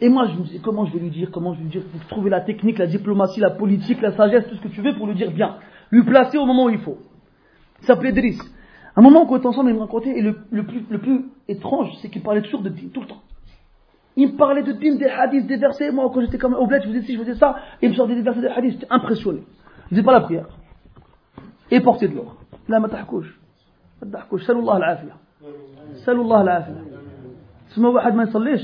[0.00, 1.82] Et moi, je me dis, comment je vais lui dire, comment je vais lui dire,
[1.90, 4.94] pour trouver la technique, la diplomatie, la politique, la sagesse, tout ce que tu veux
[4.94, 5.56] pour lui dire bien.
[5.90, 6.98] Lui placer au moment où il faut.
[7.80, 8.38] Il s'appelait Driss.
[8.94, 10.34] Un moment on était ensemble, il me racontait, et le,
[10.64, 13.22] plus, étrange, c'est qu'il parlait toujours de din, tout le temps.
[14.16, 15.90] Il me parlait de din, des hadiths, des versets.
[15.90, 17.94] Moi, quand j'étais comme au bled, je faisais ci, je faisais ça, et il me
[17.94, 19.42] sortait des versets, des hadiths, j'étais impressionné.
[19.84, 20.46] Je faisais pas la prière.
[21.70, 22.36] Et porter de l'or.
[22.68, 22.88] Là, ma
[23.99, 24.01] couche.
[24.01, 25.15] ما تضحكوش سألوا الله العافية
[26.05, 26.83] سألوا الله العافية
[27.75, 28.61] ثم واحد ما يصليش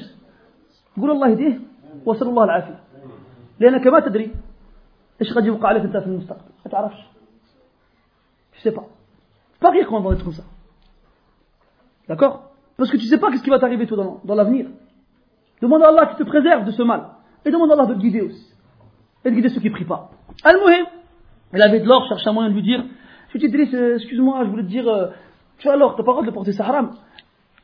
[0.97, 1.59] قول الله يهديه
[2.05, 2.79] وسأل الله العافية
[3.59, 4.31] لأنك ما تدري
[5.21, 7.07] إيش قد يوقع عليك أنت في المستقبل ما تعرفش
[8.53, 8.87] je sais pas
[9.61, 10.43] pas rire quand on va être comme ça
[12.07, 14.67] D'accord Parce que tu ne sais pas ce qui va t'arriver toi dans, dans l'avenir.
[15.61, 17.07] Demande à Allah qui te préserve de ce mal.
[17.45, 18.53] Et demande à Allah de te guider aussi.
[19.25, 20.09] Et de guider ceux qui ne prient pas.
[20.43, 20.85] Al-Muhim,
[21.53, 22.83] il avait de l'or, cherchait un moyen de lui dire,
[23.33, 25.07] je te dis, excuse-moi, je voulais te dire, euh,
[25.57, 26.95] tu as l'or, t'as pas le droit de le porter, c'est haram.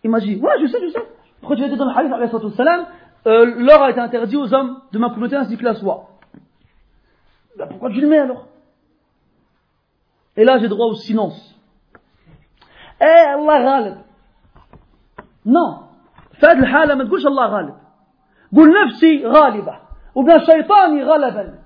[0.04, 1.04] Il m'a dit, ouais, je sais, je sais.
[1.40, 2.86] Pourquoi tu as dit dans le hadith, salam,
[3.26, 6.10] euh, l'or a été interdit aux hommes de ma communauté ainsi que la soie.
[7.58, 8.48] Ben, pourquoi tu le mets alors
[10.36, 11.56] Et là, j'ai droit au silence.
[13.00, 13.98] Eh, Allah ghalib.
[15.46, 15.80] Non.
[16.42, 17.76] فهذه الحالة ما تقولش الله غالب.
[18.56, 19.80] قل نفسي غالبة.
[20.16, 21.60] وبلا شيطاني غلبا.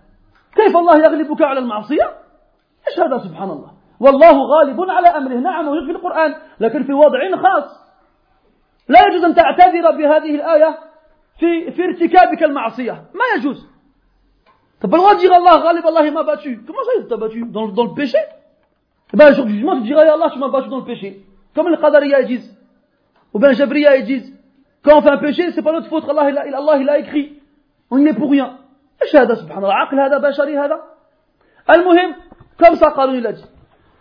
[0.56, 2.06] كيف الله يغلبك على المعصية؟
[2.88, 3.72] ايش هذا سبحان الله؟
[4.03, 7.83] والله غالب على أمره نعم موجود في القرآن لكن في وضع خاص
[8.89, 10.79] لا يجوز أن تعتذر بهذه الآية
[11.39, 13.73] في, في ارتكابك المعصية ما يجوز
[14.89, 16.61] droit de dire Allah, Ghalib, Allah il m'a battu.
[16.67, 18.19] Comment ça il t'a battu dans, dans le péché
[19.15, 21.25] Eh ben, le jour du jugement, tu diras Allah, tu m'as battu dans le péché.
[21.55, 22.59] Comme les Qadariya ils disent.
[23.33, 24.33] Ou bien Jabriya ils disent.
[24.85, 26.99] Quand on fait un péché, c'est pas notre faute, Allah il a, Allah, il a
[26.99, 27.39] écrit.
[27.93, 28.59] On n'y est pour rien.
[29.03, 30.81] إيش هذا سبحان الله عقل هذا بشري هذا
[31.71, 32.15] المهم
[32.77, 33.45] ça Qarun il a dit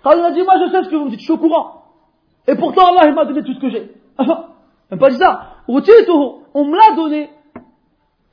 [0.03, 1.39] Qarun il a dit moi je sais ce que vous me dites je suis au
[1.39, 1.83] courant
[2.47, 4.47] et pourtant Allah il m'a donné tout ce que j'ai enfin
[4.91, 7.31] même pas dit ça on me l'a donné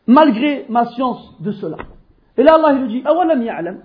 [0.07, 1.77] malgré ma science de cela
[2.37, 3.79] et là Allah il lui dit أولم يعلم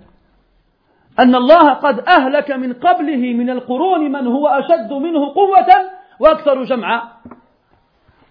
[1.19, 5.67] أن الله قد أهلك من قبله من القرون من هو أشد منه قوة
[6.19, 7.01] وأكثر جمعا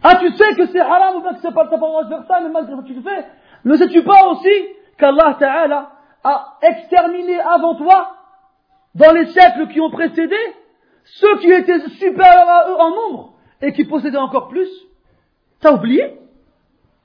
[0.03, 2.05] Ah, tu sais que c'est haram ou bien que c'est pas, t'as pas le droit
[2.05, 3.27] de faire ça, mais malgré que tu le fais.
[3.65, 4.49] Ne sais-tu pas aussi
[4.97, 5.91] qu'Allah Ta'ala
[6.23, 8.13] a exterminé avant toi,
[8.96, 10.36] dans les siècles qui ont précédé,
[11.04, 14.70] ceux qui étaient supérieurs à eux en nombre et qui possédaient encore plus
[15.60, 16.20] T'as oublié?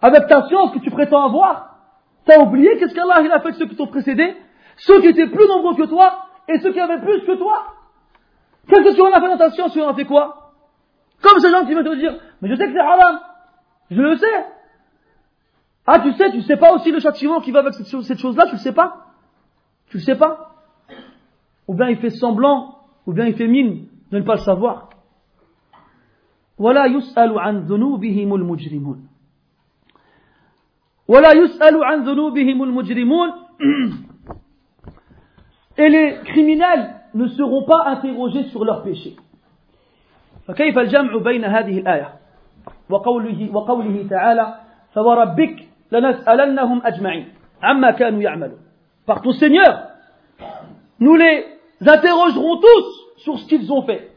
[0.02, 1.76] Avec ta science que tu prétends avoir
[2.24, 4.36] T'as oublié qu'est-ce qu'Allah a fait de ceux qui t'ont précédé?
[4.76, 7.74] Ceux qui étaient plus nombreux que toi et ceux qui avaient plus que toi.
[8.68, 10.52] Qu'est-ce que tu en as fait dans ta science Tu fait quoi?
[11.22, 13.20] Comme ces gens qui veulent te dire, mais je sais que c'est haram.
[13.90, 14.46] Je le sais.
[15.86, 18.52] Ah, tu sais, tu sais pas aussi le châtiment qui va avec cette chose-là, tu
[18.52, 19.06] le sais pas?
[19.88, 20.57] Tu le sais pas?
[21.68, 24.88] Ou bien il fait semblant, ou bien il fait mine de ne pas le savoir.
[35.78, 39.16] et les criminels ne seront pas interrogés sur leurs péchés
[40.48, 42.08] فكيف الجمع بين هذه الآية
[42.90, 44.54] وقوله, وقوله تعالى
[44.94, 47.28] فوربك لنسألنهم أجمعين
[47.62, 48.58] عما كانوا يعملون
[49.06, 49.88] par ton Seigneur
[51.00, 54.13] nous les interrogerons tous sur ce qu'ils ont fait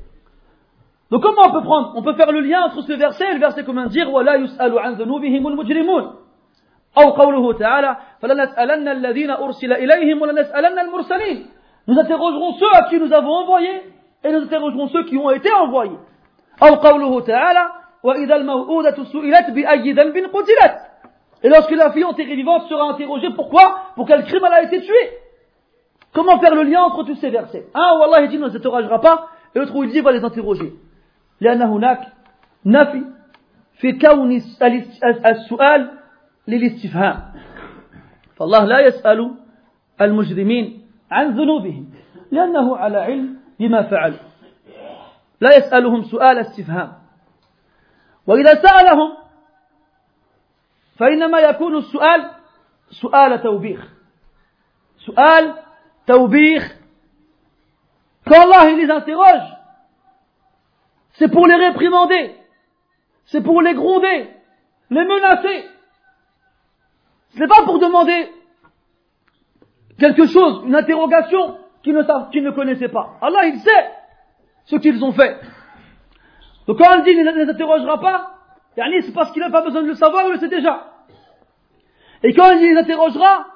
[1.10, 3.40] donc comment on peut prendre On peut faire le lien entre ce verset et le
[3.40, 6.26] verset comment dire وَلَا يُسْأَلُ عَنْ ذُنُوبِهِمُ الْمُجْرِمُونَ
[6.98, 11.46] أو قوله تعالى فلنسألن الذين أرسل إليهم ولنسألن المرسلين
[11.88, 13.82] Nous interrogerons ceux à qui nous avons envoyés
[14.24, 15.98] et nous interrogerons ceux qui ont été envoyés.
[16.62, 17.66] أو قوله تعالى
[18.02, 20.76] وإذا الموءودة سئلت بأي ذنب قتلت
[21.44, 24.80] Et lorsque la fille enterrée vivante sera interrogée, pourquoi Pour quel crime elle a été
[24.80, 25.10] tuée
[26.13, 27.67] Comment faire le lien entre tous ces versets?
[27.73, 30.73] Un où Allah dit ne les interrogera pas, et l'autre il dit va les interroger.
[31.41, 32.07] لأن هناك
[32.65, 33.03] نفي
[33.73, 34.31] في كون
[35.25, 35.91] السؤال
[36.47, 37.33] للاستفهام
[38.35, 39.35] فالله لا يسأل
[40.01, 41.93] المجرمين عن ذنوبهم
[42.31, 44.17] لأنه على علم بما فعلوا
[45.41, 46.93] لا يسألهم سؤال استفهام
[48.27, 49.17] وإذا سألهم
[50.97, 52.31] فإنما يكون السؤال
[52.89, 53.93] سؤال توبيخ
[54.97, 55.53] سؤال
[56.05, 56.63] Taoubir,
[58.25, 59.57] qu'Allah il les interroge,
[61.13, 62.35] c'est pour les réprimander,
[63.25, 64.29] c'est pour les gronder,
[64.89, 65.65] les menacer.
[67.33, 68.29] Ce n'est pas pour demander
[69.99, 73.17] quelque chose, une interrogation qu'ils ne, ne connaissaient pas.
[73.21, 73.91] Allah, il sait
[74.65, 75.39] ce qu'ils ont fait.
[76.67, 78.35] Donc quand on dit ne les interrogera pas,
[78.75, 80.87] c'est parce qu'il n'a pas besoin de le savoir, il le sait déjà.
[82.23, 83.47] Et quand il les interrogera,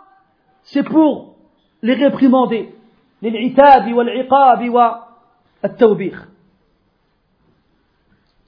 [0.64, 1.35] c'est pour
[1.86, 2.70] les réprimander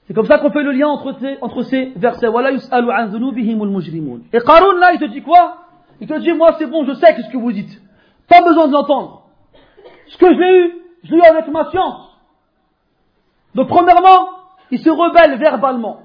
[0.06, 1.12] c'est comme ça qu'on fait le lien entre
[1.62, 2.26] ces, versets.
[4.32, 5.58] Et Qarun, là, il te dit quoi?
[6.00, 7.82] Il te dit, moi, c'est bon, je sais ce que vous dites.
[8.28, 9.24] Pas besoin de l'entendre.
[10.06, 12.16] Ce que j'ai eu, je l'ai eu avec ma science.
[13.54, 14.28] Donc, premièrement,
[14.70, 16.02] il se rebelle verbalement.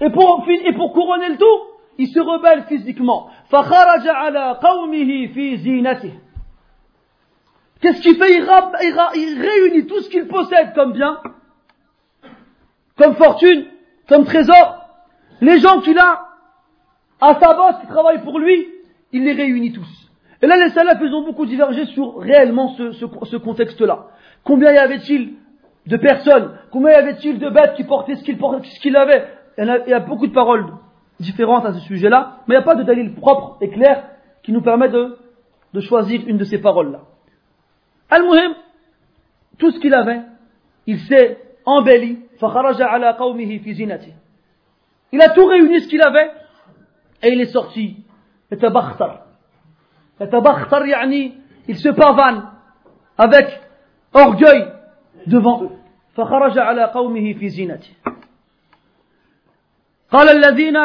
[0.00, 1.60] Et pour, et pour couronner le tout,
[1.98, 3.30] il se rebelle physiquement.
[7.80, 8.32] Qu'est-ce qu'il fait?
[8.34, 11.20] Il réunit tout ce qu'il possède comme bien
[12.98, 13.66] comme fortune,
[14.08, 14.88] comme trésor,
[15.40, 16.26] les gens qu'il a
[17.20, 18.68] à sa bosse qui travaillent pour lui,
[19.12, 19.88] il les réunit tous.
[20.42, 24.06] Et là, les salafs, ils ont beaucoup divergé sur réellement ce, ce, contexte-là.
[24.44, 25.34] Combien y avait-il
[25.86, 26.52] de personnes?
[26.70, 29.26] Combien y avait-il de bêtes qui portaient ce qu'il avait?
[29.56, 30.66] Il y, il y, a, beaucoup de paroles
[31.18, 34.04] différentes à ce sujet-là, mais il n'y a pas de dalil propre et clair
[34.42, 35.18] qui nous permet de,
[35.74, 37.00] de choisir une de ces paroles-là.
[38.10, 38.54] Al-Muhim,
[39.58, 40.22] tout ce qu'il avait,
[40.86, 42.20] il s'est embelli.
[45.12, 46.30] Il a tout réuni ce qu'il avait
[47.22, 48.04] et il est sorti.
[48.50, 48.58] Il
[51.76, 52.50] se pavane
[53.18, 53.60] avec
[54.14, 54.64] orgueil
[55.26, 55.70] devant eux.
[60.11, 60.77] قال الذين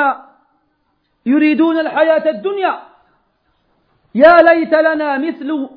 [1.26, 2.80] يريدون الحياة الدنيا
[4.14, 5.68] يا ليت لنا مثل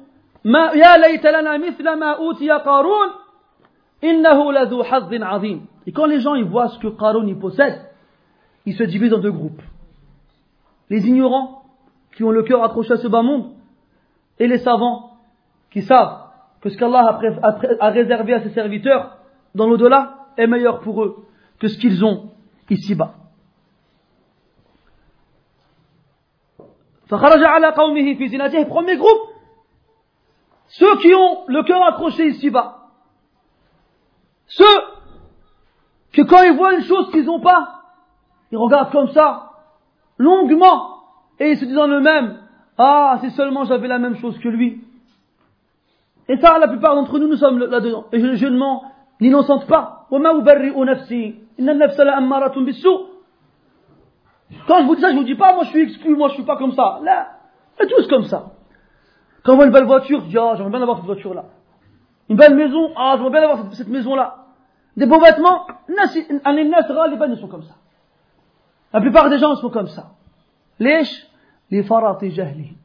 [0.45, 3.09] ما يا ليت لنا مثل ما أوتي قارون
[4.03, 7.81] إنه لذو حظ عظيم Et quand les gens ils voient ce que Qarun il possède,
[8.65, 9.61] ils se divisent en deux groupes.
[10.89, 11.63] Les ignorants
[12.15, 13.53] qui ont le cœur accroché à ce bas monde
[14.39, 15.17] et les savants
[15.71, 16.19] qui savent
[16.61, 17.19] que ce qu'Allah
[17.79, 19.17] a, réservé à ses serviteurs
[19.55, 21.25] dans l'au-delà est meilleur pour eux
[21.59, 22.31] que ce qu'ils ont
[22.69, 23.15] ici-bas.
[27.08, 29.20] Premier groupe,
[30.68, 32.78] ceux qui ont le cœur accroché ici-bas.
[34.46, 34.64] Ceux
[36.12, 37.82] que quand ils voient une chose qu'ils n'ont pas,
[38.50, 39.52] ils regardent comme ça,
[40.18, 40.96] longuement,
[41.38, 42.40] et ils se disent en eux-mêmes,
[42.78, 44.82] ah, si seulement j'avais la même chose que lui.
[46.28, 48.06] Et ça, la plupart d'entre nous, nous sommes là-dedans.
[48.12, 48.82] Et je, je ne m'en
[49.20, 50.06] innocente pas.
[54.66, 56.34] Quand je vous dis ça, je vous dis pas, moi je suis exclu, moi je
[56.34, 57.00] suis pas comme ça.
[57.02, 57.38] Là,
[57.78, 58.52] on est tous comme ça.
[59.42, 61.44] Quand on voit une belle voiture, je dis, ah, j'aimerais bien avoir cette voiture-là.
[62.28, 64.46] Une belle maison, ah, j'aimerais bien avoir cette, maison-là.
[64.96, 67.74] Des beaux vêtements, les bannes sont comme ça.
[68.92, 70.12] La plupart des gens sont comme ça.
[70.78, 71.02] Les
[71.70, 72.76] les farat et jahli.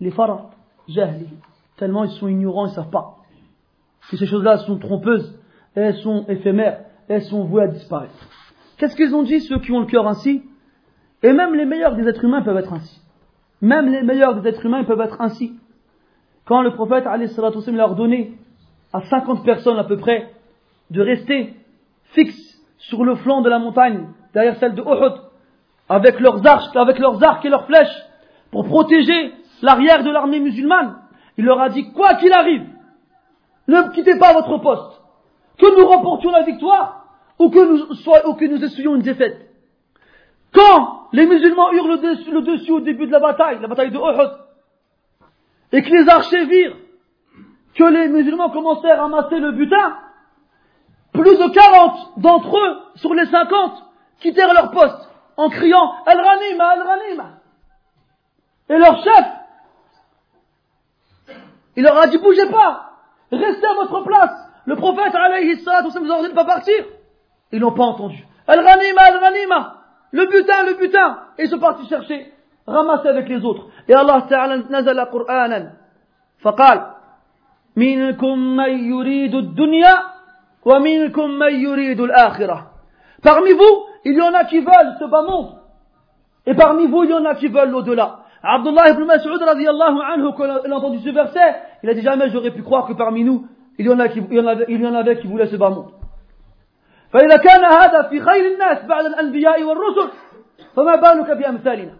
[0.00, 0.50] Les farat,
[0.88, 1.28] jahli.
[1.76, 3.16] Tellement ils sont ignorants, ils ne savent pas.
[4.10, 5.38] Que ces choses-là sont trompeuses,
[5.74, 8.14] elles sont éphémères, elles sont vouées à disparaître.
[8.82, 10.42] Qu'est-ce qu'ils ont dit, ceux qui ont le cœur ainsi?
[11.22, 13.00] Et même les meilleurs des êtres humains peuvent être ainsi.
[13.60, 15.52] Même les meilleurs des êtres humains peuvent être ainsi.
[16.46, 18.32] Quand le prophète il a ordonné
[18.92, 20.32] à 50 personnes à peu près
[20.90, 21.54] de rester
[22.06, 25.14] fixes sur le flanc de la montagne, derrière celle de Uhud,
[25.88, 28.02] avec leurs arcs et leurs flèches,
[28.50, 29.32] pour protéger
[29.62, 30.96] l'arrière de l'armée musulmane,
[31.38, 32.66] il leur a dit, quoi qu'il arrive,
[33.68, 35.00] ne quittez pas votre poste,
[35.56, 37.01] que nous remportions la victoire,
[37.42, 39.50] ou que nous, soit, que nous essuyions une défaite.
[40.54, 44.30] Quand les musulmans eurent le dessus, au début de la bataille, la bataille de Uhud,
[45.72, 46.76] et que les archers virent
[47.74, 49.98] que les musulmans commencèrent à ramasser le butin,
[51.12, 53.72] plus de 40 d'entre eux, sur les 50,
[54.20, 57.30] quittèrent leur poste en criant Al-Ranima, Al-Ranima.
[58.68, 59.26] Et leur chef,
[61.74, 62.92] il leur a dit bougez pas,
[63.32, 64.30] restez à votre place.
[64.66, 66.84] Le prophète, alayhi salatu vous ordonne de pas partir.
[67.51, 68.25] Ils n'ont pas entendu.
[68.47, 69.73] Al-Ranima, Al-Ranima.
[70.11, 71.19] Le butin, le butin.
[71.37, 72.31] Et ils sont partis chercher,
[72.65, 73.67] ramasser avec les autres.
[73.87, 75.71] Et Allah Ta'ala nazala Qur'anan.
[76.39, 76.85] فقال
[77.75, 79.95] منكم من يريد الدنيا
[80.65, 82.67] ومنكم من يريد الآخرة
[83.23, 85.57] Parmi vous, il y en a qui veulent ce bas monde.
[86.45, 88.19] Et parmi vous, il y en a qui veulent l'au-delà.
[88.43, 92.29] Abdullah ibn Mas'ud radiallahu anhu, quand il a entendu ce verset, il a dit jamais
[92.29, 93.47] j'aurais pu croire que parmi nous,
[93.79, 95.47] il y en, a qui, il y en avait, il y en avait qui voulaient
[95.47, 95.89] ce bas monde.
[97.13, 100.09] فإذا كان هذا في خير الناس بعد الأنبياء والرسل
[100.75, 101.93] فما بالك بأمثالنا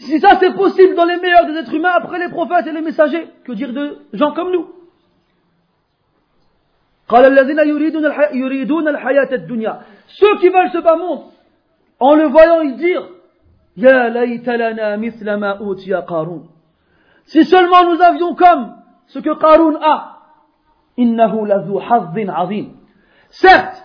[0.00, 2.82] Si ça c'est possible dans les meilleurs des êtres humains après les prophètes et les
[2.82, 4.66] messagers, que dire de gens comme nous
[7.08, 11.22] قال الذين يريدون يريدون الحياة الدنيا ceux qui veulent ce bas monde
[12.00, 13.02] en le voyant ils dire
[13.76, 16.48] يا ليت لنا مثل ما أوتي قارون
[17.24, 18.76] si seulement nous avions comme
[19.06, 20.18] ce que Qarun a
[20.98, 22.76] إنه لذو حظ عظيم
[23.32, 23.84] Certes,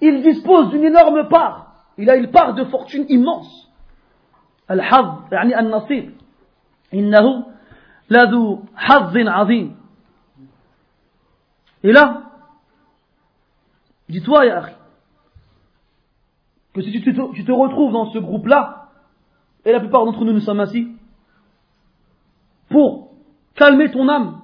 [0.00, 1.74] il dispose d'une énorme part.
[1.98, 3.70] Il a une part de fortune immense.
[4.68, 6.12] Al-Hazz, يعني النصيب.
[6.94, 7.46] إنه
[8.10, 9.76] لذو حظ عظيم.
[11.84, 12.22] Et là,
[14.08, 14.72] dis-toi, Yahri,
[16.74, 18.90] que si tu te, tu te retrouves dans ce groupe-là,
[19.64, 20.88] et la plupart d'entre nous nous sommes assis,
[22.68, 23.12] pour
[23.54, 24.40] calmer ton âme,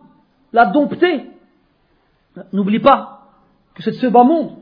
[0.52, 1.30] la dompter,
[2.52, 3.11] n'oublie pas
[3.74, 4.56] que c'est ce bas monde,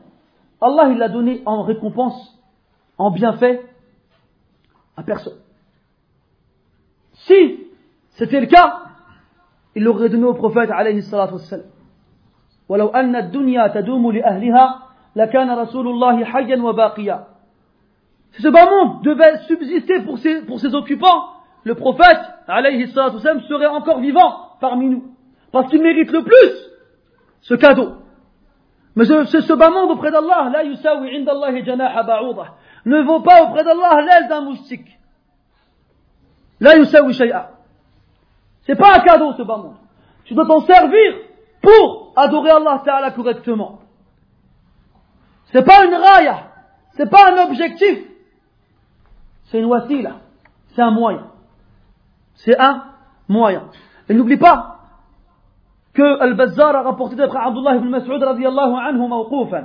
[0.61, 2.39] Allah il l'a donné en récompense,
[2.97, 3.63] en bienfait,
[4.95, 5.39] à personne.
[7.13, 7.67] Si
[8.11, 8.81] c'était le cas,
[9.75, 11.65] il l'aurait donné au prophète alayhi salatu wassalam.
[12.69, 14.79] ولو أن الدنيا تدوم لأهلها
[15.15, 17.27] لكان رسول الله حيا وباقيا
[18.31, 21.29] Si ce bas monde devait subsister pour ses, pour ses occupants,
[21.63, 25.05] le prophète, alayhi salatu wassalam, serait encore vivant parmi nous.
[25.51, 26.67] Parce qu'il mérite le plus
[27.41, 27.93] ce cadeau.
[28.94, 30.50] Mais ce, ce, bas auprès d'Allah,
[32.84, 34.98] ne vaut pas auprès d'Allah l'aile d'un moustique.
[36.60, 37.50] La yusawi shay'a.
[38.62, 39.62] C'est pas un cadeau ce bas.
[40.24, 41.14] Tu dois t'en servir
[41.62, 43.80] pour adorer Allah Ta'ala correctement.
[45.46, 46.50] C'est pas une raya,
[46.96, 47.98] c'est pas un objectif,
[49.44, 50.16] c'est une wasila,
[50.74, 51.26] c'est un moyen.
[52.36, 52.84] C'est un
[53.28, 53.68] moyen.
[54.08, 54.71] Et n'oublie pas
[55.94, 59.64] que Al-Bazzar a rapporté d'après Abdullah ibn Mas'ud radiallahu anhu mawqufan.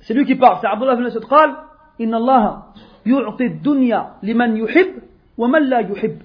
[0.00, 1.56] C'est lui qui parle, c'est Abdullah ibn Mas'ud قال
[2.00, 2.62] إن الله
[3.06, 5.02] يعطي الدنيا لمن يحب
[5.38, 6.22] ومن لا يحب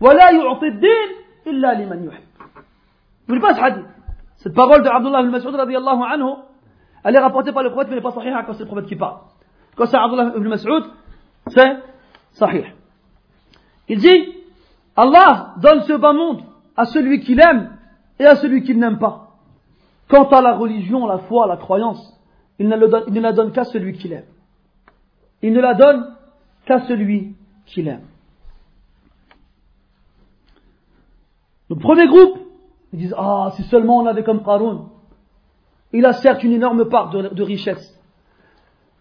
[0.00, 1.08] ولا يعطي الدين
[1.46, 2.24] إلا لمن يحب.
[3.28, 3.84] N'oublie pas ce hadith.
[4.36, 6.34] Cette parole de Abdullah ibn Mas'ud radiallahu anhu,
[7.04, 8.86] elle est rapportée par le prophète mais elle n'est pas sahih quand c'est le prophète
[8.86, 9.18] qui parle.
[9.76, 10.84] Quand c'est Abdullah ibn Mas'ud,
[11.48, 11.76] c'est
[12.32, 12.64] sahih.
[13.88, 14.34] Il dit,
[14.96, 16.42] Allah donne ce bas monde
[16.76, 17.73] à celui qu'il aime
[18.19, 19.37] et à celui qu'il n'aime pas.
[20.09, 22.19] Quant à la religion, la foi, la croyance,
[22.57, 24.25] il ne, donne, il ne la donne qu'à celui qu'il aime.
[25.41, 26.15] Il ne la donne
[26.65, 27.35] qu'à celui
[27.65, 28.03] qu'il aime.
[31.69, 32.39] Le premier groupe,
[32.93, 34.87] ils disent Ah, si seulement on avait comme Qaroun.
[35.93, 37.97] Il a certes une énorme part de, de richesse.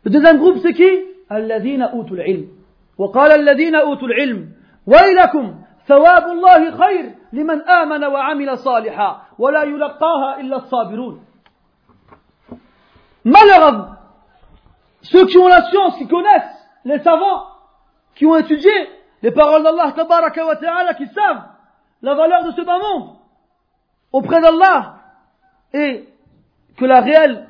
[0.05, 2.49] Le deuxième groupe, c'est qui الذين أوتوا العلم
[2.99, 4.51] وقال الذين أوتوا العلم
[4.87, 5.55] ويلكم
[5.89, 11.21] ثواب الله خير لمن آمن وعمل صالحا ولا يلقاها إلا الصابرون
[13.25, 13.97] Malheur
[15.03, 17.45] Ceux qui ont la science, qui connaissent, les savants,
[18.15, 18.73] qui ont étudié
[19.23, 21.45] les paroles d'Allah, wa ta'ala, qui savent
[22.03, 23.17] la valeur de ce bas monde
[24.13, 24.95] auprès d'Allah
[25.75, 26.09] et
[26.77, 27.49] que la réelle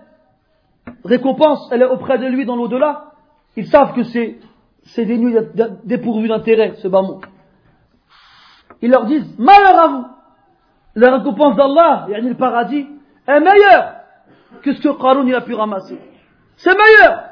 [1.04, 3.12] récompense, elle est auprès de lui dans l'au-delà,
[3.56, 4.38] ils savent que c'est,
[4.84, 5.04] c'est
[5.84, 7.24] dépourvu d'intérêt, ce bas monde
[8.82, 10.06] ils leur disent malheur à vous.
[10.94, 12.86] La récompense d'Allah, le paradis,
[13.26, 13.94] est meilleure
[14.62, 15.98] que ce que Qarun a pu ramasser.
[16.56, 17.24] C'est meilleur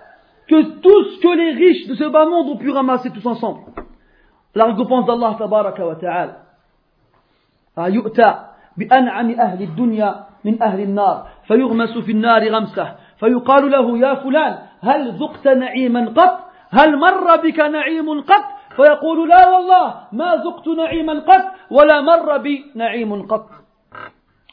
[0.48, 3.60] que tout ce que les riches de ce bas monde ont pu ramasser tous ensemble.
[4.54, 6.46] La récompense d'Allah tabaraka wa ta'ala.
[7.78, 8.34] يؤتى
[8.76, 15.12] بأنعم أهل الدنيا من أهل النار فيغمس في النار غمسة فيقال له يا فلان هل
[15.12, 16.40] ذقت نعيما قط
[16.70, 18.44] هل مر بك نعيم قط
[18.76, 23.48] فيقول لا والله ما ذقت نعيما قط ولا مر بي نعيم قط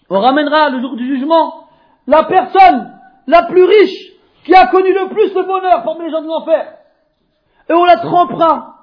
[0.09, 1.67] On ramènera le jour du jugement
[2.07, 4.11] la personne la plus riche
[4.43, 6.77] qui a connu le plus de bonheur parmi les gens de l'enfer.
[7.69, 8.75] Et on la trempera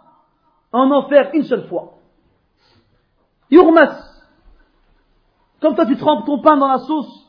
[0.73, 1.95] en enfer une seule fois.
[3.51, 3.97] Yurmas.
[5.61, 7.27] Comme toi tu trempes ton pain dans la sauce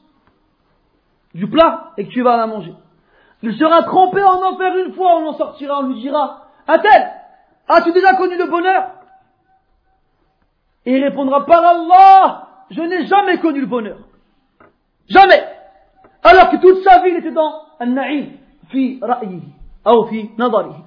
[1.34, 2.74] du plat et que tu vas la manger.
[3.44, 7.12] Il sera trempé en enfer une fois, on en sortira, on lui dira, un tel,
[7.69, 8.93] As-tu déjà connu le bonheur?
[10.85, 13.99] Et il répondra par Allah, je n'ai jamais connu le bonheur.
[15.09, 15.43] Jamais.
[16.23, 18.31] Alors que toute sa vie il était dans naïf,
[18.69, 19.43] fi ra'yihi,
[19.87, 20.83] ou fi nadarihi.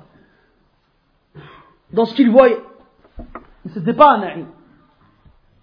[1.92, 2.62] Dans ce qu'il voyait.
[3.66, 4.46] Mais ce n'était pas un naïf.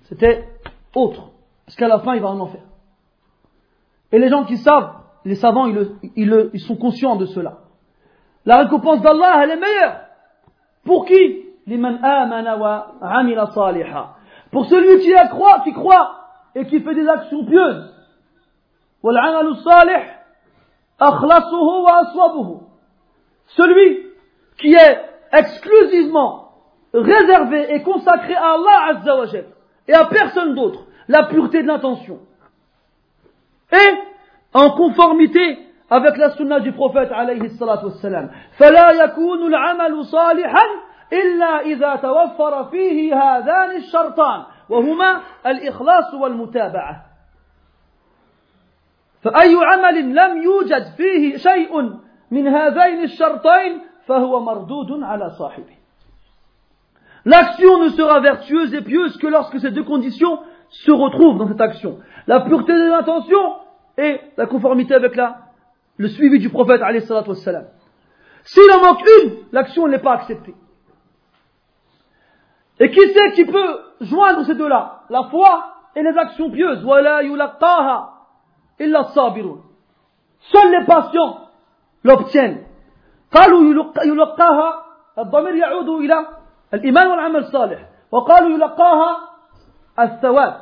[0.05, 0.49] C'était
[0.95, 1.31] autre.
[1.65, 2.61] Parce qu'à la fin, il va en enfer.
[4.13, 4.95] Et les gens qui savent,
[5.25, 7.59] les savants, ils, ils, ils sont conscients de cela.
[8.45, 10.06] La récompense d'Allah, elle est meilleure.
[10.87, 11.45] Pour qui
[14.51, 16.15] Pour celui qui croit, qui croit
[16.55, 17.93] et qui fait des actions pieuses.
[23.49, 24.07] Celui
[24.59, 25.01] qui est
[25.33, 26.53] exclusivement
[26.95, 29.39] réservé et consacré à Allah Azza
[29.89, 32.21] et à personne d'autre, la pureté de l'intention.
[33.73, 33.95] Et
[34.55, 38.31] en conformité avec la sunna du prophète alayhi salatu wassalam.
[38.59, 40.67] فلا يكون العمل صالحا
[41.13, 47.03] إلا إذا توفر فيه هذان الشرطان وهما الإخلاص والمتابعة
[49.23, 51.73] فأي عمل لم يوجد فيه شيء
[52.31, 55.77] من هذين الشرطين فهو مردود على صاحبه
[57.25, 60.39] L'action ne sera vertueuse et pieuse que lorsque ces deux conditions
[60.69, 61.99] se retrouvent dans cette action.
[62.29, 63.57] La pureté de l'intention
[63.99, 65.46] et la conformité avec la
[65.98, 67.68] le suivi du prophète wassalam.
[68.44, 70.56] S'il en manque une, l'action n'est pas acceptée.
[72.80, 76.84] Et qui c'est qui peut joindre ces deux-là La foi et les actions pieuses.
[80.40, 81.50] Seuls les patients
[82.04, 82.66] l'obtiennent.
[83.32, 84.84] قالوا يلقاها
[85.20, 86.28] الضمير يعود إلى
[86.74, 87.80] الإيمان والعمل الصالح
[88.12, 89.18] وقالوا يلقاها
[90.00, 90.62] الثواب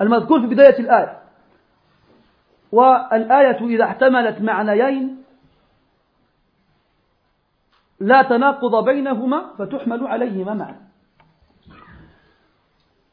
[0.00, 1.18] المذكور في بداية الآية
[2.71, 5.23] والآية إذا احتملت معنيين
[7.99, 10.89] لا تناقض بينهما فتحمل عليهما معا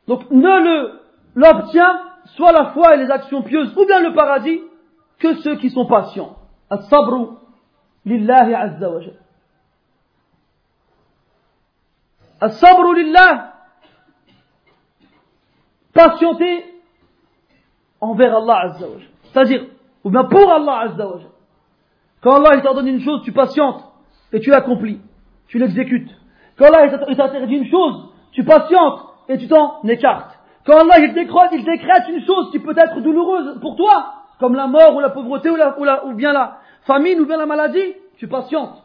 [0.08, 0.92] Donc ne
[1.34, 4.60] l'obtient soit la foi et les actions pieuses, ou bien le paradis,
[5.18, 6.36] que ceux qui sont patients.
[6.70, 7.38] As-sabru
[8.04, 9.14] lillahi azza wa jal.
[12.40, 13.52] As-sabru lillah.
[15.92, 16.64] Patienter
[18.00, 19.15] envers Allah azza wa jal.
[19.35, 19.65] C'est-à-dire,
[20.03, 21.29] ou bien pour Allah azza wa jal.
[22.21, 23.83] Quand Allah t'ordonne une chose, tu patientes
[24.31, 24.99] et tu l'accomplis,
[25.47, 26.11] tu l'exécutes.
[26.57, 30.37] Quand Allah t'interdit une chose, tu patientes et tu t'en écartes.
[30.65, 34.55] Quand Allah il décrète, il décrète une chose qui peut être douloureuse pour toi, comme
[34.55, 37.37] la mort ou la pauvreté ou, la, ou, la, ou bien la famine ou bien
[37.37, 38.83] la maladie, tu patientes.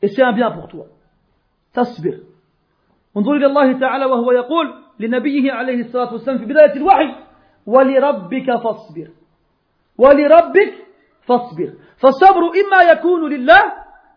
[0.00, 0.86] Et c'est un bien pour toi.
[1.74, 2.18] تصبر
[3.16, 7.14] انظر إلى الله تعالى وهو يقول لنبيه عليه الصلاة والسلام في بداية الوحي
[7.66, 9.08] ولربك فاصبر
[9.98, 10.74] ولربك
[11.22, 13.72] فاصبر فالصبر إما يكون لله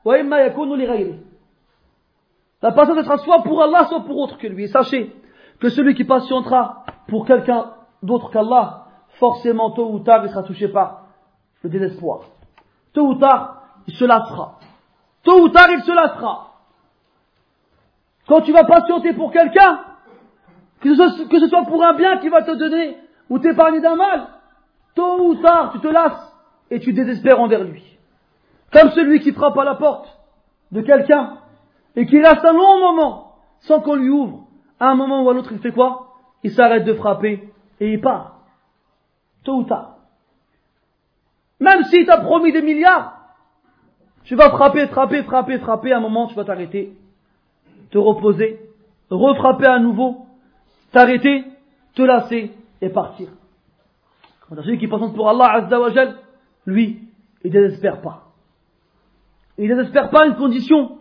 [0.06, 1.20] وإما يكون لغيره
[2.62, 4.64] La patience sera soit pour Allah, soit pour autre que lui.
[4.64, 5.14] Et sachez
[5.60, 8.86] que celui qui patientera pour quelqu'un d'autre qu'Allah,
[9.20, 11.03] forcément, tôt ou tard, il sera touché par
[11.62, 12.22] le désespoir.
[12.94, 14.57] Tôt ou tard, il se lassera.
[15.24, 16.53] Tôt ou tard, il se lassera.
[18.28, 19.82] Quand tu vas patienter pour quelqu'un,
[20.82, 22.98] que, ce soit pour un bien qui va te donner
[23.31, 24.27] ou t'épargner d'un mal,
[24.94, 26.36] tôt ou tard, tu te lasses
[26.70, 27.82] et tu désespères envers lui.
[28.73, 30.19] Comme celui qui frappe à la porte
[30.73, 31.39] de quelqu'un
[31.97, 34.47] et qui reste un long moment sans qu'on lui ouvre.
[34.78, 36.15] À un moment ou à l'autre, il fait quoi?
[36.43, 37.48] Il s'arrête de frapper
[37.81, 38.40] et il part.
[39.44, 39.97] Tôt ou tard.
[41.61, 43.16] Même s'il t'a promis des milliards,
[44.24, 46.97] tu vas frapper, frapper, frapper, frapper, à un moment tu vas t'arrêter,
[47.90, 48.61] te reposer,
[49.11, 50.27] refrapper à nouveau,
[50.93, 51.44] t'arrêter,
[51.94, 53.28] te lasser et partir.
[54.48, 55.90] celui qui passe pour Allah Azza wa
[56.66, 57.09] lui,
[57.43, 58.24] il ne désespère pas.
[59.59, 60.98] Il ne désespère pas une condition.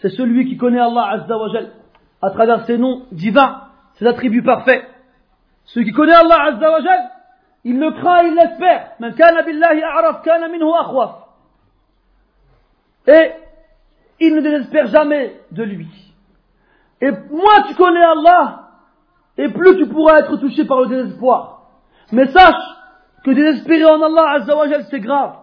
[0.00, 1.48] C'est celui qui connaît Allah Azza wa
[2.20, 3.62] à travers ses noms divins,
[3.94, 4.84] ses attributs parfaits.
[5.64, 6.80] Celui qui connaît Allah Azza wa
[7.64, 8.92] il le craint, il l'espère.
[13.06, 13.32] Et
[14.20, 15.88] il ne désespère jamais de lui.
[17.00, 18.67] Et moins tu connais Allah,
[19.37, 21.69] et plus tu pourras être touché par le désespoir.
[22.11, 22.63] Mais sache
[23.23, 25.39] que désespérer en Allah Azza wa c'est grave.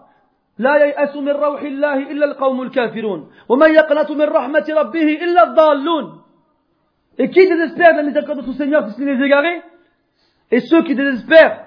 [0.57, 6.21] لا ييأس من روح الله إلا القوم الكافرون ومن يقنط من رحمة ربه إلا الضالون
[7.17, 9.61] Et qui désespère de la miséricorde de son Seigneur, si ce les égarés
[10.51, 11.65] Et ceux qui désespèrent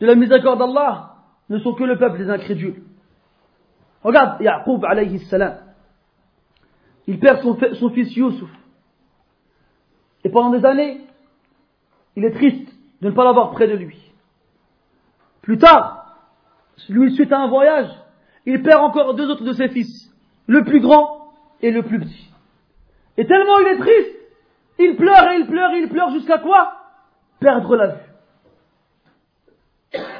[0.00, 1.14] de la miséricorde d'Allah
[1.50, 2.82] ne sont que le peuple des incrédules.
[4.02, 5.56] Regarde Yaqub alayhi salam.
[7.06, 8.50] Il perd son, son fils Youssouf.
[10.24, 11.00] Et pendant des années,
[12.15, 12.69] il est triste
[13.01, 13.99] de ne pas l'avoir près de lui.
[15.41, 16.17] Plus tard,
[16.89, 17.89] lui, suite à un voyage,
[18.45, 20.11] il perd encore deux autres de ses fils,
[20.47, 22.29] le plus grand et le plus petit.
[23.17, 24.15] Et tellement il est triste,
[24.79, 26.73] il pleure et il pleure et il pleure jusqu'à quoi?
[27.39, 27.99] Perdre la vue.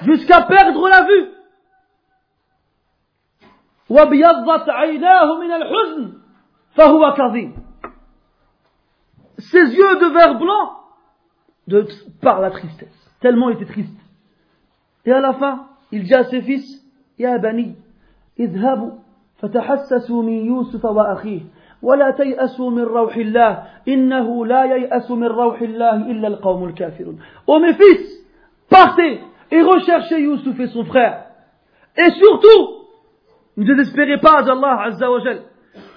[0.04, 1.30] Jusqu'à perdre la vue.
[9.38, 10.83] Ses yeux de verre blanc
[11.68, 11.88] de,
[12.22, 13.12] par la tristesse.
[13.22, 13.94] Tellement il était triste.
[15.06, 16.84] Et à la fin, il dit à ses fils,
[17.18, 17.76] Ya Bani,
[18.38, 18.92] idhabu,
[19.38, 21.44] fatahassasu min Yusuf wa akhi,
[21.82, 27.18] wa la tay'asu min rawhillah, innahu la yay'asu min rawhillah illa al-qawm al-kafirun.
[27.48, 28.26] Oh mes fils,
[28.70, 29.22] partez
[29.52, 31.26] et recherchez Yusuf et son frère.
[31.96, 32.88] Et surtout,
[33.58, 35.20] ne désespérez pas d'Allah Azza wa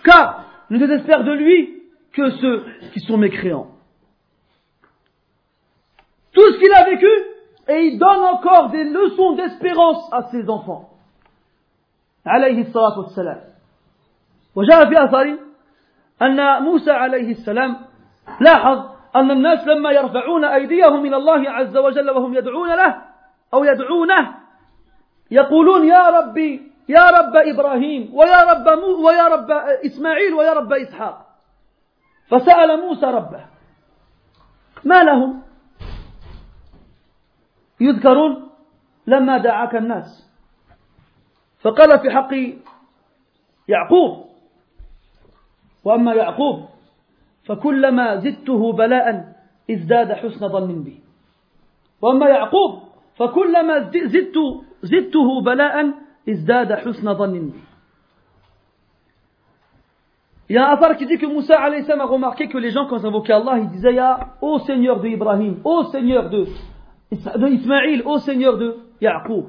[0.05, 1.83] Car, ne désespère de lui
[2.13, 3.76] que ceux qui sont mécréants.
[6.37, 7.13] Tout ce qu'il a vécu,
[7.69, 10.91] et il donne encore des leçons d'espérance à ses enfants.
[12.27, 13.41] عليه الصلاة والسلام
[14.57, 15.39] وجاء في أثر
[16.23, 17.77] أن موسى عليه السلام
[18.41, 18.79] لاحظ
[19.17, 23.03] أن الناس لما يرفعون أيديهم إلى الله عز وجل وهم يدعون له
[23.55, 24.35] أو يدعونه
[25.31, 29.51] يقولون يا ربي يا رب إبراهيم ويا رب, مو ويا رب
[29.87, 31.27] إسماعيل ويا رب إسحاق.
[32.31, 33.45] فسأل موسى ربه
[34.85, 35.45] ما لهم؟
[37.81, 38.48] يذكرون
[39.07, 40.31] لما دعاك الناس
[41.61, 42.31] فقال في حق
[43.69, 44.27] يعقوب
[45.85, 46.65] وأما يعقوب
[47.44, 49.36] فكلما زدته بلاء
[49.70, 51.01] ازداد حسن ظن بي
[52.03, 52.82] وأما يعقوب
[53.16, 54.36] فكلما زدت
[54.82, 55.94] زدته بلاء
[56.28, 57.61] ازداد حسن ظن بي
[60.48, 62.98] Il y a un affaire qui dit que Moussa a remarqué que les gens quand
[62.98, 66.47] ils invoquaient Allah, ils disaient ya ô Seigneur de Ibrahim, ô Seigneur de
[67.12, 69.47] Ismaïl, ô Seigneur de Yaqub.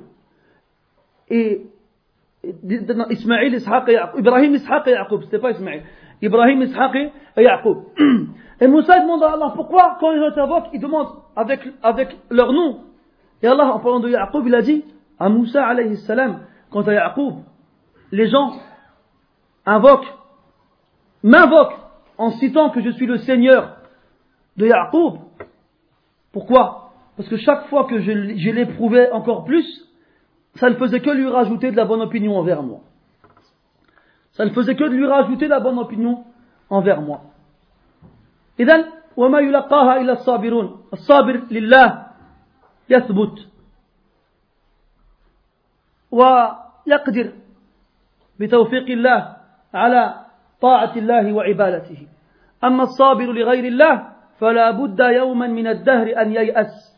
[1.29, 1.65] Et
[2.43, 3.99] Ismaïl, Ishaq et.
[4.17, 5.84] Ibrahim, Ishaq et Yaqub, c'était pas Ismaïl.
[6.21, 6.95] Ibrahim, Ishaq
[7.38, 7.77] et Yaqub.
[8.59, 12.85] Et Moussa demande à Allah pourquoi, quand ils invoquent, ils demandent avec, avec leur nom.
[13.43, 14.84] Et Allah, en parlant de Yaqub, il a dit
[15.19, 16.39] à Moussa alayhi salam,
[16.71, 17.35] quant à Yaqub,
[18.11, 18.53] les gens
[19.63, 20.11] invoquent,
[21.21, 21.77] m'invoquent
[22.17, 23.77] en citant que je suis le Seigneur
[24.57, 25.19] de Yaqub.
[26.34, 26.86] Pourquoi?
[27.16, 29.66] Parce que chaque fois que je, je l'éprouvais encore plus,
[30.54, 32.80] ça ne faisait que lui rajouter de la bonne opinion envers moi.
[34.32, 36.24] Ça ne faisait que de lui rajouter de la bonne opinion
[36.70, 37.22] envers moi.
[38.60, 38.84] إذن
[39.16, 42.06] وما يلقاها إلا الصابرون الصابر لله
[42.88, 43.48] يثبت
[46.10, 47.32] ويقدر
[48.40, 49.36] بتوفيق الله
[49.74, 50.14] على
[50.60, 52.06] طاعة الله وعبادته
[52.64, 56.92] أما الصابر لغير الله فلا بد يوما من الدهر أن ييأس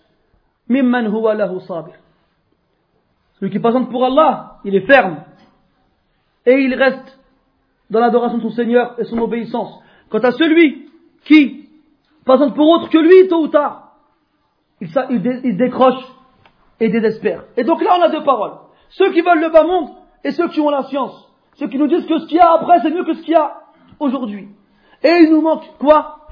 [0.69, 1.95] Mimman huwa lahu sabir.
[3.39, 5.17] Celui qui patiente pour Allah, il est ferme.
[6.45, 7.19] Et il reste
[7.89, 9.79] dans l'adoration de son Seigneur et son obéissance.
[10.09, 10.89] Quant à celui
[11.25, 11.69] qui
[12.25, 13.95] patiente pour autre que lui, tôt ou tard,
[14.81, 16.01] il, il, dé, il décroche
[16.79, 17.45] et désespère.
[17.57, 18.53] Et donc là, on a deux paroles.
[18.89, 19.89] Ceux qui veulent le bas monde
[20.23, 21.27] et ceux qui ont la science.
[21.55, 23.33] Ceux qui nous disent que ce qu'il y a après, c'est mieux que ce qu'il
[23.33, 23.61] y a
[23.99, 24.49] aujourd'hui.
[25.03, 26.27] Et il nous manque quoi?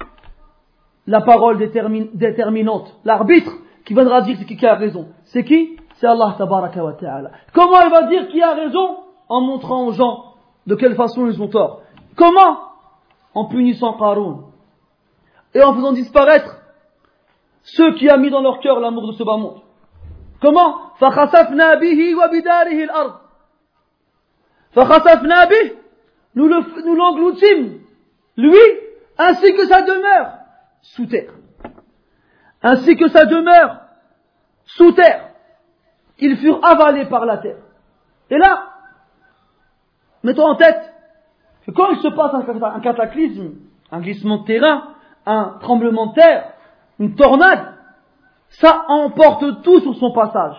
[1.06, 3.52] La parole déterminante, l'arbitre
[3.88, 5.08] qui viendra dire qui a raison.
[5.24, 5.78] C'est qui?
[5.94, 7.30] C'est Allah tabaraka wa ta'ala.
[7.54, 8.98] Comment il va dire qui a raison?
[9.30, 10.34] En montrant aux gens
[10.66, 11.80] de quelle façon ils ont tort.
[12.14, 12.58] Comment?
[13.32, 14.42] En punissant Qaroun.
[15.54, 16.58] Et en faisant disparaître
[17.62, 19.62] ceux qui a mis dans leur cœur l'amour de ce bas monde.
[20.42, 20.92] Comment?
[26.34, 27.80] Nous l'engloutîmes,
[28.36, 28.58] lui,
[29.16, 30.32] ainsi que sa demeure,
[30.82, 31.32] sous terre
[32.62, 33.80] ainsi que sa demeure
[34.64, 35.30] sous terre
[36.18, 37.62] ils furent avalés par la terre
[38.30, 38.70] et là
[40.22, 40.92] mettons en tête
[41.66, 43.54] que quand il se passe un cataclysme
[43.90, 44.94] un glissement de terrain
[45.26, 46.52] un tremblement de terre
[46.98, 47.78] une tornade
[48.50, 50.56] ça emporte tout sur son passage.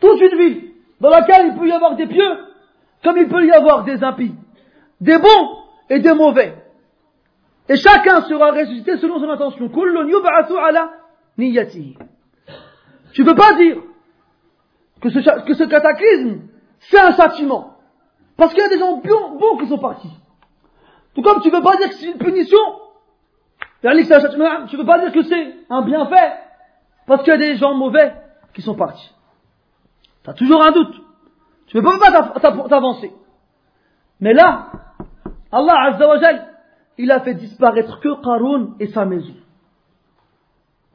[0.00, 0.70] Toute une ville
[1.00, 2.38] dans laquelle il peut y avoir des pieux,
[3.02, 4.34] comme il peut y avoir des impies,
[5.00, 5.58] des bons
[5.90, 6.54] et des mauvais.
[7.68, 9.68] Et chacun sera ressuscité selon son intention.
[9.68, 9.74] Tu
[13.22, 13.76] ne peux pas dire
[15.00, 16.42] que ce, cataclysme,
[16.80, 17.76] c'est un châtiment.
[18.36, 20.10] Parce qu'il y a des gens bons, qui sont partis.
[21.14, 22.58] Tout comme tu ne peux pas dire que c'est une punition.
[23.80, 26.34] Tu ne peux pas dire que c'est un bienfait.
[27.06, 28.14] Parce qu'il y a des gens mauvais
[28.52, 29.12] qui sont partis.
[30.22, 30.94] Tu as toujours un doute.
[31.66, 32.10] Tu ne peux pas
[32.68, 33.12] t'avancer.
[34.20, 34.70] Mais là,
[35.50, 36.53] Allah Azza
[36.98, 39.34] il a fait disparaître que Qarun et sa maison.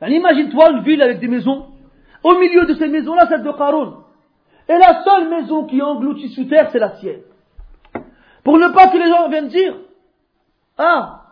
[0.01, 1.67] Imagine-toi une ville avec des maisons.
[2.23, 4.03] Au milieu de ces maisons-là, celle de Qarun.
[4.67, 7.21] Et la seule maison qui est engloutie sous terre, c'est la sienne.
[8.43, 9.75] Pour ne pas que les gens viennent dire,
[10.77, 11.23] ah,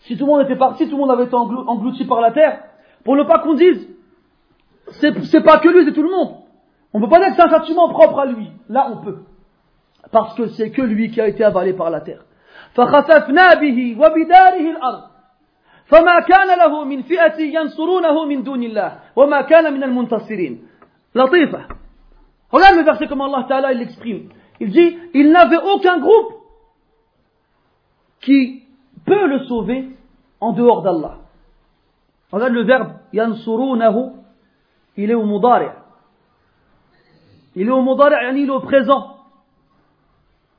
[0.00, 2.62] si tout le monde était parti, tout le monde avait été englouti par la terre,
[3.04, 3.88] pour ne pas qu'on dise,
[5.00, 6.36] c'est pas que lui, c'est tout le monde.
[6.92, 8.50] On ne peut pas dire que c'est un châtiment propre à lui.
[8.68, 9.18] Là, on peut.
[10.10, 12.24] Parce que c'est que lui qui a été avalé par la terre.
[12.74, 15.02] فخسفنا به وبداره الأرض
[15.84, 20.68] فما كان له من فئة ينصرونه من دون الله وما كان من المنتصرين
[21.14, 21.66] لطيفة
[22.52, 24.28] Regarde le verset comme Allah Ta'ala il l'exprime.
[24.60, 26.34] Il dit, il n'avait aucun groupe
[28.20, 28.64] qui
[29.06, 29.88] peut le sauver
[30.38, 31.16] en dehors d'Allah.
[32.30, 34.12] Regarde le verbe yansurunahu,
[34.98, 35.68] il est au mudari.
[37.56, 39.16] Il est au mudari, il est au présent.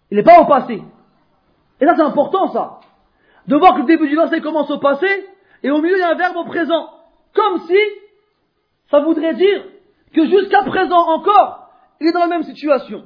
[0.09, 0.81] Il n'est pas au passé.
[1.82, 2.80] Et ça c'est important ça.
[3.46, 5.06] De voir que le début du verset commence au passé
[5.62, 6.88] et au milieu il y a un verbe au présent.
[7.34, 7.78] Comme si
[8.90, 9.64] ça voudrait dire
[10.14, 11.70] que jusqu'à présent encore,
[12.00, 13.04] il est dans la même situation.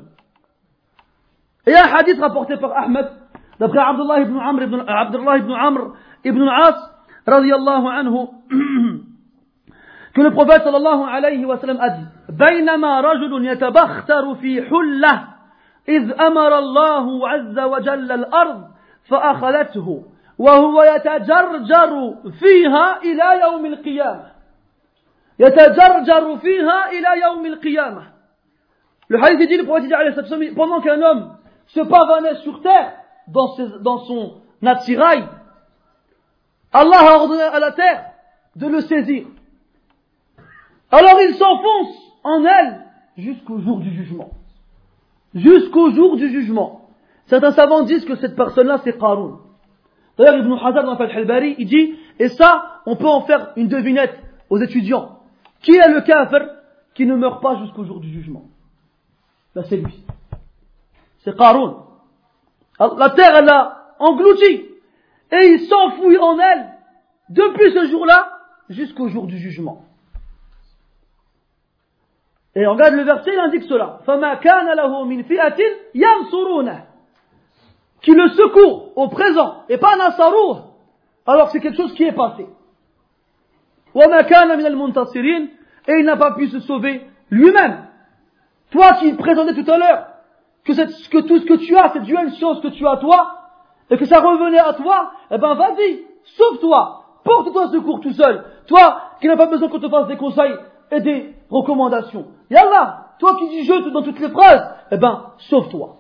[1.67, 3.09] Et il y a un hadith rapporté par Ahmed,
[3.59, 5.95] d'après Abdullah ibn Amr ibn, Abdullah ibn Amr
[6.25, 6.91] ibn al-As,
[7.27, 8.27] radiallahu anhu,
[10.15, 15.25] que le prophète sallallahu alayhi wa sallam a dit بينما رجل يتبختر في حلة
[15.89, 18.69] إذ أمر الله عز وجل الأرض
[19.09, 20.05] فأخذته
[20.39, 24.33] وهو يتجرجر فيها إلى يوم القيامة
[25.39, 28.13] يتجرجر فيها إلى يوم القيامة
[29.09, 31.37] Le hadith dit, le prophète dit, pendant qu'un homme
[31.67, 32.95] se pavanait sur terre
[33.29, 35.25] dans, ses, dans son attirail,
[36.73, 38.07] Allah a ordonné à la terre
[38.57, 39.27] de le saisir.
[40.91, 41.95] Alors il s'enfonce
[42.25, 42.87] en elle
[43.19, 44.31] jusqu'au jour du jugement.
[45.38, 46.90] Jusqu'au jour du jugement.
[47.28, 49.40] Certains savants disent que cette personne-là, c'est Qarun.
[50.18, 53.68] D'ailleurs, Ibn Hazar dans Fath al-Bari, il dit, et ça, on peut en faire une
[53.68, 54.18] devinette
[54.50, 55.20] aux étudiants.
[55.62, 56.50] Qui est le kafir
[56.96, 58.46] qui ne meurt pas jusqu'au jour du jugement?
[59.54, 60.04] Là, c'est lui.
[61.20, 61.84] C'est Qarun.
[62.80, 64.66] La terre, elle a engloutie.
[65.32, 66.68] Et il s'enfouit en elle
[67.30, 68.40] depuis ce jour-là
[68.70, 69.84] jusqu'au jour du jugement.
[72.58, 74.00] Et on regarde le verset, il indique cela.
[78.02, 80.62] Qui le secourt au présent, et pas Nasarouh,
[81.28, 82.48] alors c'est quelque chose qui est passé.
[83.94, 84.00] Et
[86.00, 87.90] il n'a pas pu se sauver lui-même.
[88.72, 90.08] Toi qui présentais tout à l'heure
[90.66, 93.34] que, tout ce que tu as, c'est une chose que tu as toi,
[93.92, 98.46] et que ça revenait à toi, eh ben vas-y, sauve-toi, porte-toi secours tout seul.
[98.66, 100.56] Toi qui n'as pas besoin qu'on te fasse des conseils
[100.90, 102.26] et des recommandations.
[102.50, 105.98] Yallah, toi qui dis je dans toutes les phrases, eh ben, sauve-toi.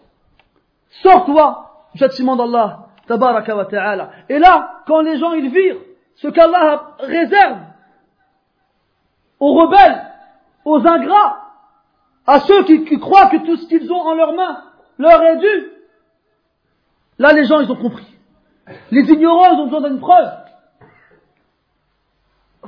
[1.03, 4.11] Sors-toi du châtiment d'Allah, tabaraka wa ta'ala.
[4.29, 5.81] Et là, quand les gens ils virent
[6.15, 7.59] ce qu'Allah réserve
[9.39, 10.05] aux rebelles,
[10.65, 11.43] aux ingrats,
[12.25, 14.63] à ceux qui, qui croient que tout ce qu'ils ont en leurs mains
[14.97, 15.71] leur est dû,
[17.19, 18.07] là les gens ils ont compris.
[18.91, 20.31] Les ignorants ils ont besoin d'une preuve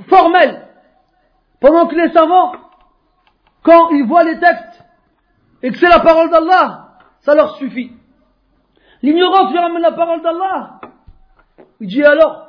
[0.07, 0.65] formelle.
[1.59, 2.53] Pendant que les savants
[3.63, 4.83] quand ils voient les textes
[5.61, 6.89] et que c'est la parole d'Allah,
[7.21, 7.91] ça leur suffit.
[9.01, 10.79] L'ignorant qui ramène la parole d'Allah,
[11.79, 12.47] il dit alors?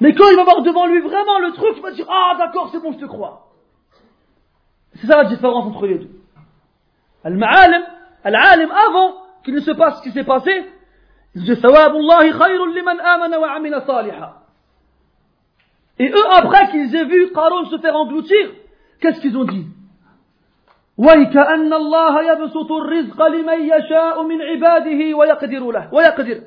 [0.00, 2.68] Mais quand il va voir devant lui vraiment le truc, il va dire Ah d'accord,
[2.70, 3.46] c'est bon, je te crois.
[4.94, 6.10] C'est ça la différence entre les deux.
[7.24, 7.82] Al-Ma'alim,
[8.24, 10.50] Al-Alim, avant qu'il ne se passe ce qui s'est passé,
[11.34, 13.84] il dit liman amana wa amina
[15.98, 18.52] Et eux, après qu'ils aient vu Qarun se faire engloutir,
[19.00, 19.66] qu'est-ce qu'ils ont dit
[20.98, 26.40] ويكأن الله يبسط الرزق لمن يشاء من عباده ويقدر له ويقدر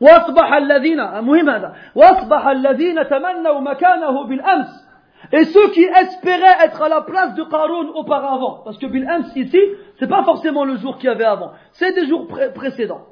[0.00, 4.86] واصبح الذين مهم هذا واصبح الذين تمنوا مكانه بالامس
[5.32, 9.60] et ceux qui espéraient être à la place de Qarun auparavant parce que بالامس ici
[9.98, 13.04] c'est pas forcément le jour qu'il y avait avant c'est des jours pré précédents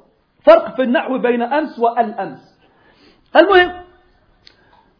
[0.45, 2.59] فرق في النحو بين امس والامس
[3.35, 3.71] المهم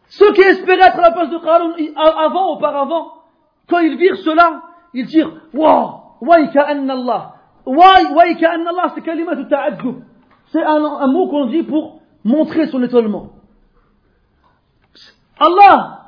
[0.08, 3.15] ceux qui espéraient être à la place de Qarun avant auparavant
[3.68, 4.62] quand ils virent cela
[4.94, 5.32] ils dirent
[6.20, 7.30] ويكأن الله
[8.16, 10.02] ويكأن الله c'est كلمة تعجب
[10.52, 13.30] c'est un, un mot qu'on dit pour montrer son étonnement
[15.38, 16.00] Allah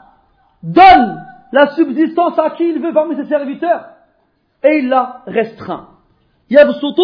[0.62, 3.84] donne la subsistance à qui il veut parmi ses serviteurs
[4.62, 5.88] et il la restreint
[6.50, 6.98] يبسط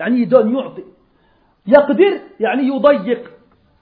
[0.00, 0.84] يعني يدون يعطي
[1.66, 3.30] يقدر يعني يضيق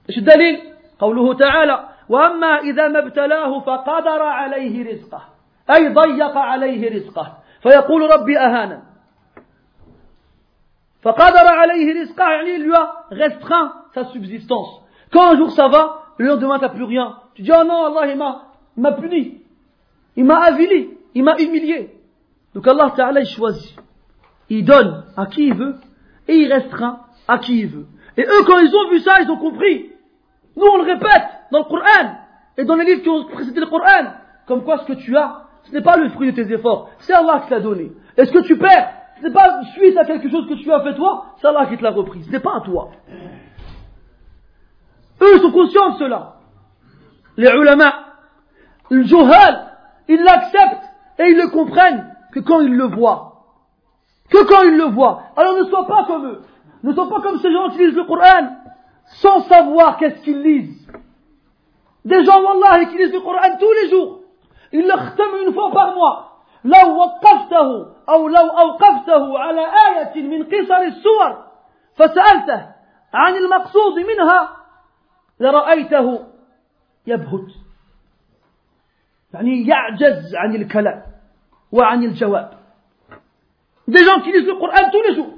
[0.08, 0.60] إيش الدليل
[0.98, 5.33] قوله تعالى واما اذا ما ابتلاه فقدر عليه رزقه
[5.69, 8.83] اي ضيق عليه رزقه فيقول ربي أهانا
[11.01, 14.81] فقدر عليه رزقه يعني il lui a restreint sa subsistance
[15.11, 18.11] quand un jour ça va le lendemain t'as plus rien tu dis oh non Allah
[18.11, 18.43] il m'a
[18.77, 19.41] m'a puni
[20.15, 21.95] il m'a avili il m'a humilié
[22.53, 23.75] donc Allah Ta'ala il choisit
[24.49, 25.75] il donne à qui il veut
[26.27, 27.87] et il restreint à qui il veut
[28.17, 29.91] et eux quand ils ont vu ça ils ont compris
[30.57, 32.15] nous on le répète dans le Coran
[32.57, 34.13] et dans les livres qui ont précédé le Coran
[34.47, 37.14] comme quoi ce que tu as ce n'est pas le fruit de tes efforts, c'est
[37.14, 37.92] Allah qui t'a donné.
[38.16, 40.94] Est-ce que tu perds Ce n'est pas suite à quelque chose que tu as fait
[40.94, 42.90] toi, c'est Allah qui te l'a repris, ce n'est pas à toi.
[45.20, 46.34] Eux sont conscients de cela.
[47.36, 47.92] Les ulama,
[48.90, 49.72] le juhal,
[50.08, 53.30] ils l'acceptent et ils le comprennent que quand ils le voient.
[54.30, 55.22] Que quand ils le voient.
[55.36, 56.40] Alors ne sois pas comme eux.
[56.82, 58.56] Ne sois pas comme ces gens qui lisent le Coran
[59.06, 60.86] sans savoir qu'est-ce qu'ils lisent.
[62.04, 64.20] Des gens, Wallah, qui lisent le Coran tous les jours.
[64.74, 66.34] Il le ختم une fois par mois
[66.64, 71.44] لو وقفته أو لو أوقفته على آية من قصر السور
[71.96, 72.66] فسألته
[73.14, 74.56] عن المقصود منها
[75.40, 76.26] لرأيته
[77.06, 77.50] يبهت
[79.34, 81.02] يعني يعجز عن الكلام
[81.72, 82.50] وعن الجواب
[83.86, 85.34] Des gens qui lisent le Coran tous les jours.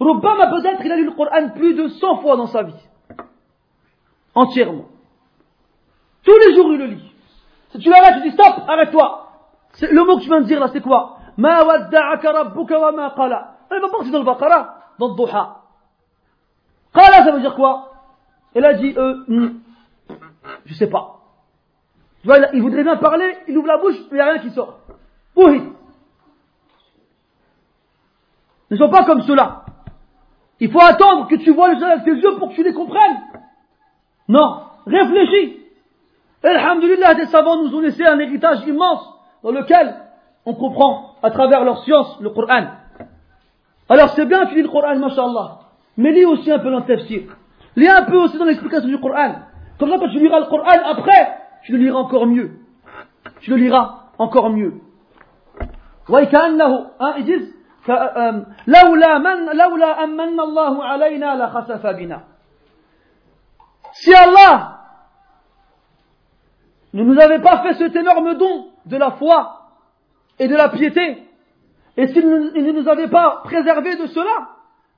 [0.00, 2.74] Rubbama peut-être il a lu le Coran plus de 100 fois dans sa vie.
[4.34, 4.86] Entièrement.
[6.24, 7.03] Tous les jours il le lit.
[7.80, 9.28] Tu l'arrêtes, tu dis stop, arrête-toi.
[9.80, 13.10] Le mot que tu viens de dire là, c'est quoi Ma wadda'aka rabbuka wa ma
[13.10, 13.56] qala.
[13.70, 15.56] Elle va partir dans le Baqara, dans le Duha.
[16.94, 17.92] Qala, ça veut dire quoi
[18.54, 19.60] Elle a dit, euh, hmm,
[20.66, 21.20] je sais pas.
[22.22, 24.38] Tu vois, il voudrait bien parler, il ouvre la bouche, mais il n'y a rien
[24.38, 24.78] qui sort.
[25.34, 25.62] Oui.
[28.70, 29.64] Ne sois pas comme cela.
[30.60, 32.72] Il faut attendre que tu vois les choses avec tes yeux pour que tu les
[32.72, 33.20] comprennes.
[34.28, 34.62] Non.
[34.86, 35.63] Réfléchis.
[36.43, 39.95] Alhamdulillah, des savants nous ont laissé un héritage immense dans lequel
[40.45, 42.67] on comprend à travers leur science le Coran.
[43.89, 45.59] Alors c'est bien tu lis le Coran, mashallah,
[45.97, 47.23] mais lis aussi un peu dans le tafsir.
[47.75, 49.35] Lis un peu aussi dans l'explication du Coran.
[49.79, 52.51] Comme ça, quand tu liras le Coran après, tu le liras encore mieux.
[53.41, 54.81] Tu le liras encore mieux.
[56.09, 56.85] وكأنه
[57.17, 57.53] ils disent
[58.67, 62.23] لولا من لولا أمن الله علينا لخسف بنا
[63.91, 64.72] si Allah
[66.94, 69.60] ne nous avait pas fait cet énorme don de la foi
[70.38, 71.18] et de la piété,
[71.96, 74.48] et s'il ne nous avait pas préservé de cela,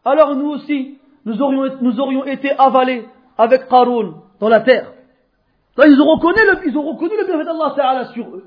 [0.05, 3.07] alors nous aussi, nous aurions, été avalés
[3.37, 4.93] avec Qarun dans la terre.
[5.79, 8.45] Ils ont reconnu le, ils bienfait d'Allah sur eux.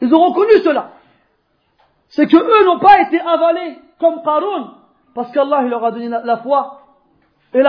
[0.00, 0.90] Ils ont reconnu cela.
[2.10, 4.74] C'est que eux n'ont pas été avalés comme Qarun,
[5.14, 6.82] parce qu'Allah leur a donné la, foi
[7.52, 7.62] et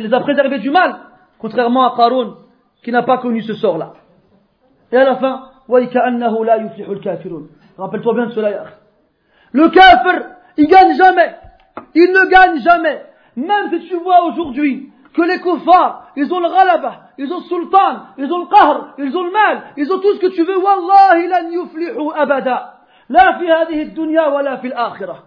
[0.00, 0.96] les a préservés du mal,
[1.38, 2.36] contrairement à Qarun,
[2.82, 3.94] qui n'a pas connu ce sort-là.
[4.92, 5.50] Et à la fin,
[7.78, 8.64] Rappelle-toi bien de cela,
[9.52, 10.26] Le kafir,
[10.56, 11.34] il gagne jamais.
[11.94, 13.04] Il ne gagne jamais.
[13.36, 17.44] Même si tu vois aujourd'hui que les kuffars, ils ont le ghalaba, ils ont le
[17.44, 20.44] sultan, ils ont le qahr, ils ont le mal, ils ont tout ce que tu
[20.44, 22.74] veux, wallahi lan yuflihu abada.
[23.08, 25.24] La fi hadihi dunya wa la fi l'akhirah.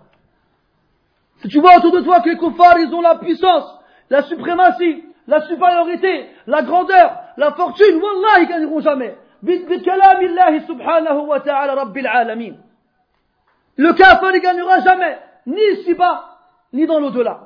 [1.42, 3.80] Si tu vois autour de toi que les kuffars, ils ont la puissance,
[4.10, 9.16] la suprématie, la supériorité, la grandeur, la fortune, Wallah, ils gagneront jamais.
[10.68, 12.54] subhanahu wa ta'ala rabbil alamin.
[13.78, 16.26] Le kafir ne gagnera jamais, ni ici-bas,
[16.74, 17.42] ni dans l'au-delà.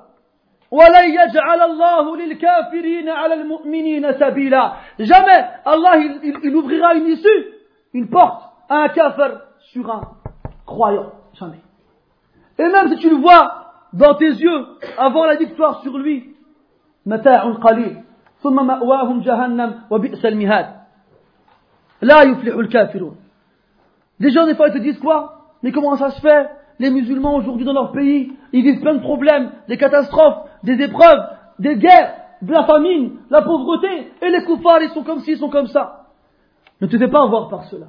[5.00, 7.46] Jamais Allah il, il, ouvrira une issue,
[7.94, 9.42] une porte à un kafir
[9.72, 10.02] sur un
[10.66, 11.12] croyant.
[11.34, 11.60] Jamais.
[12.58, 14.66] Et même si tu le vois dans tes yeux
[14.98, 16.33] avant la victoire sur lui,
[17.07, 18.03] متاع قليل
[18.43, 20.67] ثم مأواهم جهنم وبئس المهاد
[22.03, 23.17] لا يفلح الكافرون
[24.21, 27.35] des gens des fois ils te disent quoi mais comment ça se fait les musulmans
[27.37, 31.27] aujourd'hui dans leur pays, ils vivent plein de problèmes, des catastrophes, des épreuves,
[31.59, 35.39] des guerres, de la famine, la pauvreté, et les koufars, ils sont comme ci, ils
[35.39, 36.07] sont comme ça.
[36.81, 37.87] Ne te fais pas avoir par cela.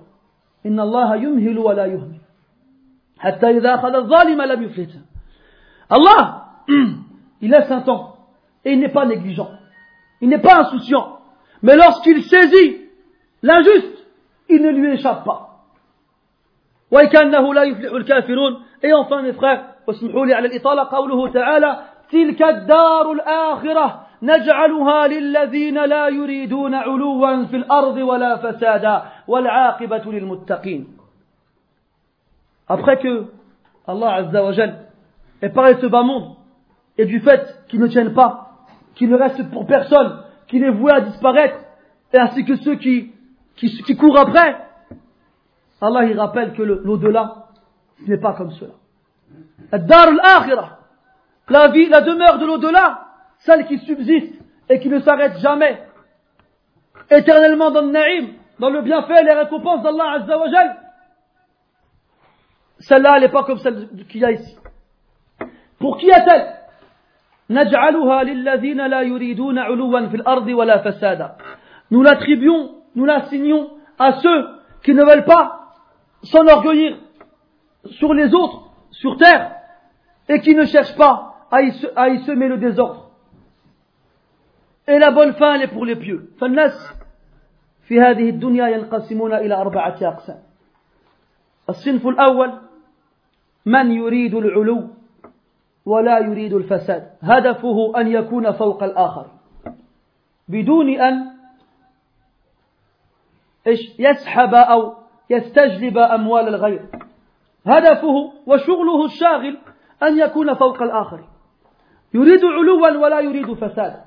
[0.65, 2.19] Inna Allah yumhilu wa la yuhmil.
[3.19, 4.97] Hatta idha akhadha zalima lam yuflita.
[5.89, 6.45] Allah,
[7.41, 8.12] il laisse un temps,
[8.65, 9.49] et il n'est pas négligent.
[10.21, 11.19] Il n'est pas insouciant.
[11.61, 12.77] Mais lorsqu'il saisit
[13.41, 14.05] l'injuste,
[14.49, 15.45] il ne lui échappe pas.
[16.91, 21.79] وكأنه لا يفلح الكافرون Et enfin, mes frères, واسمحوا لي على الإطالة قوله تعالى
[22.11, 30.87] تلك الدار الآخرة نجعلها للذين لا يريدون علوا في الأرض ولا فسادا والعاقبة للمتقين
[32.67, 33.25] Après que
[33.87, 34.75] Allah Azza wa Jal
[35.41, 36.35] ait parlé de ce bas monde
[36.97, 38.42] et du fait qu'il ne tienne pas,
[38.94, 41.58] qu'il ne reste pour personne, qu'il est voué à disparaître,
[42.12, 43.12] et ainsi que ceux qui,
[43.56, 44.56] qui, qui courent après,
[45.80, 47.44] Allah il rappelle que l'au-delà
[48.00, 48.74] ce n'est pas comme cela.
[51.48, 53.06] La vie, la demeure de l'au-delà,
[53.38, 55.82] celle qui subsiste et qui ne s'arrête jamais,
[57.10, 60.46] éternellement dans le naïm, dans le bienfait et les récompenses d'Allah Azza wa
[62.78, 64.56] Celle-là, elle n'est pas comme celle qu'il y a ici.
[65.78, 66.53] Pour qui est-elle?
[71.90, 74.46] Nous l'attribuons, nous l'assignons à ceux
[74.82, 75.74] qui ne veulent pas
[76.22, 76.96] s'enorgueillir
[77.86, 79.56] sur les autres, sur terre,
[80.28, 83.10] et qui ne cherchent pas à y, semer le désordre.
[84.88, 86.30] Et la bonne fin, elle est pour les pieux.
[86.40, 86.92] فالناس
[87.88, 90.38] في هذه الدنيا ينقسمون إلى أربعة أقسام.
[91.68, 92.52] الصنف الأول
[93.66, 94.93] من يريد العلو
[95.86, 97.10] ولا يريد الفساد.
[97.22, 99.26] هدفه أن يكون فوق الآخر.
[100.48, 101.34] بدون أن
[103.98, 104.94] يسحب أو
[105.30, 106.86] يستجلب أموال الغير.
[107.66, 109.58] هدفه وشغله الشاغل
[110.02, 111.24] أن يكون فوق الآخر.
[112.14, 114.04] يريد علوا ولا يريد فساد.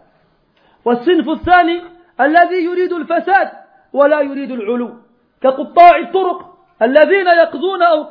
[0.85, 1.81] والصنف الثاني
[2.21, 3.51] الذي يريد الفساد
[3.93, 4.93] ولا يريد العلو.
[5.41, 8.05] كقطاع الطرق الذين يقضون أو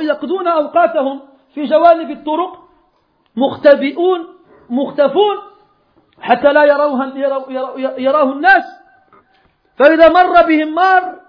[0.00, 1.20] يقضون أوقاتهم
[1.54, 2.63] في جوانب الطرق
[3.36, 4.26] مختبئون
[4.70, 5.36] مختفون
[6.20, 7.18] حتى لا يروها
[7.98, 8.64] يراه الناس.
[9.76, 11.20] فإذا مر بهم مار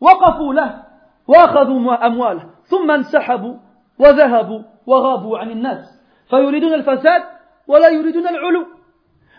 [0.00, 0.82] وقفوا له
[1.28, 3.56] وأخذوا أمواله ثم انسحبوا
[3.98, 6.02] وذهبوا وغابوا عن الناس.
[6.30, 7.22] فيريدون الفساد
[7.66, 8.66] ولا يريدون العلو.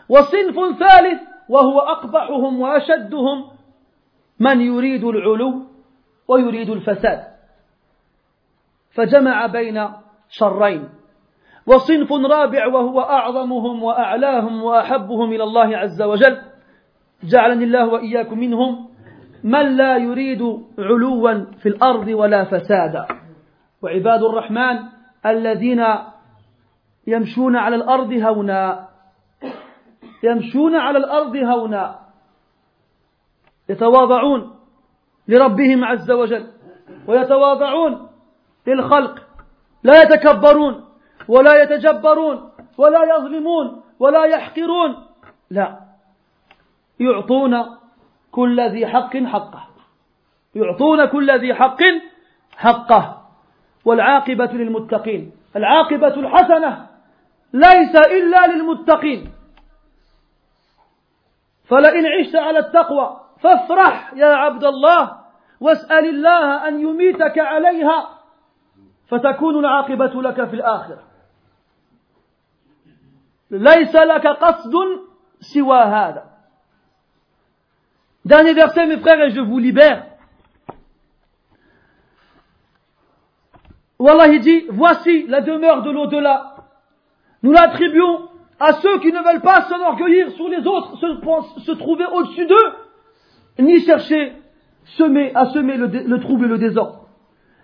[0.10, 3.52] وصنف ثالث وهو أقبحهم وأشدهم
[4.40, 5.66] من يريد العلو
[6.28, 7.24] ويريد الفساد.
[8.92, 9.90] فجمع بين
[10.30, 10.99] شرين.
[11.70, 16.42] وصنف رابع وهو أعظمهم وأعلاهم وأحبهم إلى الله عز وجل.
[17.24, 18.90] جعلني الله وإياكم منهم.
[19.44, 20.42] من لا يريد
[20.80, 23.06] علوا في الأرض ولا فسادا.
[23.82, 24.80] وعباد الرحمن
[25.26, 25.86] الذين
[27.08, 28.88] يمشون على الأرض هونا.
[30.24, 32.00] يمشون على الأرض هونا.
[33.70, 34.56] يتواضعون
[35.28, 36.48] لربهم عز وجل.
[37.08, 38.08] ويتواضعون
[38.68, 39.20] للخلق.
[39.84, 40.89] لا يتكبرون.
[41.28, 45.06] ولا يتجبرون ولا يظلمون ولا يحقرون.
[45.50, 45.80] لا.
[47.00, 47.66] يعطون
[48.32, 49.68] كل ذي حق حقه.
[50.56, 51.82] يعطون كل ذي حق
[52.58, 53.22] حقه.
[53.86, 55.32] والعاقبة للمتقين.
[55.56, 56.88] العاقبة الحسنة
[57.54, 59.32] ليس إلا للمتقين.
[61.70, 65.20] فلئن عشت على التقوى فافرح يا عبد الله
[65.62, 68.10] واسأل الله أن يميتك عليها
[69.08, 71.09] فتكون العاقبة لك في الآخرة.
[73.51, 74.73] ليس لك قصد
[75.41, 76.35] سوى هذا
[78.25, 80.07] Dernier verset, mes frères, et je vous libère.
[83.99, 86.57] Wallah, il dit, voici la demeure de l'au-delà.
[87.43, 92.07] Nous l'attribuons à ceux qui ne veulent pas s'enorgueillir sur les autres, se, se trouver
[92.07, 92.73] au-dessus d'eux,
[93.59, 94.33] ni chercher
[94.97, 97.09] semer, à semer le, le, trouble et le désordre.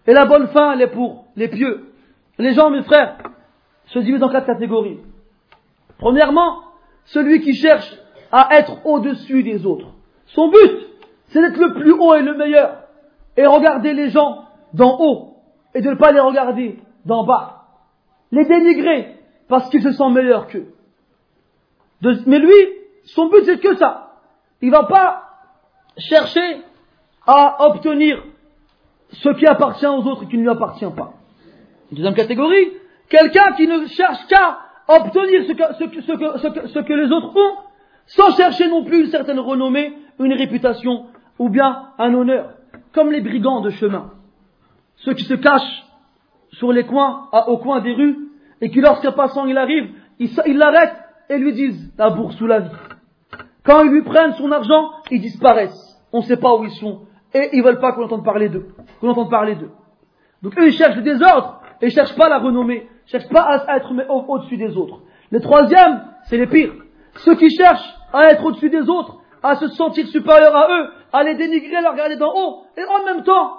[0.06, 1.92] Et la bonne fin, elle est pour les pieux.
[2.38, 3.16] Les gens, mes frères,
[3.86, 4.98] se divisent en quatre catégories.
[5.97, 6.61] Premièrement,
[7.05, 7.91] celui qui cherche
[8.31, 9.87] à être au-dessus des autres.
[10.27, 10.87] Son but,
[11.27, 12.83] c'est d'être le plus haut et le meilleur.
[13.37, 15.37] Et regarder les gens d'en haut.
[15.73, 17.65] Et de ne pas les regarder d'en bas.
[18.31, 19.15] Les dénigrer
[19.47, 20.67] parce qu'ils se sentent meilleurs qu'eux.
[22.25, 22.53] mais lui,
[23.05, 24.13] son but c'est que ça.
[24.61, 25.23] Il va pas
[25.97, 26.61] chercher
[27.27, 28.23] à obtenir
[29.11, 31.13] ce qui appartient aux autres et qui ne lui appartient pas.
[31.91, 32.71] Deuxième catégorie,
[33.09, 37.55] quelqu'un qui ne cherche qu'à obtenir ce que, les autres ont,
[38.07, 41.07] sans chercher non plus une certaine renommée, une réputation
[41.39, 42.53] ou bien un honneur,
[42.93, 44.11] comme les brigands de chemin,
[44.97, 45.85] ceux qui se cachent
[46.51, 48.17] sur les coins, au coin des rues,
[48.61, 49.89] et qui lorsqu'un passant il arrive,
[50.19, 52.69] ils l'arrêtent et lui disent la bourse ou la vie.
[53.63, 55.99] Quand ils lui prennent son argent, ils disparaissent.
[56.13, 57.01] On ne sait pas où ils sont.
[57.33, 58.67] Et ils veulent pas qu'on entende parler d'eux.
[59.01, 59.71] Qu'on entende parler d'eux.
[60.41, 62.87] Donc eux, ils cherchent le désordre et ils cherchent pas la renommée.
[63.07, 63.91] Cherchent pas à être
[64.27, 64.99] au-dessus des autres.
[65.31, 66.73] Le troisième, c'est les pires.
[67.17, 71.23] Ceux qui cherchent à être au-dessus des autres, à se sentir supérieurs à eux, à
[71.23, 73.57] les dénigrer, à les regarder d'en haut, et en même temps,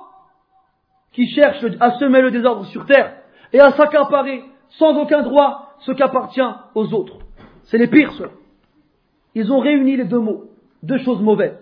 [1.13, 3.15] qui cherchent à semer le désordre sur terre
[3.53, 6.41] et à s'accaparer sans aucun droit ce qui appartient
[6.75, 7.19] aux autres.
[7.65, 8.31] C'est les pires, ceux.
[9.35, 10.45] Ils ont réuni les deux mots,
[10.83, 11.59] deux choses mauvaises.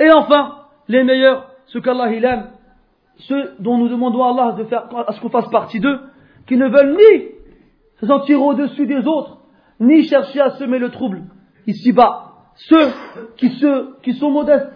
[0.00, 2.50] Et enfin, les meilleurs, ceux qu'Allah il aime,
[3.18, 6.00] ceux dont nous demandons à Allah de faire, à ce qu'on fasse partie d'eux,
[6.46, 7.28] qui ne veulent ni
[8.00, 9.38] se sentir au-dessus des autres,
[9.80, 11.22] ni chercher à semer le trouble
[11.66, 12.32] ici-bas.
[12.54, 12.88] Ceux
[13.36, 14.68] qui, se, qui sont modestes.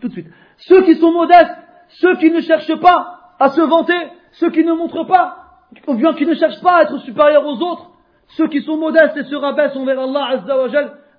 [0.00, 0.26] Tout de suite.
[0.58, 1.56] Ceux qui sont modestes,
[1.88, 5.44] ceux qui ne cherchent pas à se vanter, ceux qui ne montrent pas,
[5.86, 7.90] ou bien qui ne cherchent pas à être supérieurs aux autres,
[8.28, 10.68] ceux qui sont modestes et se rabaissent envers Allah Azza wa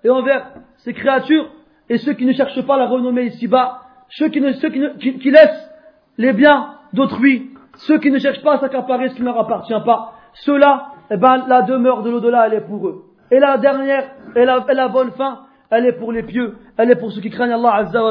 [0.03, 1.49] et envers ses créatures,
[1.89, 4.89] et ceux qui ne cherchent pas la renommée ici-bas, ceux, qui, ne, ceux qui, ne,
[4.89, 5.69] qui, laissent
[6.17, 9.73] les biens d'autrui, ceux qui ne cherchent pas à s'accaparer ce qui ne leur appartient
[9.85, 13.03] pas, ceux-là, eh ben, la demeure de l'au-delà, elle est pour eux.
[13.31, 17.11] Et la dernière, et la, bonne fin, elle est pour les pieux, elle est pour
[17.11, 18.01] ceux qui craignent Allah Azza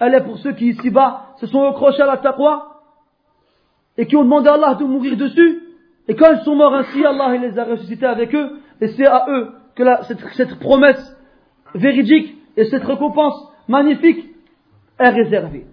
[0.00, 2.80] elle est pour ceux qui ici-bas se sont accrochés à la taqwa,
[3.98, 5.62] et qui ont demandé à Allah de mourir dessus,
[6.08, 9.26] et quand ils sont morts ainsi, Allah les a ressuscités avec eux, et c'est à
[9.28, 9.84] eux que
[10.34, 11.16] cette, promesse
[11.74, 14.26] véridique et cette récompense magnifique
[14.98, 15.66] est réservée.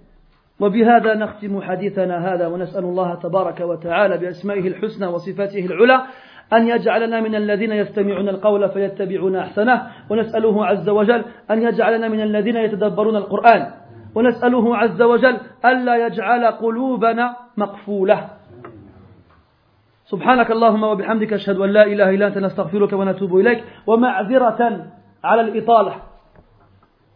[0.59, 6.01] وبهذا نختم حديثنا هذا ونسأل الله تبارك وتعالى بأسمائه الحسنى وصفاته العلى
[6.53, 12.55] أن يجعلنا من الذين يستمعون القول فيتبعون أحسنه ونسأله عز وجل أن يجعلنا من الذين
[12.55, 13.71] يتدبرون القرآن
[14.15, 18.29] ونسأله عز وجل ألا يجعل قلوبنا مقفولة.
[20.05, 23.63] سبحانك اللهم وبحمدك أشهد أن لا إله إلا أنت نستغفرك ونتوب إليك.
[23.87, 24.87] ومعذرة
[25.23, 25.95] على الإطالة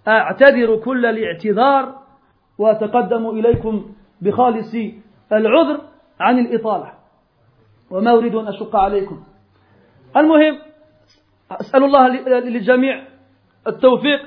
[0.08, 1.96] أعتذر كل الاعتذار
[2.62, 3.86] وأتقدم إليكم
[4.22, 4.76] بخالص
[5.32, 5.82] العذر
[6.20, 6.92] عن الإطالة.
[7.92, 9.24] وما أريد أن أشق عليكم.
[10.18, 10.60] المهم
[11.52, 12.08] أسأل الله
[12.40, 13.08] للجميع
[13.68, 14.20] التوفيق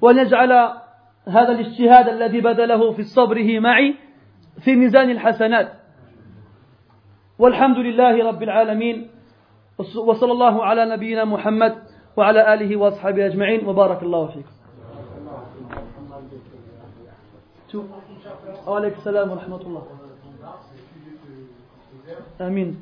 [0.00, 0.52] وأن يجعل
[1.28, 3.94] هذا الاجتهاد الذي بذله في صبره معي
[4.64, 5.72] في ميزان الحسنات.
[7.38, 9.10] والحمد لله رب العالمين
[9.78, 11.74] وصلى الله على نبينا محمد
[12.16, 13.66] وعلى آله وأصحابه أجمعين.
[13.66, 14.59] وبارك الله فيكم.
[17.70, 17.86] Tout.
[18.66, 19.84] Oh, alaykum salam wa rahmatullah.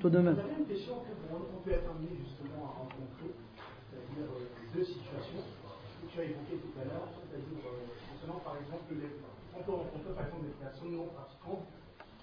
[0.01, 0.41] Tout de même.
[0.41, 3.37] La même question qu'on peut être amené justement à rencontrer,
[3.85, 7.85] c'est-à-dire euh, deux situations que tu as évoquées tout à l'heure, c'est-à-dire euh,
[8.17, 9.13] concernant par exemple, les,
[9.53, 11.69] on peut rencontrer des personnes non pratiquantes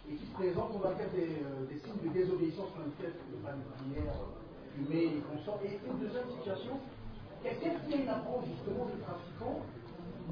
[0.10, 3.46] et qui se présentent, on va dire, euh, des, signes de désobéissance dans lesquels ne
[3.46, 4.18] pas de prière,
[4.74, 5.22] fumer et.
[5.22, 6.82] Et une deuxième situation,
[7.46, 9.62] quelqu'un qui a une approche justement de pratiquant,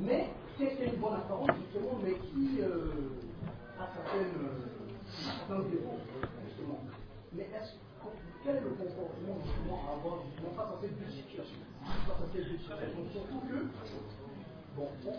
[0.02, 3.18] mais c'est une bonne apparence, justement, mais qui euh,
[3.80, 4.62] a euh,
[5.10, 6.00] certains défauts,
[6.46, 6.80] justement.
[7.34, 7.74] Mais est-ce,
[8.44, 12.28] quel est le comportement, justement, à avoir, justement, face à ces deux situations Face à
[12.32, 13.58] ces deux situations, surtout que,
[14.78, 15.14] bon, bon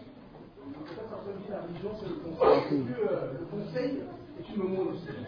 [0.72, 3.90] peut-être ça se dit la religion, c'est le conseil, Est-ce que euh, le conseil
[4.38, 5.18] est une monopsie.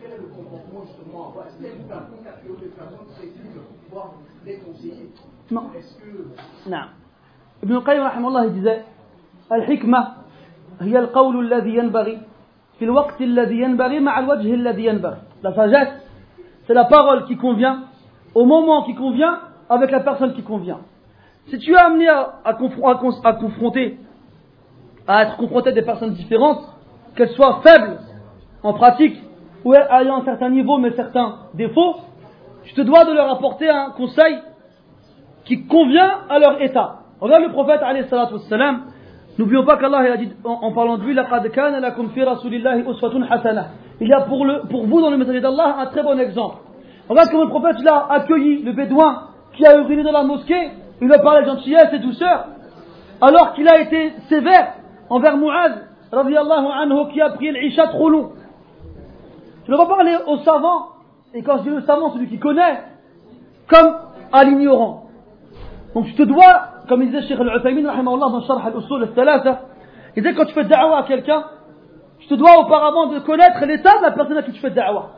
[0.00, 1.46] Quel est le comportement, justement, à avoir?
[1.48, 4.14] Est-ce qu'il y a une personne qui personnes qui voire
[4.44, 5.10] les conseiller
[5.50, 5.70] Non.
[5.74, 6.70] Est-ce que.
[6.70, 7.03] Non.
[7.63, 8.81] ابن القيم رحمه الله disait
[9.51, 10.07] الحكمة
[10.81, 12.17] هي القول الذي ينبغي
[12.79, 15.93] في الوقت الذي ينبغي مع الوجه الذي ينبغي la sagesse
[16.67, 17.83] c'est la parole qui convient
[18.35, 19.39] au moment qui convient
[19.69, 20.79] avec la personne qui convient
[21.49, 23.97] si tu es amené à, à, confr- à cons- à confronter
[25.07, 26.61] à être confronté à des personnes différentes
[27.15, 27.97] qu'elles soient faibles
[28.63, 29.17] en pratique
[29.65, 31.95] ou ayant un certain niveau mais certains défauts
[32.63, 34.37] tu te dois de leur apporter un conseil
[35.45, 36.99] qui convient à leur état.
[37.23, 38.83] Regarde le prophète alayhi salatu wassalam.
[39.37, 42.53] N'oublions pas qu'Allah a dit en, en parlant de lui لَقَدْ كَانَ لَكُمْ فِي رَسُولِ
[42.53, 43.63] اللَّهِ أُسْوَةٌ حَسَنَةٌ
[44.01, 46.57] Il y a pour, le, pour vous dans le messager d'Allah un très bon exemple.
[47.07, 50.71] Regarde comment le prophète il a accueilli le bédouin qui a uriné dans la mosquée.
[51.01, 52.45] Il a parlé de gentillesse et douceur.
[53.21, 54.73] Alors qu'il a été sévère
[55.09, 58.31] envers Mu'az radiallahu anhu qui a prié l'Isha trop long.
[59.65, 60.87] Tu ne vas pas parler au savant,
[61.33, 62.79] et quand je dis le savant, celui qui connaît,
[63.67, 63.95] comme
[64.31, 65.03] à l'ignorant.
[65.93, 69.08] Donc tu te dois, comme il disait Cheikh Al-Uthaymin, dans Sharh al-Usul
[70.16, 71.44] il disait quand tu fais da'wa à quelqu'un,
[72.20, 75.10] tu te dois auparavant de connaître l'état de la personne à qui tu fais da'wa.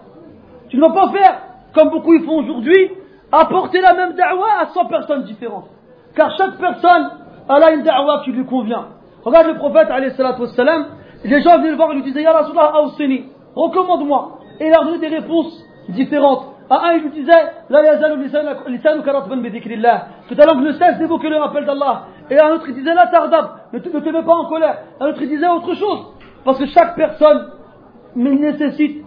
[0.69, 1.39] Tu ne vas pas faire,
[1.75, 2.91] comme beaucoup ils font aujourd'hui,
[3.31, 5.69] apporter la même da'wa à 100 personnes différentes.
[6.15, 7.11] Car chaque personne,
[7.49, 8.87] elle a une da'wa qui lui convient.
[9.25, 10.87] Regarde le prophète, alayhi wassalam,
[11.25, 14.39] les gens venaient le voir et lui disaient, Ya Rasulallah, awsini, recommande-moi.
[14.61, 16.56] Et il leur donnait des réponses différentes.
[16.69, 17.33] Un, il lui disait.
[20.29, 22.07] Que ta langue ne cesse d'évoquer le rappel d'Allah.
[22.31, 24.79] Et un autre, il disait, La tardab, ne te, ne te mets pas en colère.
[25.01, 26.07] Un autre, il disait autre chose.
[26.45, 27.51] Parce que chaque personne
[28.17, 29.05] nécessite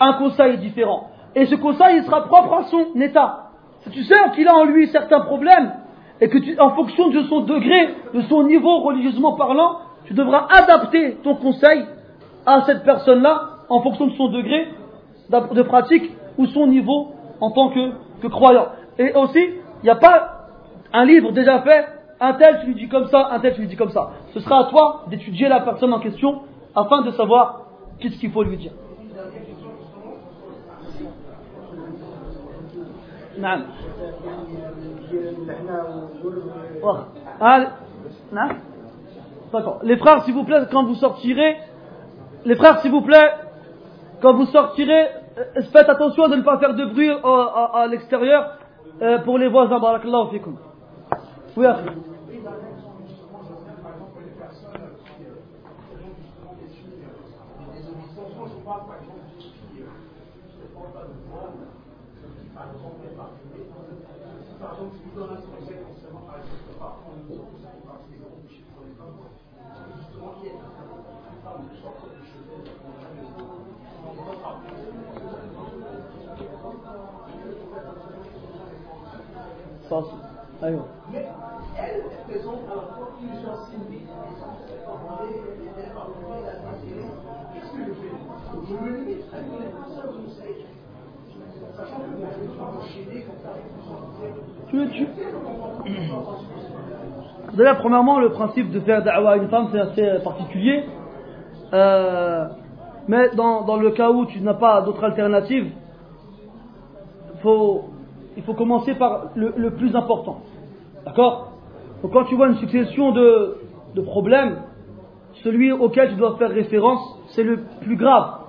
[0.00, 1.08] un conseil différent.
[1.34, 3.50] Et ce conseil, il sera propre à son état.
[3.82, 5.72] Si tu sais qu'il a en lui certains problèmes,
[6.20, 10.46] et que tu, en fonction de son degré, de son niveau religieusement parlant, tu devras
[10.50, 11.84] adapter ton conseil
[12.46, 14.68] à cette personne-là en fonction de son degré
[15.30, 17.91] de pratique ou son niveau en tant que,
[18.21, 18.67] que croyant.
[18.97, 20.47] Et aussi, il n'y a pas
[20.93, 21.85] un livre déjà fait,
[22.19, 24.11] un tel tu lui dis comme ça, un tel tu lui dis comme ça.
[24.33, 26.41] Ce sera à toi d'étudier la personne en question
[26.75, 27.67] afin de savoir
[27.99, 28.71] qu'est-ce qu'il faut lui dire.
[33.39, 33.63] نعم
[36.81, 37.03] Voilà.
[37.41, 37.59] Ah,
[38.31, 38.49] non
[39.51, 39.79] D'accord.
[39.83, 41.57] Les frères, s'il vous plaît, quand vous sortirez,
[42.45, 43.31] les frères, s'il vous plaît,
[44.21, 45.09] quand vous sortirez, euh,
[45.72, 48.58] faites attention de ne pas faire de bruit euh, à, l'extérieur
[49.02, 49.80] euh, pour les voisins.
[49.80, 50.40] Barakallahu.
[51.56, 52.14] Oui, c'est-
[79.88, 80.34] 106.
[80.62, 80.84] ايوه
[97.54, 100.84] Déjà, premièrement, le principe de faire da'wa à une femme, c'est assez particulier.
[101.72, 102.46] Euh,
[103.08, 105.72] mais dans, dans le cas où tu n'as pas d'autre alternative,
[107.42, 107.93] faut
[108.36, 110.40] il faut commencer par le, plus important.
[111.04, 111.52] D'accord?
[112.02, 113.56] Donc quand tu vois une succession de,
[113.94, 114.58] de problèmes,
[115.42, 118.40] celui auquel tu dois faire référence, c'est le plus grave.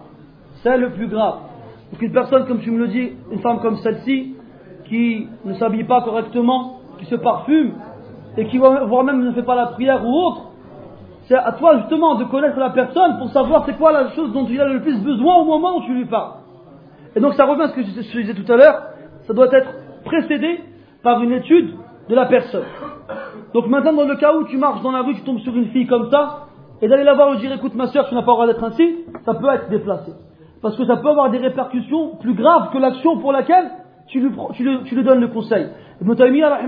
[0.63, 1.39] C'est le plus grave.
[1.91, 4.35] Donc une personne, comme tu me le dis, une femme comme celle-ci,
[4.85, 7.73] qui ne s'habille pas correctement, qui se parfume,
[8.37, 10.41] et qui voire même ne fait pas la prière ou autre,
[11.27, 14.45] c'est à toi justement de connaître la personne pour savoir c'est quoi la chose dont
[14.47, 16.33] il a le plus besoin au moment où tu lui parles.
[17.15, 18.81] Et donc ça revient à ce que je je disais tout à l'heure,
[19.27, 19.69] ça doit être
[20.05, 20.59] précédé
[21.03, 21.73] par une étude
[22.09, 22.65] de la personne.
[23.53, 25.67] Donc maintenant dans le cas où tu marches dans la rue, tu tombes sur une
[25.67, 26.47] fille comme ça,
[26.81, 28.47] et d'aller la voir et lui dire écoute ma soeur, tu n'as pas le droit
[28.47, 30.11] d'être ainsi, ça peut être déplacé.
[30.61, 33.69] Parce que ça peut avoir des répercussions plus graves que l'action pour laquelle
[34.07, 35.67] tu lui, tu lui- tu lui donnes le conseil.
[36.01, 36.59] Ibn Taymiyyah,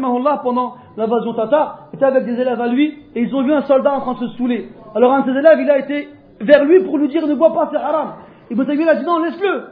[0.43, 3.93] pendant l'invasion tatar, était avec des élèves à lui, et ils ont vu un soldat
[3.93, 4.69] en train de se saouler.
[4.95, 6.09] Alors un de ses élèves, il a été
[6.39, 8.13] vers lui pour lui dire ne bois pas, c'est haram.
[8.49, 9.63] Ibn Taymiyyah a dit non, laisse-le,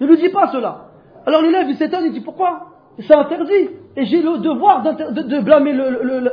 [0.00, 0.87] ne lui dis pas cela.
[1.28, 2.68] Alors l'élève, il s'étonne, il dit pourquoi?
[2.98, 5.74] C'est interdit, et j'ai le devoir de, blâmer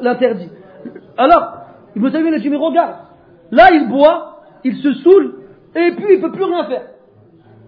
[0.02, 0.50] l'interdit.
[1.18, 1.52] Alors,
[1.98, 2.96] Ibn Taymiyyah dit mais regarde,
[3.52, 5.34] là il boit, il se saoule,
[5.76, 6.84] et puis il peut plus rien faire.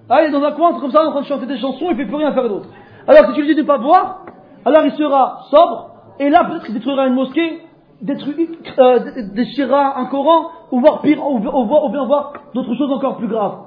[0.09, 1.91] Ah, il est dans un coin, comme ça, en train de chanter des chansons, il
[1.91, 2.69] ne fait plus rien faire d'autre.
[3.05, 4.25] Alors, si tu lui dis de ne pas boire,
[4.63, 5.89] alors il sera sobre,
[6.21, 7.59] et là, peut-être qu'il détruira une mosquée,
[8.07, 8.99] euh,
[9.35, 13.65] déchirera un Coran, ou voir pire, ou, ou bien voir d'autres choses encore plus graves.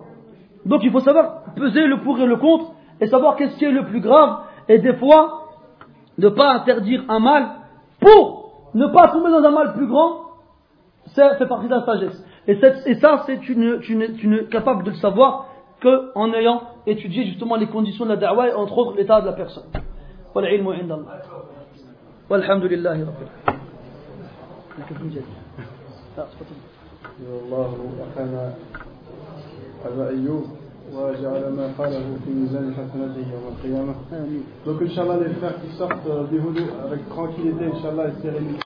[0.64, 3.71] Donc, il faut savoir peser le pour et le contre, et savoir qu'est-ce qui est
[3.71, 5.47] le plus grave, et des fois,
[6.17, 7.47] ne pas interdire un mal
[7.99, 10.21] pour ne pas tomber dans un mal plus grand,
[11.07, 12.23] ça fait partie de la sagesse.
[12.47, 15.47] Et, et ça, c'est tu n'es capable de le savoir
[15.81, 19.33] qu'en ayant étudié justement les conditions de la da'wah et entre autres l'état de la
[19.33, 19.65] personne.
[20.35, 21.21] والعلم عند الله
[22.29, 25.23] والحمد لله رب العالمين
[27.19, 27.71] الله
[28.07, 28.53] أخانا
[29.85, 30.45] أبا أيوب
[30.95, 33.93] وجعل ما قاله في ميزان حسناته يوم القيامة.
[34.65, 38.63] Donc, Inch'Allah, les frères qui sortent du houdou avec tranquillité, Inch'Allah, et sérénité.